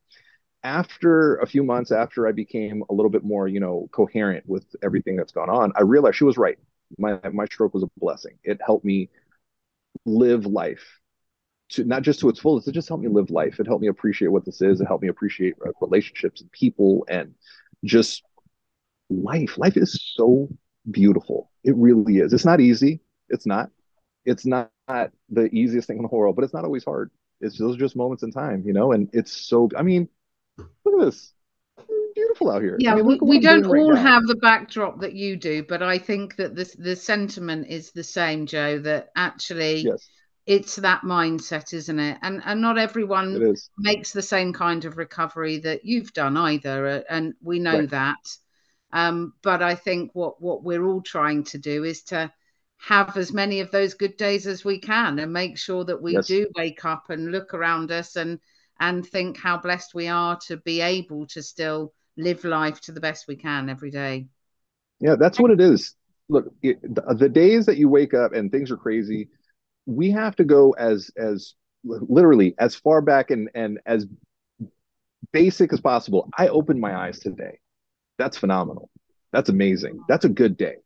After 0.64 1.38
a 1.38 1.48
few 1.48 1.64
months 1.64 1.92
after 1.92 2.28
I 2.28 2.32
became 2.32 2.84
a 2.92 2.94
little 2.94 3.10
bit 3.10 3.24
more, 3.24 3.48
you 3.48 3.60
know, 3.60 3.90
coherent 3.92 4.48
with 4.48 4.68
everything 4.84 5.16
that's 5.16 5.32
gone 5.32 5.50
on, 5.50 5.72
I 5.76 5.82
realized 5.82 6.18
she 6.18 6.26
was 6.26 6.38
right. 6.38 6.60
My 7.00 7.20
my 7.34 7.46
stroke 7.46 7.74
was 7.74 7.82
a 7.82 7.90
blessing. 7.98 8.38
It 8.44 8.62
helped 8.64 8.86
me 8.86 9.10
live 10.06 10.46
life 10.46 11.00
to 11.70 11.84
not 11.86 12.04
just 12.04 12.20
to 12.20 12.30
its 12.30 12.40
fullest. 12.40 12.68
It 12.68 12.74
just 12.74 12.88
helped 12.88 13.04
me 13.04 13.10
live 13.10 13.32
life. 13.32 13.60
It 13.60 13.66
helped 13.66 13.82
me 13.82 13.88
appreciate 13.88 14.28
what 14.28 14.46
this 14.46 14.62
is. 14.62 14.80
It 14.80 14.86
helped 14.86 15.02
me 15.02 15.10
appreciate 15.10 15.56
relationships 15.82 16.42
and 16.42 16.52
people 16.52 17.04
and 17.10 17.34
just 17.84 18.22
life. 19.10 19.58
Life 19.58 19.78
is 19.78 20.00
so 20.16 20.50
beautiful. 20.90 21.52
It 21.64 21.76
really 21.76 22.18
is. 22.18 22.34
It's 22.34 22.46
not 22.46 22.60
easy. 22.60 23.02
It's 23.30 23.46
not. 23.46 23.70
It's 24.26 24.46
not 24.46 24.72
the 24.88 25.50
easiest 25.52 25.88
thing 25.88 25.98
in 25.98 26.04
the 26.04 26.10
world, 26.10 26.36
but 26.36 26.44
it's 26.44 26.54
not 26.54 26.66
always 26.66 26.84
hard. 26.84 27.12
It's 27.42 27.58
those 27.60 27.78
just 27.78 27.96
moments 27.96 28.24
in 28.24 28.32
time, 28.32 28.64
you 28.66 28.74
know. 28.74 28.92
And 28.92 29.10
it's 29.14 29.32
so. 29.32 29.70
I 29.78 29.84
mean, 29.84 30.10
look 30.58 31.00
at 31.00 31.06
this 31.06 31.34
beautiful 32.16 32.50
out 32.50 32.62
here. 32.62 32.78
Yeah, 32.80 32.94
I 32.94 32.96
mean, 32.96 33.06
we, 33.06 33.20
we 33.22 33.40
don't 33.40 33.66
all 33.66 33.92
right 33.92 34.02
have 34.02 34.24
the 34.24 34.36
backdrop 34.36 35.02
that 35.02 35.14
you 35.14 35.36
do, 35.36 35.64
but 35.64 35.84
I 35.84 35.98
think 35.98 36.38
that 36.38 36.56
the 36.56 36.74
the 36.80 36.96
sentiment 36.96 37.68
is 37.70 37.92
the 37.92 38.04
same, 38.04 38.48
Joe. 38.48 38.80
That 38.80 39.10
actually, 39.16 39.82
yes. 39.82 40.08
it's 40.48 40.78
that 40.78 41.02
mindset, 41.02 41.74
isn't 41.74 42.00
it? 42.00 42.18
And 42.24 42.42
and 42.46 42.62
not 42.62 42.78
everyone 42.78 43.56
makes 43.78 44.12
the 44.12 44.22
same 44.22 44.54
kind 44.54 44.86
of 44.86 44.98
recovery 44.98 45.60
that 45.60 45.86
you've 45.86 46.14
done 46.14 46.38
either, 46.38 47.04
and 47.10 47.34
we 47.44 47.60
know 47.60 47.80
right. 47.80 47.90
that. 47.92 48.38
Um, 48.96 49.34
but 49.44 49.62
I 49.62 49.76
think 49.76 50.12
what 50.14 50.42
what 50.42 50.64
we're 50.64 50.86
all 50.86 51.02
trying 51.02 51.44
to 51.46 51.58
do 51.58 51.84
is 51.84 52.04
to 52.04 52.32
have 52.78 53.18
as 53.18 53.34
many 53.34 53.60
of 53.60 53.70
those 53.70 53.94
good 53.94 54.16
days 54.16 54.48
as 54.48 54.64
we 54.64 54.80
can, 54.80 55.20
and 55.20 55.34
make 55.34 55.58
sure 55.58 55.84
that 55.84 56.02
we 56.02 56.14
yes. 56.14 56.28
do 56.28 56.48
wake 56.56 56.86
up 56.86 57.10
and 57.10 57.30
look 57.30 57.54
around 57.54 57.92
us 57.92 58.16
and 58.16 58.40
and 58.80 59.06
think 59.06 59.38
how 59.38 59.58
blessed 59.58 59.94
we 59.94 60.08
are 60.08 60.40
to 60.48 60.56
be 60.58 60.80
able 60.80 61.28
to 61.28 61.44
still 61.44 61.94
live 62.16 62.46
life 62.46 62.80
to 62.82 62.94
the 62.94 63.02
best 63.02 63.28
we 63.28 63.36
can 63.36 63.70
every 63.70 63.92
day. 63.92 64.28
Yeah, 65.02 65.16
that's 65.20 65.40
what 65.42 65.52
it 65.52 65.60
is. 65.60 65.94
Look, 66.30 66.54
it, 66.62 66.82
the, 66.82 67.16
the 67.16 67.30
days 67.30 67.66
that 67.66 67.76
you 67.76 67.90
wake 67.90 68.14
up 68.14 68.32
and 68.32 68.50
things 68.50 68.72
are 68.72 68.78
crazy, 68.78 69.28
we 69.86 70.10
have 70.12 70.38
to 70.38 70.46
go 70.46 70.72
as 70.72 71.12
as 71.18 71.56
literally 71.84 72.56
as 72.60 72.76
far 72.76 73.02
back 73.02 73.30
and 73.30 73.50
and 73.56 73.82
as 73.86 74.08
basic 75.34 75.74
as 75.74 75.82
possible. 75.82 76.30
I 76.38 76.48
opened 76.48 76.80
my 76.80 76.96
eyes 76.96 77.20
today. 77.20 77.60
That's 78.18 78.38
phenomenal. 78.38 78.90
That's 79.32 79.50
amazing. 79.50 80.00
That's 80.08 80.26
a 80.26 80.30
good 80.30 80.58
day. 80.58 80.78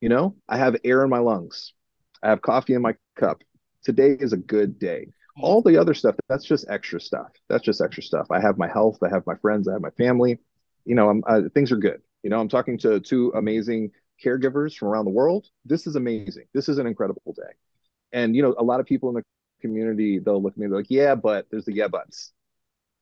You 0.00 0.08
know, 0.08 0.36
I 0.48 0.56
have 0.58 0.76
air 0.84 1.04
in 1.04 1.10
my 1.10 1.18
lungs. 1.18 1.72
I 2.22 2.30
have 2.30 2.42
coffee 2.42 2.74
in 2.74 2.82
my 2.82 2.94
cup. 3.16 3.42
Today 3.84 4.16
is 4.18 4.32
a 4.32 4.38
good 4.38 4.78
day. 4.78 5.08
All 5.40 5.62
the 5.62 5.76
other 5.78 5.94
stuff, 5.94 6.16
that's 6.28 6.44
just 6.44 6.66
extra 6.68 7.00
stuff. 7.00 7.28
That's 7.48 7.64
just 7.64 7.80
extra 7.80 8.02
stuff. 8.02 8.26
I 8.30 8.40
have 8.40 8.58
my 8.58 8.68
health. 8.68 8.98
I 9.02 9.08
have 9.08 9.26
my 9.26 9.36
friends. 9.36 9.68
I 9.68 9.72
have 9.72 9.80
my 9.82 9.90
family 9.90 10.38
you 10.84 10.94
know, 10.94 11.20
uh, 11.26 11.42
things 11.54 11.72
are 11.72 11.76
good. 11.76 12.00
You 12.22 12.30
know, 12.30 12.40
I'm 12.40 12.48
talking 12.48 12.78
to 12.78 13.00
two 13.00 13.32
amazing 13.34 13.90
caregivers 14.24 14.76
from 14.76 14.88
around 14.88 15.04
the 15.04 15.10
world. 15.10 15.46
This 15.64 15.86
is 15.86 15.96
amazing. 15.96 16.44
This 16.54 16.68
is 16.68 16.78
an 16.78 16.86
incredible 16.86 17.34
day. 17.36 17.52
And 18.12 18.34
you 18.34 18.42
know, 18.42 18.54
a 18.58 18.64
lot 18.64 18.80
of 18.80 18.86
people 18.86 19.08
in 19.10 19.16
the 19.16 19.22
community 19.60 20.18
they'll 20.18 20.42
look 20.42 20.54
at 20.54 20.58
me 20.58 20.64
and 20.66 20.72
be 20.72 20.76
like, 20.76 20.90
yeah, 20.90 21.14
but 21.14 21.46
there's 21.50 21.64
the 21.64 21.74
yeah 21.74 21.88
buts. 21.88 22.32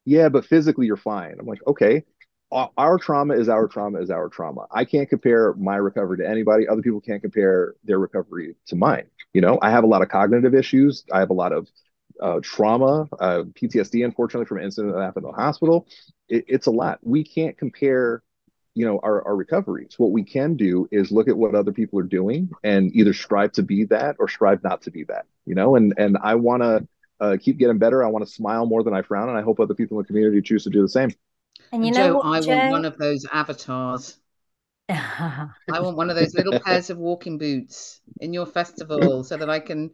Yeah, 0.04 0.28
but 0.28 0.46
physically 0.46 0.86
you're 0.86 0.96
fine. 0.96 1.36
I'm 1.38 1.46
like, 1.46 1.66
okay. 1.66 2.04
Our 2.50 2.98
trauma 2.98 3.34
is 3.34 3.48
our 3.48 3.68
trauma 3.68 4.00
is 4.00 4.10
our 4.10 4.28
trauma. 4.30 4.66
I 4.70 4.86
can't 4.86 5.08
compare 5.08 5.52
my 5.54 5.76
recovery 5.76 6.18
to 6.18 6.28
anybody. 6.28 6.66
Other 6.66 6.80
people 6.80 7.00
can't 7.00 7.20
compare 7.20 7.74
their 7.84 7.98
recovery 7.98 8.56
to 8.68 8.76
mine. 8.76 9.06
You 9.34 9.42
know, 9.42 9.58
I 9.60 9.70
have 9.70 9.84
a 9.84 9.86
lot 9.86 10.00
of 10.00 10.08
cognitive 10.08 10.54
issues. 10.54 11.04
I 11.12 11.18
have 11.20 11.28
a 11.28 11.34
lot 11.34 11.52
of 11.52 11.68
uh, 12.20 12.40
trauma, 12.42 13.06
uh, 13.20 13.44
PTSD, 13.52 14.02
unfortunately, 14.04 14.46
from 14.46 14.58
an 14.58 14.64
incident 14.64 14.94
that 14.94 15.02
happened 15.02 15.26
in 15.26 15.32
the 15.32 15.36
hospital 15.36 15.86
it, 16.28 16.44
it's 16.48 16.66
a 16.66 16.70
lot. 16.70 16.98
We 17.02 17.24
can't 17.24 17.56
compare, 17.56 18.22
you 18.74 18.86
know, 18.86 19.00
our, 19.02 19.26
our 19.26 19.36
recoveries. 19.36 19.94
What 19.98 20.12
we 20.12 20.24
can 20.24 20.56
do 20.56 20.88
is 20.90 21.10
look 21.10 21.28
at 21.28 21.36
what 21.36 21.54
other 21.54 21.72
people 21.72 21.98
are 21.98 22.04
doing 22.04 22.50
and 22.62 22.94
either 22.94 23.12
strive 23.12 23.52
to 23.52 23.62
be 23.62 23.84
that 23.86 24.16
or 24.18 24.28
strive 24.28 24.62
not 24.62 24.82
to 24.82 24.90
be 24.90 25.04
that, 25.04 25.26
you 25.46 25.54
know, 25.54 25.76
and, 25.76 25.94
and 25.96 26.18
I 26.22 26.36
want 26.36 26.62
to 26.62 26.86
uh, 27.20 27.36
keep 27.40 27.58
getting 27.58 27.78
better. 27.78 28.04
I 28.04 28.08
want 28.08 28.24
to 28.26 28.30
smile 28.32 28.66
more 28.66 28.82
than 28.82 28.94
I 28.94 29.02
frown. 29.02 29.28
And 29.28 29.36
I 29.36 29.42
hope 29.42 29.58
other 29.58 29.74
people 29.74 29.98
in 29.98 30.04
the 30.04 30.06
community 30.06 30.40
choose 30.40 30.64
to 30.64 30.70
do 30.70 30.82
the 30.82 30.88
same. 30.88 31.10
And 31.72 31.84
you 31.84 31.92
know, 31.92 32.08
Joe, 32.08 32.14
what, 32.16 32.26
I 32.26 32.40
Joe? 32.40 32.56
want 32.56 32.70
one 32.70 32.84
of 32.84 32.98
those 32.98 33.26
avatars. 33.32 34.18
I 34.88 35.50
want 35.68 35.96
one 35.96 36.08
of 36.08 36.16
those 36.16 36.34
little 36.34 36.58
pairs 36.60 36.88
of 36.88 36.98
walking 36.98 37.36
boots 37.36 38.00
in 38.20 38.32
your 38.32 38.46
festival 38.46 39.22
so 39.22 39.36
that 39.36 39.50
I 39.50 39.60
can 39.60 39.90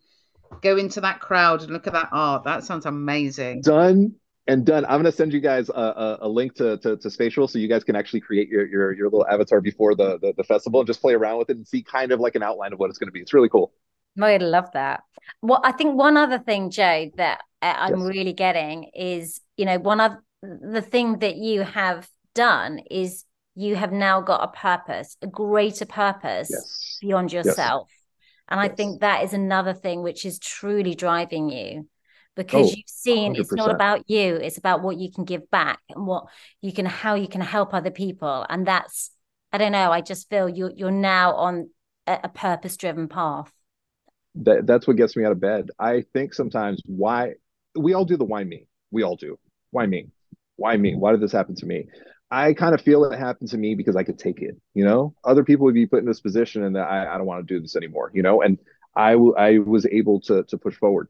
go 0.60 0.76
into 0.76 1.00
that 1.00 1.20
crowd 1.20 1.62
and 1.62 1.72
look 1.72 1.86
at 1.86 1.92
that 1.94 2.10
art. 2.12 2.44
That 2.44 2.64
sounds 2.64 2.86
amazing. 2.86 3.62
Done 3.62 4.14
and 4.46 4.64
done. 4.64 4.84
I'm 4.84 4.92
going 4.92 5.04
to 5.04 5.12
send 5.12 5.32
you 5.32 5.40
guys 5.40 5.68
a, 5.68 5.72
a, 5.72 6.18
a 6.22 6.28
link 6.28 6.54
to, 6.56 6.76
to, 6.78 6.96
to, 6.96 7.10
Spatial 7.10 7.48
so 7.48 7.58
you 7.58 7.68
guys 7.68 7.82
can 7.82 7.96
actually 7.96 8.20
create 8.20 8.48
your, 8.48 8.66
your, 8.66 8.92
your 8.92 9.06
little 9.06 9.26
avatar 9.26 9.60
before 9.60 9.94
the, 9.94 10.18
the, 10.18 10.34
the, 10.36 10.44
festival 10.44 10.80
and 10.80 10.86
just 10.86 11.00
play 11.00 11.14
around 11.14 11.38
with 11.38 11.50
it 11.50 11.56
and 11.56 11.66
see 11.66 11.82
kind 11.82 12.12
of 12.12 12.20
like 12.20 12.34
an 12.34 12.42
outline 12.42 12.72
of 12.72 12.78
what 12.78 12.90
it's 12.90 12.98
going 12.98 13.08
to 13.08 13.12
be. 13.12 13.20
It's 13.20 13.32
really 13.32 13.48
cool. 13.48 13.72
I 14.20 14.36
love 14.36 14.70
that. 14.74 15.02
Well, 15.42 15.60
I 15.64 15.72
think 15.72 15.96
one 15.96 16.16
other 16.16 16.38
thing, 16.38 16.70
Joe, 16.70 17.10
that 17.16 17.40
uh, 17.62 17.74
I'm 17.76 17.98
yes. 17.98 18.08
really 18.08 18.32
getting 18.32 18.90
is, 18.94 19.40
you 19.56 19.64
know, 19.64 19.78
one 19.78 20.00
of 20.00 20.12
the 20.60 20.82
thing 20.82 21.18
that 21.18 21.36
you 21.36 21.62
have 21.62 22.08
done 22.34 22.80
is 22.90 23.24
you 23.54 23.76
have 23.76 23.92
now 23.92 24.20
got 24.20 24.42
a 24.42 24.48
purpose, 24.48 25.16
a 25.22 25.26
greater 25.26 25.86
purpose 25.86 26.48
yes. 26.50 26.98
beyond 27.00 27.32
yourself. 27.32 27.88
Yes. 27.90 28.00
And 28.48 28.60
I 28.60 28.68
think 28.68 29.00
that 29.00 29.24
is 29.24 29.32
another 29.32 29.72
thing 29.72 30.02
which 30.02 30.24
is 30.24 30.38
truly 30.38 30.94
driving 30.94 31.48
you 31.50 31.88
because 32.36 32.66
oh, 32.66 32.74
you've 32.76 32.88
seen 32.88 33.34
100%. 33.34 33.38
it's 33.38 33.52
not 33.52 33.70
about 33.70 34.10
you 34.10 34.34
it's 34.34 34.58
about 34.58 34.82
what 34.82 34.98
you 34.98 35.08
can 35.10 35.24
give 35.24 35.48
back 35.50 35.78
and 35.88 36.04
what 36.04 36.24
you 36.60 36.72
can 36.72 36.84
how 36.84 37.14
you 37.14 37.28
can 37.28 37.40
help 37.40 37.72
other 37.72 37.92
people 37.92 38.44
and 38.50 38.66
that's 38.66 39.12
i 39.52 39.58
don't 39.58 39.70
know 39.70 39.92
i 39.92 40.00
just 40.00 40.28
feel 40.28 40.48
you're 40.48 40.72
you're 40.74 40.90
now 40.90 41.32
on 41.36 41.70
a, 42.08 42.18
a 42.24 42.28
purpose 42.28 42.76
driven 42.76 43.06
path 43.06 43.52
that, 44.34 44.66
that's 44.66 44.84
what 44.84 44.96
gets 44.96 45.14
me 45.14 45.24
out 45.24 45.30
of 45.30 45.38
bed 45.38 45.70
i 45.78 46.02
think 46.12 46.34
sometimes 46.34 46.82
why 46.86 47.34
we 47.76 47.94
all 47.94 48.04
do 48.04 48.16
the 48.16 48.24
why 48.24 48.44
me 48.44 48.66
We 48.90 49.02
all 49.02 49.16
do. 49.16 49.38
Why 49.70 49.86
me? 49.86 50.08
Why 50.56 50.76
me? 50.76 50.94
Why 50.94 51.12
did 51.12 51.20
this 51.20 51.32
happen 51.32 51.54
to 51.56 51.66
me? 51.66 51.86
I 52.30 52.52
kind 52.54 52.74
of 52.74 52.80
feel 52.80 53.04
it 53.04 53.18
happened 53.18 53.50
to 53.50 53.58
me 53.58 53.74
because 53.74 53.96
I 53.96 54.02
could 54.02 54.18
take 54.18 54.40
it. 54.40 54.56
You 54.74 54.84
know, 54.84 55.14
other 55.24 55.44
people 55.44 55.64
would 55.66 55.74
be 55.74 55.86
put 55.86 56.00
in 56.00 56.06
this 56.06 56.20
position 56.20 56.64
and 56.64 56.76
that 56.76 56.88
I, 56.88 57.14
I 57.14 57.18
don't 57.18 57.26
want 57.26 57.46
to 57.46 57.54
do 57.54 57.60
this 57.60 57.76
anymore. 57.76 58.10
You 58.14 58.22
know, 58.22 58.42
and 58.42 58.58
I, 58.96 59.12
w- 59.12 59.34
I 59.36 59.58
was 59.58 59.86
able 59.86 60.20
to 60.22 60.44
to 60.44 60.58
push 60.58 60.76
forward, 60.76 61.08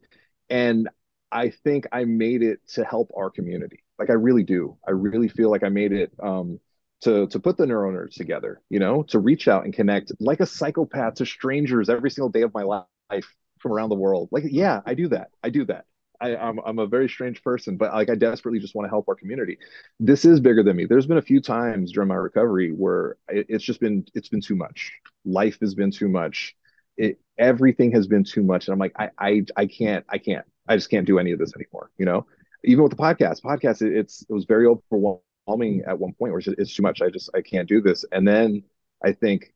and 0.50 0.88
I 1.32 1.50
think 1.50 1.86
I 1.92 2.04
made 2.04 2.42
it 2.42 2.60
to 2.74 2.84
help 2.84 3.10
our 3.16 3.30
community. 3.30 3.80
Like 3.98 4.10
I 4.10 4.14
really 4.14 4.42
do. 4.44 4.76
I 4.86 4.92
really 4.92 5.28
feel 5.28 5.50
like 5.50 5.62
I 5.62 5.68
made 5.68 5.92
it 5.92 6.12
um, 6.22 6.58
to 7.02 7.26
to 7.28 7.38
put 7.40 7.56
the 7.56 7.66
NeuroNerds 7.66 8.14
together. 8.14 8.60
You 8.70 8.78
know, 8.78 9.02
to 9.04 9.18
reach 9.18 9.48
out 9.48 9.64
and 9.64 9.74
connect 9.74 10.12
like 10.20 10.40
a 10.40 10.46
psychopath 10.46 11.14
to 11.14 11.26
strangers 11.26 11.88
every 11.88 12.10
single 12.10 12.30
day 12.30 12.42
of 12.42 12.54
my 12.54 12.62
life 12.62 13.26
from 13.58 13.72
around 13.72 13.88
the 13.90 13.94
world. 13.94 14.28
Like, 14.30 14.44
yeah, 14.46 14.80
I 14.86 14.94
do 14.94 15.08
that. 15.08 15.28
I 15.42 15.50
do 15.50 15.64
that. 15.66 15.84
I, 16.24 16.36
I'm 16.36 16.58
I'm 16.64 16.78
a 16.78 16.86
very 16.86 17.08
strange 17.08 17.42
person, 17.42 17.76
but 17.76 17.92
like 17.92 18.08
I 18.08 18.14
desperately 18.14 18.58
just 18.58 18.74
want 18.74 18.86
to 18.86 18.90
help 18.90 19.06
our 19.08 19.14
community. 19.14 19.58
This 20.00 20.24
is 20.24 20.40
bigger 20.40 20.62
than 20.62 20.76
me. 20.76 20.86
There's 20.86 21.06
been 21.06 21.18
a 21.18 21.22
few 21.22 21.40
times 21.40 21.92
during 21.92 22.08
my 22.08 22.14
recovery 22.14 22.70
where 22.72 23.16
it, 23.28 23.46
it's 23.50 23.64
just 23.64 23.78
been 23.78 24.06
it's 24.14 24.30
been 24.30 24.40
too 24.40 24.56
much. 24.56 24.90
Life 25.26 25.58
has 25.60 25.74
been 25.74 25.90
too 25.90 26.08
much. 26.08 26.56
It 26.96 27.20
everything 27.38 27.92
has 27.92 28.06
been 28.06 28.24
too 28.24 28.42
much, 28.42 28.66
and 28.66 28.72
I'm 28.72 28.78
like 28.78 28.94
I 28.98 29.10
I 29.18 29.42
I 29.56 29.66
can't 29.66 30.04
I 30.08 30.16
can't 30.16 30.46
I 30.66 30.76
just 30.76 30.88
can't 30.88 31.06
do 31.06 31.18
any 31.18 31.32
of 31.32 31.38
this 31.38 31.52
anymore. 31.54 31.90
You 31.98 32.06
know, 32.06 32.26
even 32.64 32.82
with 32.82 32.92
the 32.92 33.02
podcast, 33.02 33.42
podcast 33.42 33.82
it, 33.82 33.94
it's 33.94 34.22
it 34.22 34.32
was 34.32 34.46
very 34.46 34.66
overwhelming 34.66 35.82
at 35.86 35.98
one 35.98 36.14
point 36.14 36.32
where 36.32 36.38
it's, 36.38 36.48
it's 36.48 36.74
too 36.74 36.82
much. 36.82 37.02
I 37.02 37.10
just 37.10 37.28
I 37.34 37.42
can't 37.42 37.68
do 37.68 37.82
this, 37.82 38.04
and 38.12 38.26
then 38.26 38.62
I 39.04 39.12
think 39.12 39.52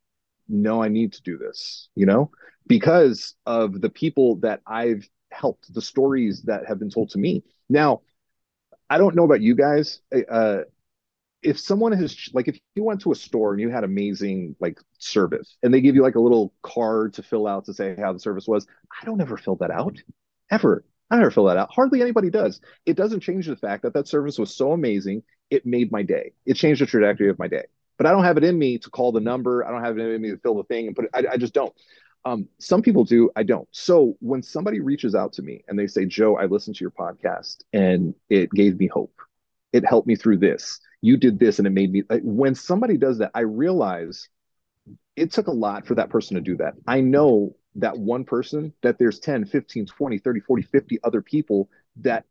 no, 0.51 0.83
I 0.83 0.89
need 0.89 1.15
to 1.15 1.23
do 1.23 1.39
this. 1.39 1.89
You 1.95 2.05
know, 2.05 2.31
because 2.67 3.37
of 3.47 3.81
the 3.81 3.89
people 3.89 4.37
that 4.41 4.61
I've 4.67 5.09
helped, 5.31 5.73
the 5.73 5.83
stories 5.83 6.43
that 6.43 6.67
have 6.67 6.79
been 6.79 6.91
told 6.91 7.11
to 7.11 7.19
me. 7.19 7.43
Now, 7.69 8.03
I 8.91 8.99
don't 8.99 9.15
know 9.15 9.25
about 9.25 9.41
you 9.41 9.55
guys. 9.55 10.01
Uh, 10.31 10.61
if 11.43 11.59
someone 11.59 11.93
has 11.93 12.31
like 12.33 12.49
if 12.49 12.59
you 12.75 12.83
went 12.83 13.03
to 13.03 13.13
a 13.13 13.15
store 13.15 13.53
and 13.53 13.61
you 13.61 13.69
had 13.69 13.85
amazing 13.85 14.57
like 14.61 14.81
service 14.99 15.57
and 15.63 15.73
they 15.73 15.81
give 15.81 15.95
you 15.95 16.03
like 16.03 16.17
a 16.17 16.21
little 16.21 16.53
card 16.63 17.15
to 17.15 17.23
fill 17.23 17.47
out 17.47 17.67
to 17.67 17.75
say 17.75 17.95
how 17.97 18.13
the 18.13 18.19
service 18.19 18.49
was, 18.49 18.67
I 19.01 19.05
don't 19.05 19.21
ever 19.21 19.37
fill 19.37 19.57
that 19.57 19.71
out 19.71 19.99
ever. 20.51 20.85
I 21.11 21.17
never 21.17 21.31
fill 21.31 21.45
that 21.45 21.57
out. 21.57 21.71
Hardly 21.73 22.03
anybody 22.03 22.29
does. 22.29 22.61
It 22.85 22.97
doesn't 22.97 23.21
change 23.21 23.47
the 23.47 23.57
fact 23.57 23.83
that 23.85 23.95
that 23.95 24.09
service 24.09 24.39
was 24.39 24.55
so 24.55 24.73
amazing. 24.73 25.23
It 25.51 25.65
made 25.65 25.91
my 25.91 26.03
day. 26.03 26.33
It 26.45 26.55
changed 26.55 26.83
the 26.83 26.87
trajectory 26.87 27.31
of 27.31 27.39
my 27.39 27.49
day. 27.49 27.65
But 27.97 28.07
I 28.07 28.13
don't 28.13 28.25
have 28.25 28.37
it 28.37 28.45
in 28.45 28.59
me 28.59 28.79
to 28.79 28.91
call 28.91 29.13
the 29.13 29.21
number. 29.21 29.67
I 29.67 29.71
don't 29.71 29.83
have 29.83 29.99
it 29.99 30.03
in 30.03 30.21
me 30.21 30.31
to 30.31 30.39
fill 30.39 30.57
the 30.57 30.65
thing 30.65 30.87
and 30.87 30.95
put 30.95 31.07
it. 31.07 31.11
I, 31.15 31.33
I 31.33 31.37
just 31.37 31.55
don't. 31.55 31.73
Um, 32.25 32.49
some 32.59 32.83
people 32.83 33.05
do, 33.05 33.31
I 33.37 33.43
don't. 33.43 33.69
So 33.73 34.17
when 34.21 34.43
somebody 34.43 34.81
reaches 34.81 35.15
out 35.15 35.33
to 35.35 35.43
me 35.43 35.65
and 35.69 35.79
they 35.79 35.87
say, 35.87 36.05
Joe, 36.05 36.37
I 36.37 36.47
listened 36.47 36.77
to 36.77 36.85
your 36.85 36.91
podcast 36.91 37.59
and 37.73 38.15
it 38.29 38.51
gave 38.51 38.79
me 38.79 38.87
hope. 38.87 39.15
It 39.73 39.87
helped 39.87 40.09
me 40.09 40.17
through 40.17 40.39
this. 40.39 40.81
You 41.01 41.17
did 41.17 41.39
this 41.39 41.59
and 41.59 41.67
it 41.67 41.71
made 41.71 41.93
me. 41.93 42.03
When 42.23 42.55
somebody 42.55 42.97
does 42.97 43.19
that, 43.19 43.31
I 43.35 43.41
realize 43.41 44.29
it 45.17 45.33
took 45.33 45.47
a 45.47 45.53
lot 45.53 45.87
for 45.87 45.95
that 45.95 46.11
person 46.11 46.35
to 46.37 46.41
do 46.41 46.57
that. 46.57 46.75
I 46.87 47.01
know 47.01 47.55
that 47.77 47.97
one 47.99 48.25
person, 48.25 48.73
that 48.83 48.99
there's 48.99 49.21
10, 49.21 49.45
15, 49.47 49.87
20, 49.87 50.19
30, 50.19 50.41
40, 50.41 50.63
50 50.63 50.99
other 51.05 51.23
people 51.23 51.69
that 51.97 52.25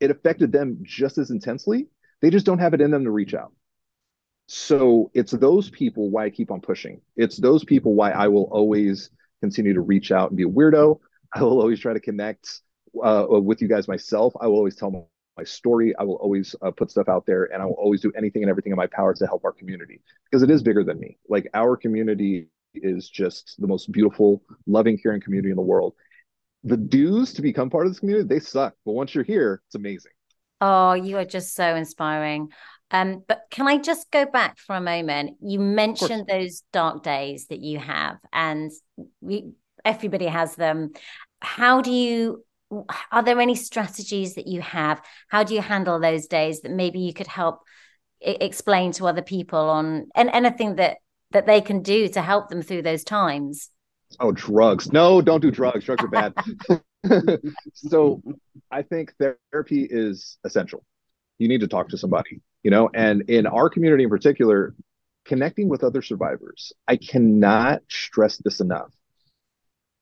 it 0.00 0.10
affected 0.10 0.52
them 0.52 0.78
just 0.82 1.18
as 1.18 1.30
intensely. 1.30 1.88
They 2.20 2.30
just 2.30 2.46
don't 2.46 2.58
have 2.58 2.74
it 2.74 2.80
in 2.80 2.90
them 2.90 3.04
to 3.04 3.10
reach 3.10 3.34
out. 3.34 3.52
So 4.46 5.10
it's 5.14 5.32
those 5.32 5.70
people 5.70 6.10
why 6.10 6.26
I 6.26 6.30
keep 6.30 6.50
on 6.50 6.60
pushing. 6.60 7.00
It's 7.16 7.36
those 7.36 7.64
people 7.64 7.94
why 7.94 8.10
I 8.10 8.28
will 8.28 8.48
always 8.50 9.10
continue 9.44 9.74
to 9.74 9.80
reach 9.82 10.10
out 10.10 10.30
and 10.30 10.36
be 10.38 10.44
a 10.44 10.48
weirdo. 10.48 10.98
I 11.34 11.42
will 11.42 11.60
always 11.60 11.78
try 11.78 11.92
to 11.92 12.00
connect 12.00 12.62
uh, 13.02 13.26
with 13.28 13.60
you 13.60 13.68
guys 13.68 13.86
myself. 13.88 14.32
I 14.40 14.46
will 14.46 14.56
always 14.56 14.76
tell 14.76 14.90
my, 14.90 15.00
story. 15.42 15.92
I 15.98 16.04
will 16.04 16.14
always 16.14 16.54
uh, 16.62 16.70
put 16.70 16.92
stuff 16.92 17.08
out 17.08 17.26
there, 17.26 17.52
and 17.52 17.60
I 17.60 17.66
will 17.66 17.74
always 17.74 18.00
do 18.00 18.12
anything 18.16 18.44
and 18.44 18.50
everything 18.50 18.70
in 18.70 18.76
my 18.76 18.86
power 18.86 19.12
to 19.14 19.26
help 19.26 19.44
our 19.44 19.50
community 19.50 20.00
because 20.24 20.44
it 20.44 20.50
is 20.50 20.62
bigger 20.62 20.84
than 20.84 21.00
me. 21.00 21.18
Like 21.28 21.48
our 21.54 21.76
community 21.76 22.46
is 22.72 23.08
just 23.08 23.56
the 23.58 23.66
most 23.66 23.90
beautiful, 23.90 24.44
loving, 24.68 24.96
caring 24.96 25.20
community 25.20 25.50
in 25.50 25.56
the 25.56 25.62
world. 25.62 25.94
The 26.62 26.76
dues 26.76 27.32
to 27.34 27.42
become 27.42 27.68
part 27.68 27.86
of 27.86 27.92
this 27.92 27.98
community, 27.98 28.28
they 28.28 28.38
suck, 28.38 28.74
but 28.86 28.92
once 28.92 29.12
you're 29.12 29.24
here, 29.24 29.60
it's 29.66 29.74
amazing. 29.74 30.12
Oh, 30.60 30.92
you 30.92 31.18
are 31.18 31.24
just 31.24 31.54
so 31.54 31.74
inspiring. 31.74 32.50
Um, 32.94 33.24
but 33.26 33.46
can 33.50 33.66
I 33.66 33.78
just 33.78 34.08
go 34.12 34.24
back 34.24 34.56
for 34.56 34.76
a 34.76 34.80
moment? 34.80 35.38
You 35.42 35.58
mentioned 35.58 36.28
those 36.28 36.62
dark 36.72 37.02
days 37.02 37.48
that 37.48 37.58
you 37.58 37.80
have, 37.80 38.18
and 38.32 38.70
we, 39.20 39.50
everybody 39.84 40.26
has 40.26 40.54
them. 40.54 40.92
How 41.40 41.80
do 41.80 41.90
you? 41.90 42.44
Are 43.10 43.24
there 43.24 43.40
any 43.40 43.56
strategies 43.56 44.36
that 44.36 44.46
you 44.46 44.60
have? 44.60 45.02
How 45.26 45.42
do 45.42 45.54
you 45.54 45.60
handle 45.60 45.98
those 45.98 46.28
days 46.28 46.60
that 46.60 46.70
maybe 46.70 47.00
you 47.00 47.12
could 47.12 47.26
help 47.26 47.62
explain 48.20 48.92
to 48.92 49.08
other 49.08 49.22
people 49.22 49.58
on, 49.58 50.06
and 50.14 50.30
anything 50.32 50.76
that 50.76 50.98
that 51.32 51.46
they 51.46 51.60
can 51.60 51.82
do 51.82 52.06
to 52.10 52.22
help 52.22 52.48
them 52.48 52.62
through 52.62 52.82
those 52.82 53.02
times? 53.02 53.70
Oh, 54.20 54.30
drugs! 54.30 54.92
No, 54.92 55.20
don't 55.20 55.40
do 55.40 55.50
drugs. 55.50 55.84
Drugs 55.84 56.04
are 56.04 56.08
bad. 56.08 56.32
so, 57.74 58.22
I 58.70 58.82
think 58.82 59.12
therapy 59.18 59.84
is 59.90 60.38
essential. 60.44 60.84
You 61.38 61.48
need 61.48 61.60
to 61.62 61.68
talk 61.68 61.88
to 61.88 61.98
somebody 61.98 62.40
you 62.64 62.70
know 62.70 62.90
and 62.92 63.22
in 63.30 63.46
our 63.46 63.70
community 63.70 64.02
in 64.04 64.10
particular 64.10 64.74
connecting 65.24 65.68
with 65.68 65.84
other 65.84 66.02
survivors 66.02 66.72
i 66.88 66.96
cannot 66.96 67.82
stress 67.88 68.38
this 68.38 68.60
enough. 68.60 68.90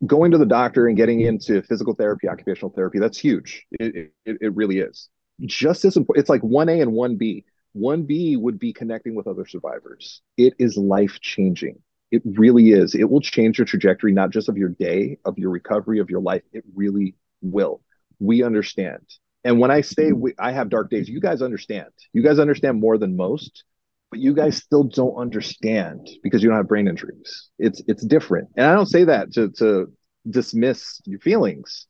Going 0.04 0.32
to 0.32 0.38
the 0.38 0.46
doctor 0.46 0.88
and 0.88 0.96
getting 0.96 1.20
into 1.20 1.62
physical 1.62 1.94
therapy 1.94 2.28
occupational 2.28 2.72
therapy 2.72 2.98
that's 2.98 3.18
huge. 3.18 3.66
It, 3.72 4.12
it, 4.24 4.38
it 4.40 4.56
really 4.56 4.78
is. 4.78 5.08
Just 5.44 5.84
as 5.84 5.96
important 5.96 6.22
it's 6.22 6.30
like 6.30 6.42
1a 6.42 6.82
and 6.82 6.92
1b 6.92 7.44
1b 7.76 8.38
would 8.38 8.58
be 8.58 8.72
connecting 8.72 9.14
with 9.14 9.26
other 9.26 9.46
survivors. 9.46 10.22
It 10.36 10.54
is 10.58 10.76
life 10.76 11.20
changing 11.20 11.78
it 12.12 12.22
really 12.26 12.72
is. 12.72 12.94
It 12.94 13.08
will 13.10 13.22
change 13.22 13.58
your 13.58 13.64
trajectory 13.64 14.12
not 14.12 14.30
just 14.30 14.48
of 14.50 14.58
your 14.58 14.68
day 14.68 15.18
of 15.24 15.38
your 15.38 15.50
recovery 15.50 15.98
of 15.98 16.10
your 16.10 16.20
life. 16.20 16.42
It 16.52 16.62
really 16.74 17.14
will. 17.40 17.80
We 18.20 18.44
understand 18.44 19.00
and 19.44 19.58
when 19.58 19.70
I 19.70 19.80
say 19.80 20.12
we, 20.12 20.34
I 20.38 20.52
have 20.52 20.68
dark 20.68 20.90
days, 20.90 21.08
you 21.08 21.20
guys 21.20 21.42
understand. 21.42 21.90
You 22.12 22.22
guys 22.22 22.38
understand 22.38 22.80
more 22.80 22.96
than 22.98 23.16
most, 23.16 23.64
but 24.10 24.20
you 24.20 24.34
guys 24.34 24.56
still 24.56 24.84
don't 24.84 25.16
understand 25.16 26.08
because 26.22 26.42
you 26.42 26.48
don't 26.48 26.58
have 26.58 26.68
brain 26.68 26.86
injuries. 26.88 27.48
It's 27.58 27.82
it's 27.88 28.04
different. 28.06 28.48
And 28.56 28.66
I 28.66 28.74
don't 28.74 28.86
say 28.86 29.04
that 29.04 29.32
to 29.32 29.50
to 29.58 29.92
dismiss 30.28 31.00
your 31.06 31.20
feelings. 31.20 31.86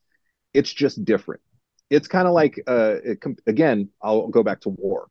It's 0.55 0.73
just 0.73 1.05
different. 1.05 1.43
It's 1.91 2.09
kind 2.09 2.27
of 2.27 2.33
like 2.35 2.61
uh 2.67 2.97
again, 3.47 3.91
I'll 4.03 4.29
go 4.29 4.43
back 4.43 4.61
to 4.63 4.71
war. 4.71 5.09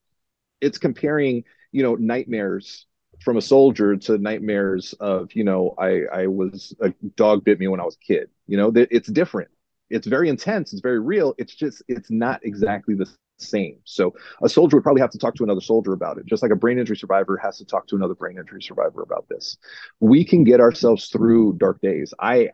It's 0.62 0.78
comparing, 0.78 1.44
you 1.72 1.84
know, 1.84 1.96
nightmares 1.96 2.88
from 3.24 3.38
a 3.38 3.42
soldier 3.42 3.96
to 3.98 4.18
nightmares 4.18 4.94
of, 5.00 5.30
you 5.34 5.44
know, 5.44 5.76
I 5.78 6.04
I 6.12 6.28
was 6.28 6.74
a 6.82 6.94
dog 7.16 7.44
bit 7.44 7.60
me 7.60 7.68
when 7.68 7.80
I 7.80 7.86
was 7.86 7.98
a 8.02 8.06
kid. 8.06 8.30
You 8.48 8.58
know, 8.58 8.72
it's 8.76 9.12
different 9.12 9.50
it's 9.92 10.08
very 10.08 10.30
intense 10.30 10.74
it's 10.74 10.82
very 10.82 11.00
real 11.00 11.34
it's 11.38 11.54
just 11.56 11.84
it's 11.88 12.10
not 12.10 12.40
exactly 12.44 12.96
the 12.96 13.08
same. 13.42 13.78
So 13.86 14.14
a 14.44 14.50
soldier 14.50 14.78
would 14.78 14.84
probably 14.84 15.02
have 15.02 15.12
to 15.12 15.18
talk 15.18 15.36
to 15.36 15.44
another 15.44 15.62
soldier 15.62 15.94
about 15.94 16.18
it 16.18 16.26
just 16.26 16.42
like 16.42 16.52
a 16.52 16.56
brain 16.56 16.80
injury 16.80 16.96
survivor 16.98 17.38
has 17.38 17.58
to 17.58 17.66
talk 17.66 17.88
to 17.88 17.96
another 17.96 18.16
brain 18.16 18.38
injury 18.38 18.62
survivor 18.62 19.02
about 19.02 19.28
this. 19.30 19.58
We 20.00 20.24
can 20.24 20.44
get 20.44 20.60
ourselves 20.60 21.08
through 21.08 21.54
dark 21.58 21.82
days. 21.82 22.14
I 22.20 22.50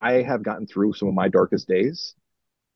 i 0.00 0.12
have 0.22 0.42
gotten 0.42 0.66
through 0.66 0.94
some 0.94 1.08
of 1.08 1.14
my 1.14 1.28
darkest 1.28 1.68
days 1.68 2.14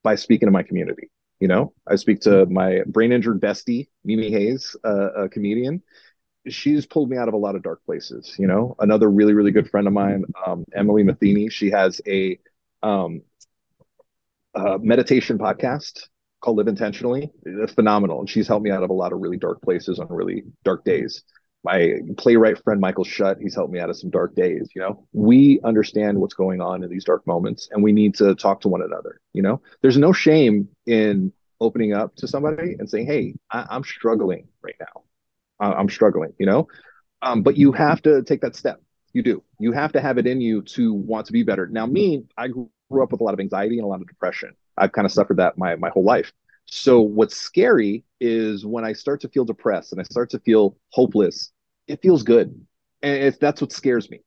by 0.02 0.14
speaking 0.14 0.46
to 0.46 0.52
my 0.52 0.62
community 0.62 1.10
you 1.40 1.48
know? 1.48 1.74
I 1.86 1.96
speak 1.96 2.20
to 2.22 2.46
my 2.46 2.80
brain 2.86 3.12
injured 3.12 3.40
bestie 3.42 3.88
mimi 4.04 4.30
hayes 4.30 4.74
uh, 4.84 5.24
a 5.24 5.28
comedian. 5.28 5.82
She's 6.48 6.86
pulled 6.86 7.10
me 7.10 7.18
out 7.18 7.28
of 7.28 7.34
a 7.34 7.38
lot 7.38 7.56
of 7.56 7.62
dark 7.62 7.84
places 7.84 8.34
you 8.38 8.46
know? 8.46 8.76
Another 8.78 9.10
really 9.10 9.34
really 9.34 9.50
good 9.50 9.68
friend 9.70 9.86
of 9.86 9.92
mine 9.92 10.24
um, 10.46 10.64
emily 10.74 11.02
matheny 11.02 11.48
she 11.50 11.70
has 11.70 12.00
a 12.06 12.38
um, 12.82 13.22
meditation 14.80 15.38
podcast 15.38 16.08
called 16.40 16.58
Live 16.58 16.68
Intentionally. 16.68 17.30
It's 17.44 17.72
phenomenal. 17.72 18.20
And 18.20 18.30
she's 18.30 18.46
helped 18.48 18.64
me 18.64 18.70
out 18.70 18.82
of 18.82 18.90
a 18.90 18.94
lot 18.94 19.12
of 19.12 19.20
really 19.20 19.36
dark 19.36 19.60
places 19.62 19.98
on 19.98 20.06
really 20.10 20.44
dark 20.64 20.84
days. 20.84 21.22
My 21.64 21.94
playwright 22.16 22.62
friend 22.62 22.80
Michael 22.80 23.02
Shutt, 23.04 23.38
he's 23.40 23.54
helped 23.54 23.72
me 23.72 23.80
out 23.80 23.90
of 23.90 23.96
some 23.96 24.10
dark 24.10 24.36
days. 24.36 24.68
You 24.74 24.82
know, 24.82 25.06
we 25.12 25.60
understand 25.64 26.18
what's 26.20 26.34
going 26.34 26.60
on 26.60 26.84
in 26.84 26.90
these 26.90 27.04
dark 27.04 27.26
moments 27.26 27.68
and 27.72 27.82
we 27.82 27.92
need 27.92 28.14
to 28.16 28.34
talk 28.36 28.60
to 28.60 28.68
one 28.68 28.82
another. 28.82 29.20
You 29.32 29.42
know, 29.42 29.60
there's 29.82 29.98
no 29.98 30.12
shame 30.12 30.68
in 30.86 31.32
opening 31.60 31.92
up 31.92 32.14
to 32.16 32.28
somebody 32.28 32.76
and 32.78 32.88
saying, 32.88 33.06
Hey, 33.06 33.34
I- 33.50 33.74
am 33.74 33.82
struggling 33.82 34.46
right 34.62 34.76
now. 34.78 35.02
I- 35.58 35.72
I'm 35.72 35.88
struggling, 35.88 36.34
you 36.38 36.46
know, 36.46 36.68
um, 37.22 37.42
but 37.42 37.56
you 37.56 37.72
have 37.72 38.00
to 38.02 38.22
take 38.22 38.42
that 38.42 38.54
step. 38.54 38.80
You 39.12 39.22
do. 39.22 39.42
You 39.58 39.72
have 39.72 39.92
to 39.92 40.00
have 40.00 40.18
it 40.18 40.26
in 40.26 40.40
you 40.40 40.62
to 40.62 40.92
want 40.92 41.26
to 41.26 41.32
be 41.32 41.42
better. 41.42 41.66
Now, 41.66 41.86
me, 41.86 42.26
I 42.36 42.48
grew 42.48 42.70
grew 42.90 43.02
up 43.02 43.12
with 43.12 43.20
a 43.20 43.24
lot 43.24 43.34
of 43.34 43.40
anxiety 43.40 43.78
and 43.78 43.84
a 43.84 43.88
lot 43.88 44.00
of 44.00 44.08
depression. 44.08 44.54
I've 44.76 44.92
kind 44.92 45.06
of 45.06 45.12
suffered 45.12 45.38
that 45.38 45.58
my 45.58 45.76
my 45.76 45.90
whole 45.90 46.04
life. 46.04 46.32
So 46.66 47.00
what's 47.00 47.36
scary 47.36 48.04
is 48.20 48.66
when 48.66 48.84
I 48.84 48.92
start 48.92 49.20
to 49.22 49.28
feel 49.28 49.44
depressed 49.44 49.92
and 49.92 50.00
I 50.00 50.04
start 50.04 50.30
to 50.30 50.40
feel 50.40 50.76
hopeless, 50.90 51.52
it 51.86 52.02
feels 52.02 52.22
good. 52.22 52.60
And 53.02 53.22
if 53.22 53.38
that's 53.38 53.60
what 53.60 53.72
scares 53.72 54.10
me 54.10 54.20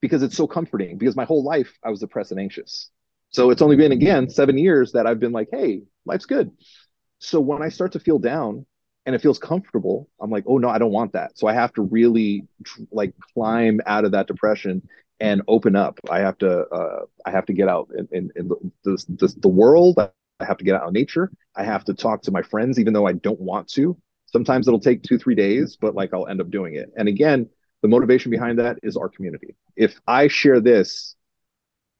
because 0.00 0.22
it's 0.22 0.36
so 0.36 0.46
comforting 0.46 0.98
because 0.98 1.16
my 1.16 1.24
whole 1.24 1.44
life 1.44 1.78
I 1.84 1.90
was 1.90 2.00
depressed 2.00 2.30
and 2.30 2.40
anxious. 2.40 2.90
So 3.30 3.50
it's 3.50 3.62
only 3.62 3.76
been 3.76 3.92
again 3.92 4.28
7 4.28 4.58
years 4.58 4.92
that 4.92 5.06
I've 5.06 5.20
been 5.20 5.32
like, 5.32 5.48
"Hey, 5.50 5.82
life's 6.04 6.26
good." 6.26 6.50
So 7.18 7.40
when 7.40 7.62
I 7.62 7.68
start 7.68 7.92
to 7.92 8.00
feel 8.00 8.18
down 8.18 8.66
and 9.06 9.14
it 9.14 9.20
feels 9.20 9.38
comfortable, 9.38 10.08
I'm 10.20 10.30
like, 10.30 10.44
oh 10.46 10.58
no, 10.58 10.68
I 10.68 10.78
don't 10.78 10.92
want 10.92 11.12
that. 11.12 11.38
So 11.38 11.46
I 11.46 11.54
have 11.54 11.72
to 11.74 11.82
really 11.82 12.46
like 12.90 13.14
climb 13.34 13.80
out 13.86 14.04
of 14.04 14.12
that 14.12 14.26
depression 14.26 14.82
and 15.22 15.40
open 15.46 15.76
up. 15.76 16.00
I 16.10 16.18
have 16.18 16.36
to 16.38 16.66
uh, 16.68 17.04
I 17.24 17.30
have 17.30 17.46
to 17.46 17.52
get 17.52 17.68
out 17.68 17.88
in, 17.96 18.08
in, 18.10 18.30
in 18.34 18.48
the, 18.48 19.04
the, 19.08 19.34
the 19.38 19.48
world. 19.48 19.98
I 20.00 20.44
have 20.44 20.58
to 20.58 20.64
get 20.64 20.74
out 20.74 20.88
in 20.88 20.92
nature. 20.92 21.30
I 21.54 21.62
have 21.62 21.84
to 21.84 21.94
talk 21.94 22.22
to 22.22 22.32
my 22.32 22.42
friends, 22.42 22.80
even 22.80 22.92
though 22.92 23.06
I 23.06 23.12
don't 23.12 23.40
want 23.40 23.68
to. 23.70 23.96
Sometimes 24.26 24.66
it'll 24.66 24.80
take 24.80 25.02
two, 25.04 25.18
three 25.18 25.36
days, 25.36 25.78
but 25.80 25.94
like 25.94 26.12
I'll 26.12 26.26
end 26.26 26.40
up 26.40 26.50
doing 26.50 26.74
it. 26.74 26.90
And 26.96 27.06
again, 27.08 27.48
the 27.82 27.88
motivation 27.88 28.32
behind 28.32 28.58
that 28.58 28.78
is 28.82 28.96
our 28.96 29.08
community. 29.08 29.54
If 29.76 30.00
I 30.08 30.26
share 30.26 30.60
this, 30.60 31.14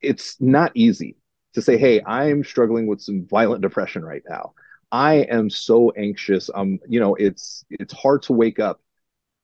it's 0.01 0.41
not 0.41 0.73
easy 0.75 1.17
to 1.55 1.63
say, 1.63 1.77
hey, 1.77 2.03
I'm 2.05 2.43
struggling 2.43 2.89
with 2.89 3.01
some 3.01 3.27
violent 3.31 3.63
depression 3.63 4.05
right 4.05 4.23
now. 4.29 4.55
I 4.91 5.15
am 5.15 5.49
so 5.49 5.91
anxious. 5.93 6.51
Um, 6.53 6.81
you 6.89 6.99
know, 6.99 7.15
it's 7.15 7.65
it's 7.71 7.93
hard 7.95 8.23
to 8.25 8.33
wake 8.33 8.59
up 8.59 8.81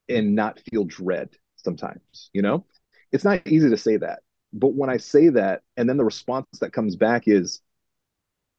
and 0.09 0.35
not 0.35 0.61
feel 0.71 0.85
dread 0.85 1.31
sometimes, 1.57 2.31
you 2.33 2.43
know? 2.43 2.65
It's 3.13 3.25
not 3.25 3.47
easy 3.47 3.71
to 3.71 3.77
say 3.77 3.97
that. 3.97 4.21
But 4.53 4.75
when 4.75 4.91
I 4.91 4.97
say 4.97 5.29
that, 5.31 5.63
and 5.77 5.89
then 5.89 5.97
the 5.97 6.05
response 6.05 6.47
that 6.61 6.73
comes 6.73 6.97
back 6.97 7.25
is, 7.27 7.61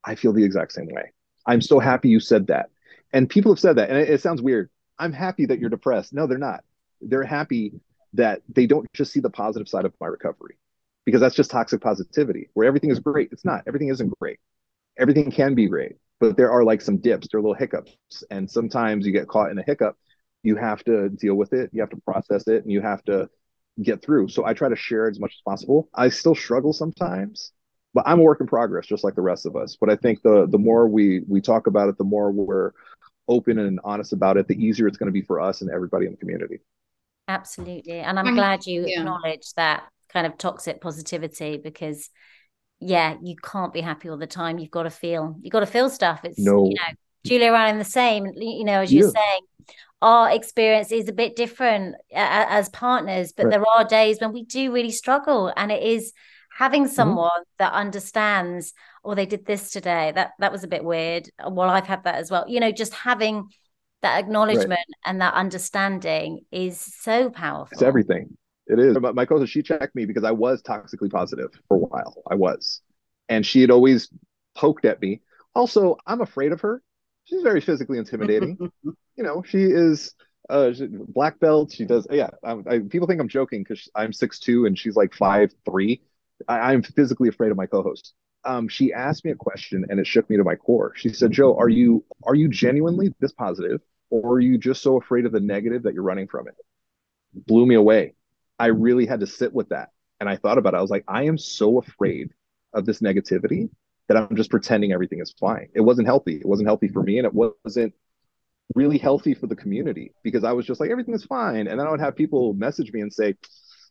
I 0.03 0.15
feel 0.15 0.33
the 0.33 0.43
exact 0.43 0.71
same 0.73 0.87
way. 0.87 1.11
I'm 1.45 1.61
so 1.61 1.79
happy 1.79 2.09
you 2.09 2.19
said 2.19 2.47
that. 2.47 2.69
And 3.11 3.29
people 3.29 3.51
have 3.51 3.59
said 3.59 3.77
that, 3.77 3.89
and 3.89 3.97
it, 3.97 4.09
it 4.09 4.21
sounds 4.21 4.41
weird. 4.41 4.69
I'm 4.99 5.13
happy 5.13 5.45
that 5.47 5.59
you're 5.59 5.69
depressed. 5.69 6.13
No, 6.13 6.27
they're 6.27 6.37
not. 6.37 6.63
They're 7.01 7.23
happy 7.23 7.73
that 8.13 8.41
they 8.49 8.67
don't 8.67 8.87
just 8.93 9.11
see 9.11 9.19
the 9.19 9.29
positive 9.29 9.67
side 9.67 9.85
of 9.85 9.93
my 9.99 10.07
recovery 10.07 10.57
because 11.05 11.21
that's 11.21 11.35
just 11.35 11.51
toxic 11.51 11.81
positivity 11.81 12.49
where 12.53 12.67
everything 12.67 12.91
is 12.91 12.99
great. 12.99 13.29
It's 13.31 13.45
not. 13.45 13.63
Everything 13.67 13.89
isn't 13.89 14.13
great. 14.19 14.39
Everything 14.97 15.31
can 15.31 15.55
be 15.55 15.67
great, 15.67 15.95
but 16.19 16.35
there 16.35 16.51
are 16.51 16.63
like 16.63 16.81
some 16.81 16.97
dips, 16.97 17.27
there 17.31 17.39
are 17.39 17.41
little 17.41 17.55
hiccups. 17.55 17.95
And 18.29 18.49
sometimes 18.49 19.05
you 19.05 19.13
get 19.13 19.27
caught 19.27 19.51
in 19.51 19.57
a 19.57 19.63
hiccup. 19.63 19.95
You 20.43 20.55
have 20.55 20.83
to 20.85 21.09
deal 21.09 21.35
with 21.35 21.53
it, 21.53 21.69
you 21.73 21.81
have 21.81 21.89
to 21.91 22.01
process 22.01 22.47
it, 22.47 22.63
and 22.63 22.71
you 22.71 22.81
have 22.81 23.03
to 23.05 23.29
get 23.83 24.01
through. 24.01 24.29
So 24.29 24.45
I 24.45 24.53
try 24.53 24.69
to 24.69 24.75
share 24.75 25.09
as 25.09 25.19
much 25.19 25.33
as 25.37 25.41
possible. 25.45 25.89
I 25.93 26.09
still 26.09 26.35
struggle 26.35 26.73
sometimes, 26.73 27.51
but 27.93 28.03
I'm 28.07 28.19
a 28.19 28.23
work 28.23 28.41
in 28.41 28.47
progress, 28.47 28.87
just 28.87 29.03
like 29.03 29.15
the 29.15 29.21
rest 29.21 29.45
of 29.45 29.55
us. 29.55 29.77
But 29.79 29.89
I 29.89 29.95
think 29.95 30.21
the 30.21 30.47
the 30.47 30.57
more 30.57 30.87
we 30.87 31.21
we 31.27 31.41
talk 31.41 31.67
about 31.67 31.89
it, 31.89 31.97
the 31.97 32.03
more 32.03 32.31
we're 32.31 32.71
open 33.27 33.59
and 33.59 33.79
honest 33.83 34.13
about 34.13 34.37
it, 34.37 34.47
the 34.47 34.55
easier 34.55 34.87
it's 34.87 34.97
going 34.97 35.07
to 35.07 35.13
be 35.13 35.21
for 35.21 35.39
us 35.39 35.61
and 35.61 35.69
everybody 35.69 36.05
in 36.05 36.11
the 36.11 36.17
community. 36.17 36.59
Absolutely, 37.27 37.99
and 37.99 38.19
I'm 38.19 38.35
glad 38.35 38.65
you 38.65 38.85
yeah. 38.87 38.99
acknowledge 38.99 39.53
that 39.55 39.83
kind 40.11 40.25
of 40.25 40.37
toxic 40.37 40.81
positivity 40.81 41.57
because 41.57 42.09
yeah, 42.79 43.15
you 43.21 43.35
can't 43.35 43.73
be 43.73 43.81
happy 43.81 44.09
all 44.09 44.17
the 44.17 44.27
time. 44.27 44.57
You've 44.57 44.71
got 44.71 44.83
to 44.83 44.89
feel, 44.89 45.35
you've 45.41 45.51
got 45.51 45.59
to 45.59 45.65
feel 45.65 45.89
stuff. 45.89 46.21
It's, 46.23 46.39
no. 46.39 46.65
you 46.65 46.75
know, 46.75 46.93
Julia 47.25 47.51
Ryan 47.51 47.77
the 47.77 47.85
same, 47.85 48.27
you 48.35 48.63
know, 48.63 48.81
as 48.81 48.93
you're 48.93 49.07
yeah. 49.07 49.21
saying, 49.21 49.41
our 50.01 50.31
experience 50.31 50.91
is 50.91 51.09
a 51.09 51.13
bit 51.13 51.35
different 51.35 51.95
as 52.13 52.69
partners, 52.69 53.33
but 53.33 53.45
right. 53.45 53.51
there 53.51 53.65
are 53.67 53.83
days 53.83 54.19
when 54.21 54.31
we 54.31 54.43
do 54.45 54.71
really 54.71 54.91
struggle. 54.91 55.51
And 55.55 55.71
it 55.71 55.83
is 55.83 56.13
having 56.57 56.85
mm-hmm. 56.85 56.93
someone 56.93 57.29
mm-hmm. 57.29 57.57
that 57.59 57.73
understands, 57.73 58.73
or 59.03 59.11
oh, 59.11 59.15
they 59.15 59.25
did 59.25 59.45
this 59.45 59.71
today. 59.71 60.13
That 60.15 60.31
that 60.39 60.51
was 60.51 60.63
a 60.63 60.67
bit 60.67 60.83
weird. 60.83 61.29
Well, 61.45 61.69
I've 61.69 61.87
had 61.87 62.03
that 62.05 62.15
as 62.15 62.31
well. 62.31 62.45
You 62.47 62.59
know, 62.59 62.71
just 62.71 62.93
having 62.93 63.49
that 64.01 64.19
acknowledgement 64.19 64.71
right. 64.71 65.05
and 65.05 65.21
that 65.21 65.33
understanding 65.33 66.45
is 66.51 66.79
so 66.79 67.29
powerful. 67.29 67.73
It's 67.73 67.81
everything. 67.81 68.37
It 68.67 68.79
is. 68.79 68.95
My 68.99 69.25
co-host, 69.25 69.51
she 69.51 69.63
checked 69.63 69.95
me 69.95 70.05
because 70.05 70.23
I 70.23 70.31
was 70.31 70.61
toxically 70.61 71.11
positive 71.11 71.49
for 71.67 71.75
a 71.75 71.79
while. 71.79 72.21
I 72.29 72.35
was. 72.35 72.81
And 73.27 73.45
she 73.45 73.61
had 73.61 73.71
always 73.71 74.09
poked 74.55 74.85
at 74.85 75.01
me. 75.01 75.21
Also, 75.55 75.97
I'm 76.05 76.21
afraid 76.21 76.51
of 76.51 76.61
her. 76.61 76.81
She's 77.29 77.43
very 77.43 77.61
physically 77.61 77.97
intimidating. 77.97 78.57
you 78.83 79.23
know, 79.23 79.43
she 79.45 79.63
is 79.63 80.13
uh 80.49 80.71
black 81.09 81.39
belt. 81.39 81.71
She 81.71 81.85
does 81.85 82.07
yeah. 82.09 82.29
I, 82.43 82.79
people 82.79 83.07
think 83.07 83.21
I'm 83.21 83.27
joking 83.29 83.63
because 83.63 83.87
I'm 83.93 84.13
six 84.13 84.39
two 84.39 84.65
and 84.65 84.77
she's 84.77 84.95
like 84.95 85.13
five 85.13 85.51
three. 85.65 86.01
I, 86.47 86.73
I'm 86.73 86.81
physically 86.81 87.29
afraid 87.29 87.51
of 87.51 87.57
my 87.57 87.67
co-host. 87.67 88.13
Um, 88.45 88.67
she 88.69 88.93
asked 88.93 89.25
me 89.25 89.31
a 89.31 89.35
question 89.35 89.85
and 89.89 89.99
it 89.99 90.07
shook 90.07 90.29
me 90.29 90.37
to 90.37 90.43
my 90.43 90.55
core. 90.55 90.93
She 90.95 91.09
said, 91.09 91.31
"Joe, 91.31 91.55
are 91.57 91.69
you 91.69 92.03
are 92.23 92.35
you 92.35 92.47
genuinely 92.47 93.13
this 93.19 93.33
positive, 93.33 93.81
or 94.09 94.35
are 94.35 94.39
you 94.39 94.57
just 94.57 94.81
so 94.81 94.97
afraid 94.97 95.25
of 95.25 95.31
the 95.31 95.41
negative 95.41 95.83
that 95.83 95.93
you're 95.93 96.03
running 96.03 96.27
from 96.27 96.47
it?" 96.47 96.55
Blew 97.33 97.65
me 97.65 97.75
away. 97.75 98.15
I 98.57 98.67
really 98.67 99.05
had 99.05 99.19
to 99.19 99.27
sit 99.27 99.53
with 99.53 99.69
that. 99.69 99.89
And 100.19 100.27
I 100.27 100.35
thought 100.35 100.57
about 100.57 100.73
it. 100.73 100.77
I 100.77 100.81
was 100.81 100.89
like, 100.89 101.05
I 101.07 101.23
am 101.23 101.37
so 101.37 101.79
afraid 101.79 102.31
of 102.73 102.85
this 102.85 102.99
negativity 102.99 103.69
that 104.09 104.17
I'm 104.17 104.35
just 104.35 104.49
pretending 104.51 104.91
everything 104.91 105.21
is 105.21 105.33
fine. 105.39 105.69
It 105.73 105.81
wasn't 105.81 106.07
healthy. 106.07 106.35
It 106.35 106.45
wasn't 106.45 106.67
healthy 106.67 106.89
for 106.89 107.01
me. 107.01 107.19
And 107.19 107.25
it 107.25 107.33
wasn't 107.33 107.93
really 108.75 108.97
healthy 108.97 109.33
for 109.33 109.47
the 109.47 109.55
community 109.55 110.13
because 110.23 110.43
I 110.43 110.51
was 110.51 110.65
just 110.65 110.81
like, 110.81 110.89
everything 110.89 111.13
is 111.13 111.23
fine. 111.23 111.67
And 111.67 111.79
then 111.79 111.87
I 111.87 111.91
would 111.91 112.01
have 112.01 112.15
people 112.15 112.53
message 112.53 112.91
me 112.91 113.01
and 113.01 113.13
say, 113.13 113.35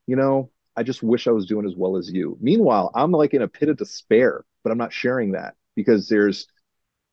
you 0.07 0.16
know, 0.16 0.51
I 0.77 0.83
just 0.83 1.03
wish 1.03 1.27
I 1.27 1.31
was 1.31 1.47
doing 1.47 1.66
as 1.66 1.75
well 1.77 1.97
as 1.97 2.11
you. 2.12 2.37
Meanwhile, 2.41 2.91
I'm 2.95 3.12
like 3.12 3.33
in 3.33 3.43
a 3.43 3.49
pit 3.49 3.69
of 3.69 3.79
despair, 3.79 4.45
but 4.62 4.71
I'm 4.71 4.79
not 4.79 4.93
sharing 4.93 5.33
that 5.33 5.55
because 5.75 6.09
there's 6.09 6.49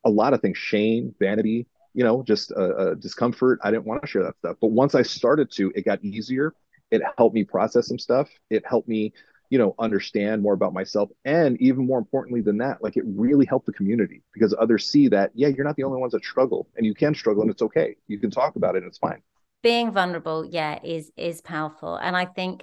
a 0.04 0.10
lot 0.10 0.34
of 0.34 0.40
things 0.40 0.58
shame, 0.58 1.14
vanity, 1.18 1.68
you 1.94 2.04
know, 2.04 2.22
just 2.22 2.50
a, 2.50 2.96
discomfort. 2.98 3.60
I 3.62 3.70
didn't 3.70 3.86
want 3.86 4.02
to 4.02 4.08
share 4.08 4.24
that 4.24 4.36
stuff. 4.38 4.56
But 4.60 4.72
once 4.72 4.94
I 4.94 5.02
started 5.02 5.50
to, 5.52 5.72
it 5.74 5.84
got 5.84 6.04
easier 6.04 6.52
it 6.90 7.02
helped 7.16 7.34
me 7.34 7.44
process 7.44 7.88
some 7.88 7.98
stuff 7.98 8.28
it 8.50 8.64
helped 8.66 8.88
me 8.88 9.12
you 9.50 9.58
know 9.58 9.74
understand 9.78 10.42
more 10.42 10.54
about 10.54 10.72
myself 10.72 11.10
and 11.24 11.60
even 11.60 11.86
more 11.86 11.98
importantly 11.98 12.40
than 12.40 12.58
that 12.58 12.82
like 12.82 12.96
it 12.96 13.04
really 13.06 13.46
helped 13.46 13.66
the 13.66 13.72
community 13.72 14.22
because 14.32 14.54
others 14.58 14.90
see 14.90 15.08
that 15.08 15.30
yeah 15.34 15.48
you're 15.48 15.64
not 15.64 15.76
the 15.76 15.84
only 15.84 16.00
ones 16.00 16.12
that 16.12 16.24
struggle 16.24 16.68
and 16.76 16.84
you 16.84 16.94
can 16.94 17.14
struggle 17.14 17.42
and 17.42 17.50
it's 17.50 17.62
okay. 17.62 17.96
You 18.06 18.18
can 18.18 18.30
talk 18.30 18.56
about 18.56 18.74
it 18.74 18.78
and 18.78 18.88
it's 18.88 18.98
fine. 18.98 19.22
Being 19.62 19.92
vulnerable 19.92 20.44
yeah 20.44 20.78
is 20.82 21.10
is 21.16 21.40
powerful 21.40 21.96
and 21.96 22.16
i 22.16 22.24
think 22.24 22.62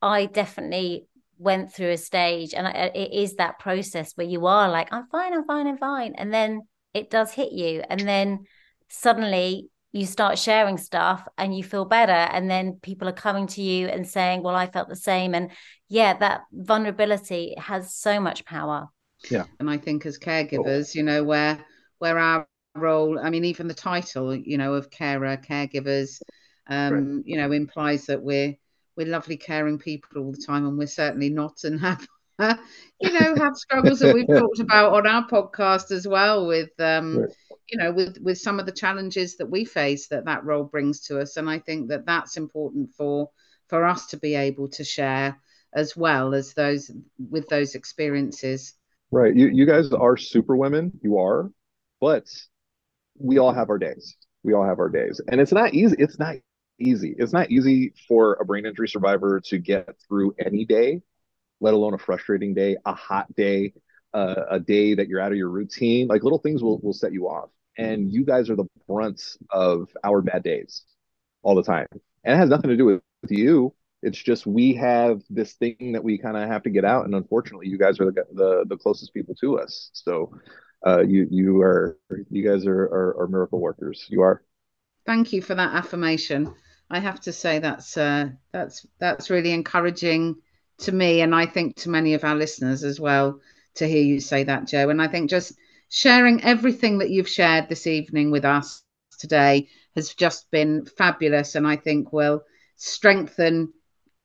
i 0.00 0.26
definitely 0.26 1.06
went 1.38 1.72
through 1.72 1.90
a 1.90 1.96
stage 1.96 2.54
and 2.54 2.68
it 2.94 3.12
is 3.12 3.36
that 3.36 3.58
process 3.58 4.12
where 4.16 4.26
you 4.26 4.46
are 4.46 4.68
like 4.68 4.92
i'm 4.92 5.08
fine 5.08 5.34
i'm 5.34 5.44
fine 5.44 5.66
i'm 5.66 5.78
fine 5.78 6.14
and 6.16 6.32
then 6.32 6.60
it 6.94 7.10
does 7.10 7.32
hit 7.32 7.52
you 7.52 7.82
and 7.88 8.00
then 8.00 8.44
suddenly 8.88 9.68
you 9.92 10.06
start 10.06 10.38
sharing 10.38 10.78
stuff 10.78 11.26
and 11.36 11.56
you 11.56 11.64
feel 11.64 11.84
better 11.84 12.12
and 12.12 12.50
then 12.50 12.78
people 12.82 13.08
are 13.08 13.12
coming 13.12 13.46
to 13.46 13.62
you 13.62 13.88
and 13.88 14.06
saying 14.06 14.42
well 14.42 14.54
i 14.54 14.66
felt 14.66 14.88
the 14.88 14.96
same 14.96 15.34
and 15.34 15.50
yeah 15.92 16.14
that 16.14 16.44
vulnerability 16.52 17.54
has 17.58 17.94
so 17.94 18.18
much 18.18 18.46
power. 18.46 18.88
Yeah. 19.30 19.44
And 19.60 19.70
i 19.70 19.76
think 19.76 20.04
as 20.06 20.18
caregivers 20.18 20.94
you 20.94 21.02
know 21.02 21.22
where 21.22 21.64
where 21.98 22.18
our 22.18 22.48
role 22.74 23.20
i 23.20 23.30
mean 23.30 23.44
even 23.44 23.68
the 23.68 23.74
title 23.74 24.34
you 24.34 24.58
know 24.58 24.74
of 24.74 24.90
carer 24.90 25.36
caregivers 25.36 26.20
um 26.66 26.92
right. 26.92 27.22
you 27.26 27.36
know 27.36 27.52
implies 27.52 28.06
that 28.06 28.22
we're 28.22 28.56
we're 28.96 29.06
lovely 29.06 29.36
caring 29.36 29.78
people 29.78 30.22
all 30.22 30.32
the 30.32 30.44
time 30.44 30.66
and 30.66 30.76
we're 30.76 30.86
certainly 30.86 31.28
not 31.28 31.62
and 31.62 31.80
have 31.80 32.04
you 33.00 33.12
know 33.12 33.36
have 33.36 33.54
struggles 33.54 34.00
that 34.00 34.14
we've 34.14 34.26
talked 34.40 34.58
about 34.58 34.94
on 34.94 35.06
our 35.06 35.28
podcast 35.28 35.92
as 35.92 36.08
well 36.08 36.46
with 36.46 36.70
um 36.80 37.18
right 37.18 37.30
you 37.68 37.78
know 37.78 37.92
with 37.92 38.18
with 38.20 38.38
some 38.38 38.60
of 38.60 38.66
the 38.66 38.72
challenges 38.72 39.36
that 39.36 39.50
we 39.50 39.64
face 39.64 40.08
that 40.08 40.26
that 40.26 40.44
role 40.44 40.64
brings 40.64 41.00
to 41.00 41.18
us. 41.18 41.36
And 41.36 41.48
i 41.48 41.58
think 41.58 41.88
that 41.88 42.06
that's 42.06 42.36
important 42.36 42.90
for 42.96 43.30
for 43.68 43.84
us 43.86 44.06
to 44.08 44.18
be 44.18 44.34
able 44.34 44.68
to 44.68 44.84
share 44.84 45.40
as 45.74 45.96
well 45.96 46.34
as 46.34 46.54
those 46.54 46.90
with 47.30 47.48
those 47.48 47.74
experiences. 47.74 48.74
Right. 49.10 49.34
You, 49.34 49.48
you 49.48 49.66
guys 49.66 49.92
are 49.92 50.16
super 50.16 50.56
women 50.56 50.92
you 51.02 51.18
are 51.18 51.50
but 52.00 52.26
we 53.18 53.38
all 53.38 53.52
have 53.52 53.70
our 53.70 53.78
days. 53.78 54.16
We 54.42 54.54
all 54.54 54.64
have 54.64 54.80
our 54.80 54.88
days. 54.88 55.20
And 55.28 55.40
it's 55.40 55.52
not 55.52 55.74
easy 55.74 55.96
it's 55.98 56.18
not 56.18 56.36
easy. 56.78 57.14
It's 57.18 57.32
not 57.32 57.50
easy 57.50 57.92
for 58.08 58.34
a 58.34 58.44
brain 58.44 58.66
injury 58.66 58.88
survivor 58.88 59.40
to 59.46 59.58
get 59.58 59.94
through 60.08 60.34
any 60.38 60.64
day 60.64 61.02
let 61.62 61.74
alone 61.74 61.94
a 61.94 61.98
frustrating 61.98 62.52
day 62.52 62.76
a 62.84 62.92
hot 62.92 63.32
day 63.34 63.72
uh, 64.12 64.42
a 64.50 64.60
day 64.60 64.94
that 64.94 65.08
you're 65.08 65.20
out 65.20 65.32
of 65.32 65.38
your 65.38 65.48
routine. 65.48 66.06
Like 66.06 66.22
little 66.22 66.38
things 66.38 66.62
will, 66.62 66.78
will 66.80 66.92
set 66.92 67.12
you 67.12 67.28
off. 67.28 67.48
And 67.78 68.12
you 68.12 68.24
guys 68.24 68.50
are 68.50 68.56
the 68.56 68.66
brunts 68.86 69.38
of 69.48 69.88
our 70.04 70.20
bad 70.20 70.42
days 70.42 70.82
all 71.42 71.54
the 71.54 71.62
time. 71.62 71.86
And 72.24 72.34
it 72.34 72.36
has 72.36 72.50
nothing 72.50 72.68
to 72.68 72.76
do 72.76 72.84
with, 72.84 73.00
with 73.22 73.30
you. 73.30 73.74
It's 74.02 74.22
just 74.22 74.46
we 74.46 74.74
have 74.74 75.22
this 75.30 75.54
thing 75.54 75.92
that 75.92 76.04
we 76.04 76.18
kind 76.18 76.36
of 76.36 76.48
have 76.48 76.62
to 76.64 76.70
get 76.70 76.84
out, 76.84 77.04
and 77.06 77.14
unfortunately, 77.14 77.68
you 77.68 77.78
guys 77.78 78.00
are 78.00 78.10
the 78.10 78.24
the, 78.34 78.64
the 78.68 78.76
closest 78.76 79.14
people 79.14 79.34
to 79.40 79.58
us. 79.58 79.90
So, 79.92 80.32
uh, 80.86 81.02
you 81.02 81.26
you 81.30 81.60
are 81.62 81.98
you 82.08 82.48
guys 82.48 82.66
are, 82.66 82.82
are, 82.82 83.16
are 83.20 83.28
miracle 83.28 83.60
workers. 83.60 84.06
You 84.08 84.22
are. 84.22 84.42
Thank 85.06 85.32
you 85.32 85.40
for 85.42 85.54
that 85.54 85.74
affirmation. 85.74 86.54
I 86.90 87.00
have 87.00 87.20
to 87.22 87.32
say 87.32 87.58
that's 87.58 87.96
uh, 87.96 88.30
that's 88.52 88.86
that's 88.98 89.30
really 89.30 89.52
encouraging 89.52 90.36
to 90.78 90.92
me, 90.92 91.20
and 91.20 91.34
I 91.34 91.46
think 91.46 91.76
to 91.76 91.90
many 91.90 92.14
of 92.14 92.24
our 92.24 92.34
listeners 92.36 92.84
as 92.84 93.00
well 93.00 93.40
to 93.76 93.88
hear 93.88 94.02
you 94.02 94.20
say 94.20 94.44
that, 94.44 94.66
Joe. 94.66 94.88
And 94.90 95.00
I 95.00 95.08
think 95.08 95.30
just 95.30 95.54
sharing 95.88 96.42
everything 96.44 96.98
that 96.98 97.10
you've 97.10 97.28
shared 97.28 97.68
this 97.68 97.86
evening 97.86 98.30
with 98.30 98.44
us 98.44 98.82
today 98.82 99.68
has 99.94 100.14
just 100.14 100.50
been 100.50 100.84
fabulous 100.86 101.54
and 101.54 101.66
I 101.66 101.76
think 101.76 102.12
will 102.12 102.42
strengthen 102.76 103.72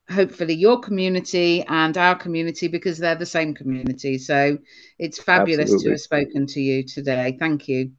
hopefully 0.09 0.53
your 0.53 0.79
community 0.79 1.63
and 1.67 1.97
our 1.97 2.15
community 2.15 2.67
because 2.67 2.97
they're 2.97 3.15
the 3.15 3.25
same 3.25 3.53
community. 3.53 4.17
So 4.17 4.57
it's 4.99 5.21
fabulous 5.21 5.73
Absolutely. 5.73 5.83
to 5.83 5.89
have 5.91 6.01
spoken 6.01 6.45
to 6.47 6.61
you 6.61 6.83
today. 6.83 7.35
Thank 7.39 7.67
you. 7.67 7.91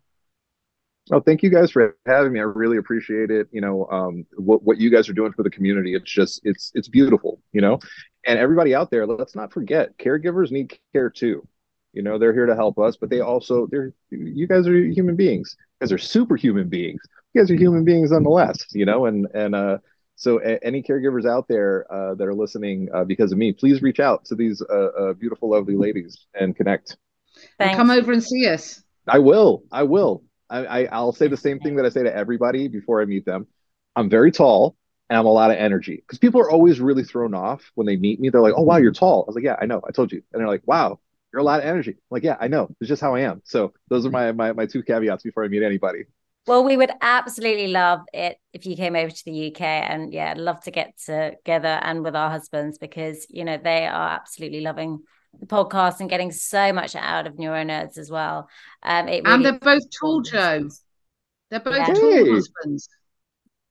Oh, 1.11 1.21
thank 1.21 1.43
you 1.43 1.49
guys 1.49 1.71
for 1.71 1.97
having 2.07 2.33
me. 2.33 2.41
I 2.41 2.43
really 2.43 2.77
appreciate 2.77 3.31
it. 3.31 3.49
You 3.51 3.63
know, 3.63 3.87
um, 3.91 4.27
what 4.37 4.63
what 4.63 4.79
you 4.79 4.91
guys 4.91 5.09
are 5.09 5.15
doing 5.15 5.33
for 5.33 5.43
the 5.43 5.51
community. 5.51 5.95
It's 5.95 6.11
just 6.11 6.41
it's 6.45 6.71
it's 6.75 6.89
beautiful. 6.89 7.41
You 7.53 7.63
know, 7.63 7.79
and 8.27 8.39
everybody 8.39 8.75
out 8.75 8.91
there, 8.91 9.07
let's 9.07 9.35
not 9.35 9.53
forget, 9.53 9.97
caregivers 9.99 10.51
need 10.51 10.79
care 10.93 11.09
too. 11.09 11.47
You 11.95 12.03
know, 12.03 12.19
they're 12.19 12.35
here 12.35 12.47
to 12.47 12.55
help 12.55 12.79
us, 12.79 12.97
but 12.97 13.09
they 13.09 13.21
also 13.21 13.67
they're 13.71 13.95
you 14.11 14.47
guys 14.47 14.69
are 14.69 14.77
human 14.77 15.17
beings. 15.17 15.57
You 15.59 15.87
guys 15.87 15.93
are 15.93 15.99
superhuman 15.99 16.69
beings. 16.69 17.01
You 17.33 17.41
guys 17.41 17.51
are 17.51 17.57
human 17.57 17.85
beings 17.85 18.11
nonetheless. 18.11 18.67
You 18.73 18.85
know, 18.85 19.07
and 19.07 19.27
and 19.33 19.55
uh, 19.55 19.79
so 20.19 20.41
a- 20.41 20.63
any 20.65 20.83
caregivers 20.83 21.27
out 21.27 21.47
there 21.49 21.87
uh, 21.91 22.15
that 22.17 22.27
are 22.27 22.35
listening 22.35 22.89
uh, 22.93 23.05
because 23.05 23.31
of 23.33 23.39
me, 23.39 23.53
please 23.53 23.81
reach 23.83 24.01
out 24.01 24.25
to 24.27 24.35
these 24.35 24.61
uh, 24.61 24.75
uh, 24.75 25.13
beautiful, 25.15 25.51
lovely 25.51 25.77
ladies 25.77 26.27
and 26.39 26.57
connect. 26.57 26.97
And 27.61 27.75
come 27.75 27.91
over 27.91 28.13
and 28.13 28.23
see 28.23 28.47
us. 28.49 28.83
I 29.07 29.21
will. 29.21 29.63
I 29.71 29.85
will. 29.85 30.25
I, 30.51 30.87
I 30.87 31.01
will 31.01 31.13
say 31.13 31.29
the 31.29 31.37
same 31.37 31.61
thing 31.61 31.77
that 31.77 31.85
I 31.85 31.91
say 31.91 32.03
to 32.03 32.15
everybody 32.15 32.69
before 32.69 33.01
I 33.01 33.05
meet 33.05 33.25
them. 33.25 33.47
I'm 33.95 34.09
very 34.09 34.33
tall 34.33 34.77
and 35.09 35.19
I'm 35.19 35.27
a 35.27 35.31
lot 35.31 35.51
of 35.51 35.57
energy 35.57 35.97
because 35.97 36.19
people 36.19 36.41
are 36.41 36.51
always 36.51 36.81
really 36.81 37.05
thrown 37.05 37.35
off 37.35 37.71
when 37.75 37.87
they 37.87 37.97
meet 37.97 38.19
me. 38.21 38.31
They're 38.31 38.41
like, 38.41 38.55
"Oh 38.57 38.63
wow, 38.63 38.77
you're 38.79 38.93
tall." 38.93 39.23
I 39.23 39.27
was 39.27 39.35
like, 39.35 39.45
"Yeah, 39.45 39.57
I 39.61 39.67
know. 39.67 39.83
I 39.87 39.93
told 39.93 40.13
you." 40.13 40.23
And 40.33 40.41
they're 40.41 40.49
like, 40.49 40.63
"Wow, 40.67 41.01
you're 41.33 41.41
a 41.41 41.45
lot 41.45 41.61
of 41.61 41.67
energy." 41.67 41.93
I'm 41.93 41.99
like, 42.11 42.23
"Yeah, 42.23 42.37
I 42.41 42.49
know. 42.49 42.75
It's 42.81 42.89
just 42.89 43.03
how 43.03 43.15
I 43.15 43.21
am." 43.21 43.43
So 43.45 43.73
those 43.89 44.07
are 44.07 44.11
my 44.11 44.33
my 44.33 44.53
my 44.53 44.67
two 44.67 44.83
caveats 44.83 45.23
before 45.23 45.45
I 45.45 45.49
meet 45.49 45.63
anybody. 45.63 46.05
Well, 46.49 46.65
we 46.65 46.77
would 46.77 46.91
absolutely 47.03 47.69
love 47.69 48.01
it 48.15 48.39
if 48.55 48.65
you 48.65 48.75
came 48.75 48.97
over 48.97 49.11
to 49.11 49.25
the 49.25 49.49
UK 49.49 49.61
and 49.61 50.13
yeah, 50.13 50.35
love 50.37 50.63
to 50.63 50.71
get 50.71 50.99
together 50.99 51.79
and 51.83 52.03
with 52.03 52.17
our 52.17 52.31
husbands 52.31 52.79
because 52.79 53.27
you 53.29 53.45
know 53.45 53.59
they 53.63 53.87
are 53.87 54.09
absolutely 54.11 54.63
loving 54.63 55.03
the 55.39 55.47
podcast 55.47 56.01
and 56.01 56.09
getting 56.09 56.33
so 56.33 56.73
much 56.73 56.97
out 56.97 57.27
of 57.27 57.39
Neuro 57.39 57.63
Nerds 57.65 57.99
as 57.99 58.11
well. 58.11 58.49
Um, 58.83 59.07
really 59.07 59.23
and 59.25 59.45
they're 59.45 59.59
both 59.59 59.83
tall, 60.01 60.23
Joe. 60.23 60.69
They're 61.51 61.61
both 61.61 61.77
yeah. 61.77 61.87
tall 61.87 62.11
hey. 62.13 62.31
husbands. 62.31 62.89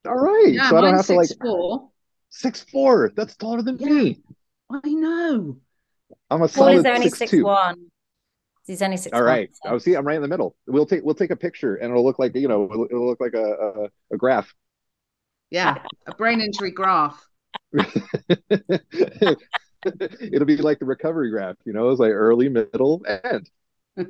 All 0.07 0.15
right. 0.15 0.53
Yeah, 0.53 0.69
so 0.69 0.77
I 0.77 0.81
don't 0.81 0.95
have 0.95 1.05
to 1.07 1.15
like 1.15 1.29
four. 1.41 1.89
Six 2.29 2.65
four. 2.71 3.11
That's 3.15 3.35
taller 3.35 3.63
than 3.63 3.77
yeah. 3.79 3.87
me. 3.87 4.21
I 4.69 4.89
know. 4.89 5.57
I'm 6.29 6.41
a 6.41 6.47
solid 6.47 6.69
Paul 6.71 6.79
is 6.79 6.85
only 6.85 7.09
six, 7.09 7.33
one. 7.33 7.87
He's 8.67 8.81
only 8.81 8.97
six. 8.97 9.15
All 9.15 9.23
right. 9.23 9.49
So. 9.63 9.71
Oh, 9.71 9.77
see, 9.77 9.95
I'm 9.95 10.05
right 10.05 10.17
in 10.17 10.21
the 10.21 10.27
middle. 10.27 10.55
We'll 10.67 10.85
take 10.85 11.03
we'll 11.03 11.15
take 11.15 11.31
a 11.31 11.35
picture, 11.35 11.75
and 11.75 11.89
it'll 11.89 12.03
look 12.03 12.19
like 12.19 12.35
you 12.35 12.47
know 12.47 12.65
it'll, 12.65 12.85
it'll 12.85 13.07
look 13.07 13.21
like 13.21 13.33
a, 13.33 13.45
a, 13.45 13.89
a 14.13 14.17
graph. 14.17 14.53
Yeah, 15.49 15.77
a 16.05 16.13
brain 16.13 16.41
injury 16.41 16.71
graph. 16.71 17.25
it'll 20.21 20.45
be 20.45 20.57
like 20.57 20.79
the 20.79 20.85
recovery 20.85 21.29
graph, 21.29 21.55
you 21.65 21.73
know, 21.73 21.89
it's 21.89 21.99
like 21.99 22.11
early, 22.11 22.49
middle, 22.49 23.03
end. 23.23 23.49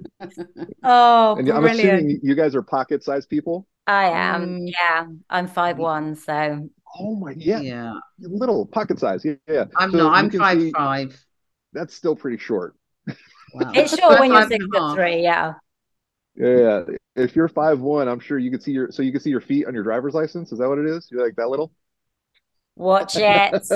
oh, 0.83 1.35
and 1.37 1.49
I'm 1.49 1.65
assuming 1.65 2.19
you 2.21 2.35
guys 2.35 2.55
are 2.55 2.61
pocket 2.61 3.03
sized 3.03 3.29
people. 3.29 3.67
I 3.85 4.05
am. 4.09 4.61
Mm. 4.61 4.71
Yeah, 4.71 5.07
I'm 5.29 5.47
five 5.47 5.77
one. 5.77 6.15
So. 6.15 6.69
Oh 6.99 7.15
my, 7.15 7.35
yeah, 7.37 7.59
yeah, 7.59 7.93
little 8.19 8.65
pocket 8.65 8.99
size. 8.99 9.23
Yeah, 9.23 9.35
yeah. 9.47 9.65
I'm 9.75 9.91
so 9.91 9.97
not. 9.97 10.15
I'm 10.15 10.29
five 10.31 10.59
see, 10.59 10.71
five. 10.71 11.25
That's 11.73 11.93
still 11.93 12.15
pretty 12.15 12.37
short. 12.37 12.75
Wow. 13.53 13.71
It's 13.73 13.97
short 13.97 14.19
when 14.19 14.31
you're 14.31 14.47
six 14.47 14.65
foot 14.71 14.95
three. 14.95 15.21
Yeah. 15.21 15.53
Yeah, 16.35 16.83
if 17.15 17.35
you're 17.35 17.47
five 17.47 17.79
one, 17.79 18.07
I'm 18.07 18.19
sure 18.19 18.37
you 18.37 18.51
can 18.51 18.61
see 18.61 18.71
your 18.71 18.91
so 18.91 19.01
you 19.01 19.11
can 19.11 19.21
see 19.21 19.31
your 19.31 19.41
feet 19.41 19.65
on 19.65 19.73
your 19.73 19.83
driver's 19.83 20.13
license. 20.13 20.51
Is 20.51 20.59
that 20.59 20.69
what 20.69 20.77
it 20.77 20.85
is? 20.85 21.07
You're 21.09 21.25
like 21.25 21.35
that 21.37 21.49
little? 21.49 21.71
Watch 22.75 23.15
it. 23.17 23.67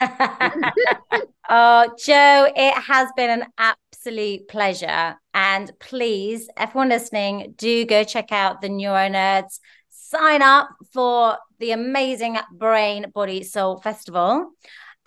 oh, 1.50 1.94
Joe, 2.02 2.52
it 2.56 2.74
has 2.74 3.10
been 3.16 3.42
an 3.42 3.46
absolute 3.58 4.48
pleasure. 4.48 5.16
And 5.34 5.70
please, 5.78 6.48
everyone 6.56 6.88
listening, 6.88 7.54
do 7.58 7.84
go 7.84 8.02
check 8.02 8.32
out 8.32 8.62
the 8.62 8.70
Neuro 8.70 9.08
Nerds. 9.10 9.60
Sign 9.90 10.40
up 10.40 10.70
for 10.92 11.36
the 11.58 11.72
amazing 11.72 12.38
Brain, 12.52 13.10
Body, 13.14 13.42
Soul 13.42 13.78
Festival. 13.78 14.52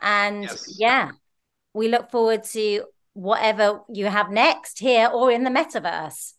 And 0.02 0.44
yes. 0.44 0.76
yeah, 0.78 1.12
we 1.74 1.88
look 1.88 2.12
forward 2.12 2.44
to 2.44 2.84
whatever 3.20 3.82
you 3.90 4.06
have 4.06 4.32
next 4.32 4.80
here 4.80 5.10
or 5.14 5.30
in 5.32 5.44
the 5.44 5.50
metaverse. 5.50 6.34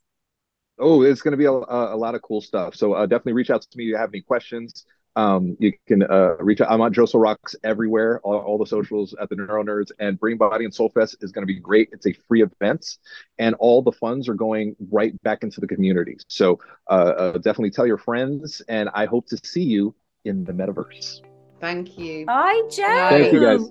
Oh, 0.78 1.02
it's 1.02 1.20
going 1.20 1.32
to 1.32 1.36
be 1.36 1.44
a, 1.44 1.50
a, 1.50 1.96
lot 1.96 2.14
of 2.14 2.22
cool 2.22 2.40
stuff. 2.40 2.74
So 2.74 2.94
uh, 2.94 3.04
definitely 3.04 3.34
reach 3.34 3.50
out 3.50 3.60
to 3.60 3.76
me 3.76 3.84
if 3.84 3.88
you 3.88 3.96
have 3.96 4.10
any 4.10 4.22
questions. 4.22 4.86
Um, 5.14 5.56
you 5.60 5.72
can 5.86 6.02
uh, 6.04 6.36
reach 6.38 6.62
out. 6.62 6.70
I'm 6.70 6.80
on 6.80 6.92
Joe 6.94 7.06
Rocks 7.14 7.54
everywhere, 7.64 8.20
all, 8.22 8.38
all, 8.38 8.58
the 8.58 8.64
socials 8.64 9.14
at 9.20 9.28
the 9.28 9.36
Neuro 9.36 9.62
Nerds, 9.62 9.90
and 9.98 10.18
Brain 10.18 10.38
Body 10.38 10.64
and 10.64 10.72
Soul 10.72 10.88
Fest 10.88 11.16
is 11.20 11.32
going 11.32 11.42
to 11.42 11.52
be 11.52 11.58
great. 11.58 11.90
It's 11.92 12.06
a 12.06 12.14
free 12.28 12.42
event, 12.42 12.96
and 13.38 13.54
all 13.56 13.82
the 13.82 13.92
funds 13.92 14.28
are 14.28 14.34
going 14.34 14.76
right 14.90 15.20
back 15.22 15.42
into 15.42 15.60
the 15.60 15.66
community. 15.66 16.16
So 16.28 16.60
uh, 16.88 16.92
uh, 16.92 17.32
definitely 17.32 17.72
tell 17.72 17.88
your 17.88 17.98
friends, 17.98 18.62
and 18.68 18.88
I 18.94 19.04
hope 19.06 19.26
to 19.28 19.36
see 19.44 19.64
you 19.64 19.94
in 20.24 20.44
the 20.44 20.52
metaverse. 20.52 21.20
Thank 21.60 21.98
you. 21.98 22.24
Bye, 22.24 22.62
Joe. 22.70 23.08
Thank 23.10 23.32
you, 23.32 23.40
guys. 23.40 23.68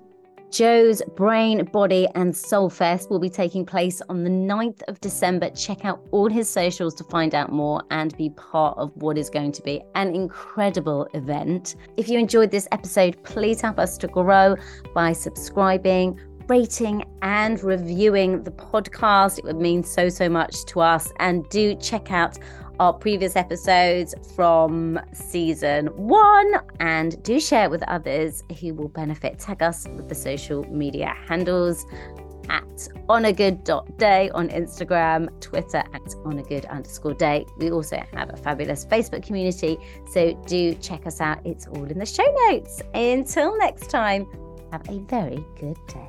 Joe's 0.51 1.03
Brain, 1.15 1.63
Body, 1.65 2.07
and 2.15 2.35
Soul 2.35 2.69
Fest 2.69 3.11
will 3.11 3.19
be 3.19 3.29
taking 3.29 3.65
place 3.65 4.01
on 4.09 4.23
the 4.23 4.29
9th 4.29 4.81
of 4.87 4.99
December. 4.99 5.51
Check 5.51 5.85
out 5.85 6.01
all 6.11 6.27
his 6.27 6.49
socials 6.49 6.95
to 6.95 7.03
find 7.03 7.35
out 7.35 7.51
more 7.51 7.83
and 7.91 8.17
be 8.17 8.31
part 8.31 8.77
of 8.77 8.91
what 8.95 9.17
is 9.17 9.29
going 9.29 9.51
to 9.51 9.61
be 9.61 9.83
an 9.93 10.15
incredible 10.15 11.07
event. 11.13 11.75
If 11.97 12.09
you 12.09 12.17
enjoyed 12.17 12.49
this 12.49 12.67
episode, 12.71 13.23
please 13.23 13.61
help 13.61 13.77
us 13.77 13.97
to 13.99 14.07
grow 14.07 14.55
by 14.95 15.13
subscribing, 15.13 16.19
rating, 16.47 17.03
and 17.21 17.63
reviewing 17.63 18.43
the 18.43 18.51
podcast. 18.51 19.37
It 19.37 19.45
would 19.45 19.61
mean 19.61 19.83
so, 19.83 20.09
so 20.09 20.27
much 20.29 20.65
to 20.65 20.79
us. 20.81 21.11
And 21.19 21.47
do 21.49 21.75
check 21.75 22.11
out 22.11 22.39
our 22.79 22.93
previous 22.93 23.35
episodes 23.35 24.15
from 24.35 24.99
season 25.13 25.87
one 25.97 26.53
and 26.79 27.21
do 27.23 27.39
share 27.39 27.65
it 27.65 27.71
with 27.71 27.83
others 27.83 28.43
who 28.59 28.73
will 28.73 28.87
benefit. 28.89 29.39
Tag 29.39 29.61
us 29.61 29.87
with 29.95 30.07
the 30.09 30.15
social 30.15 30.63
media 30.71 31.13
handles 31.27 31.85
at 32.49 32.63
onagood.day 33.07 34.29
on 34.31 34.49
Instagram, 34.49 35.29
Twitter 35.39 35.77
at 35.77 36.03
onagood 36.25 36.67
underscore 36.69 37.13
day. 37.13 37.45
We 37.57 37.71
also 37.71 38.01
have 38.13 38.33
a 38.33 38.37
fabulous 38.37 38.85
Facebook 38.85 39.23
community, 39.23 39.77
so 40.11 40.33
do 40.47 40.73
check 40.75 41.05
us 41.05 41.21
out. 41.21 41.45
It's 41.45 41.67
all 41.67 41.85
in 41.85 41.99
the 41.99 42.05
show 42.05 42.25
notes. 42.47 42.81
Until 42.93 43.57
next 43.57 43.89
time, 43.89 44.25
have 44.71 44.87
a 44.89 44.99
very 44.99 45.45
good 45.59 45.77
day. 45.87 46.08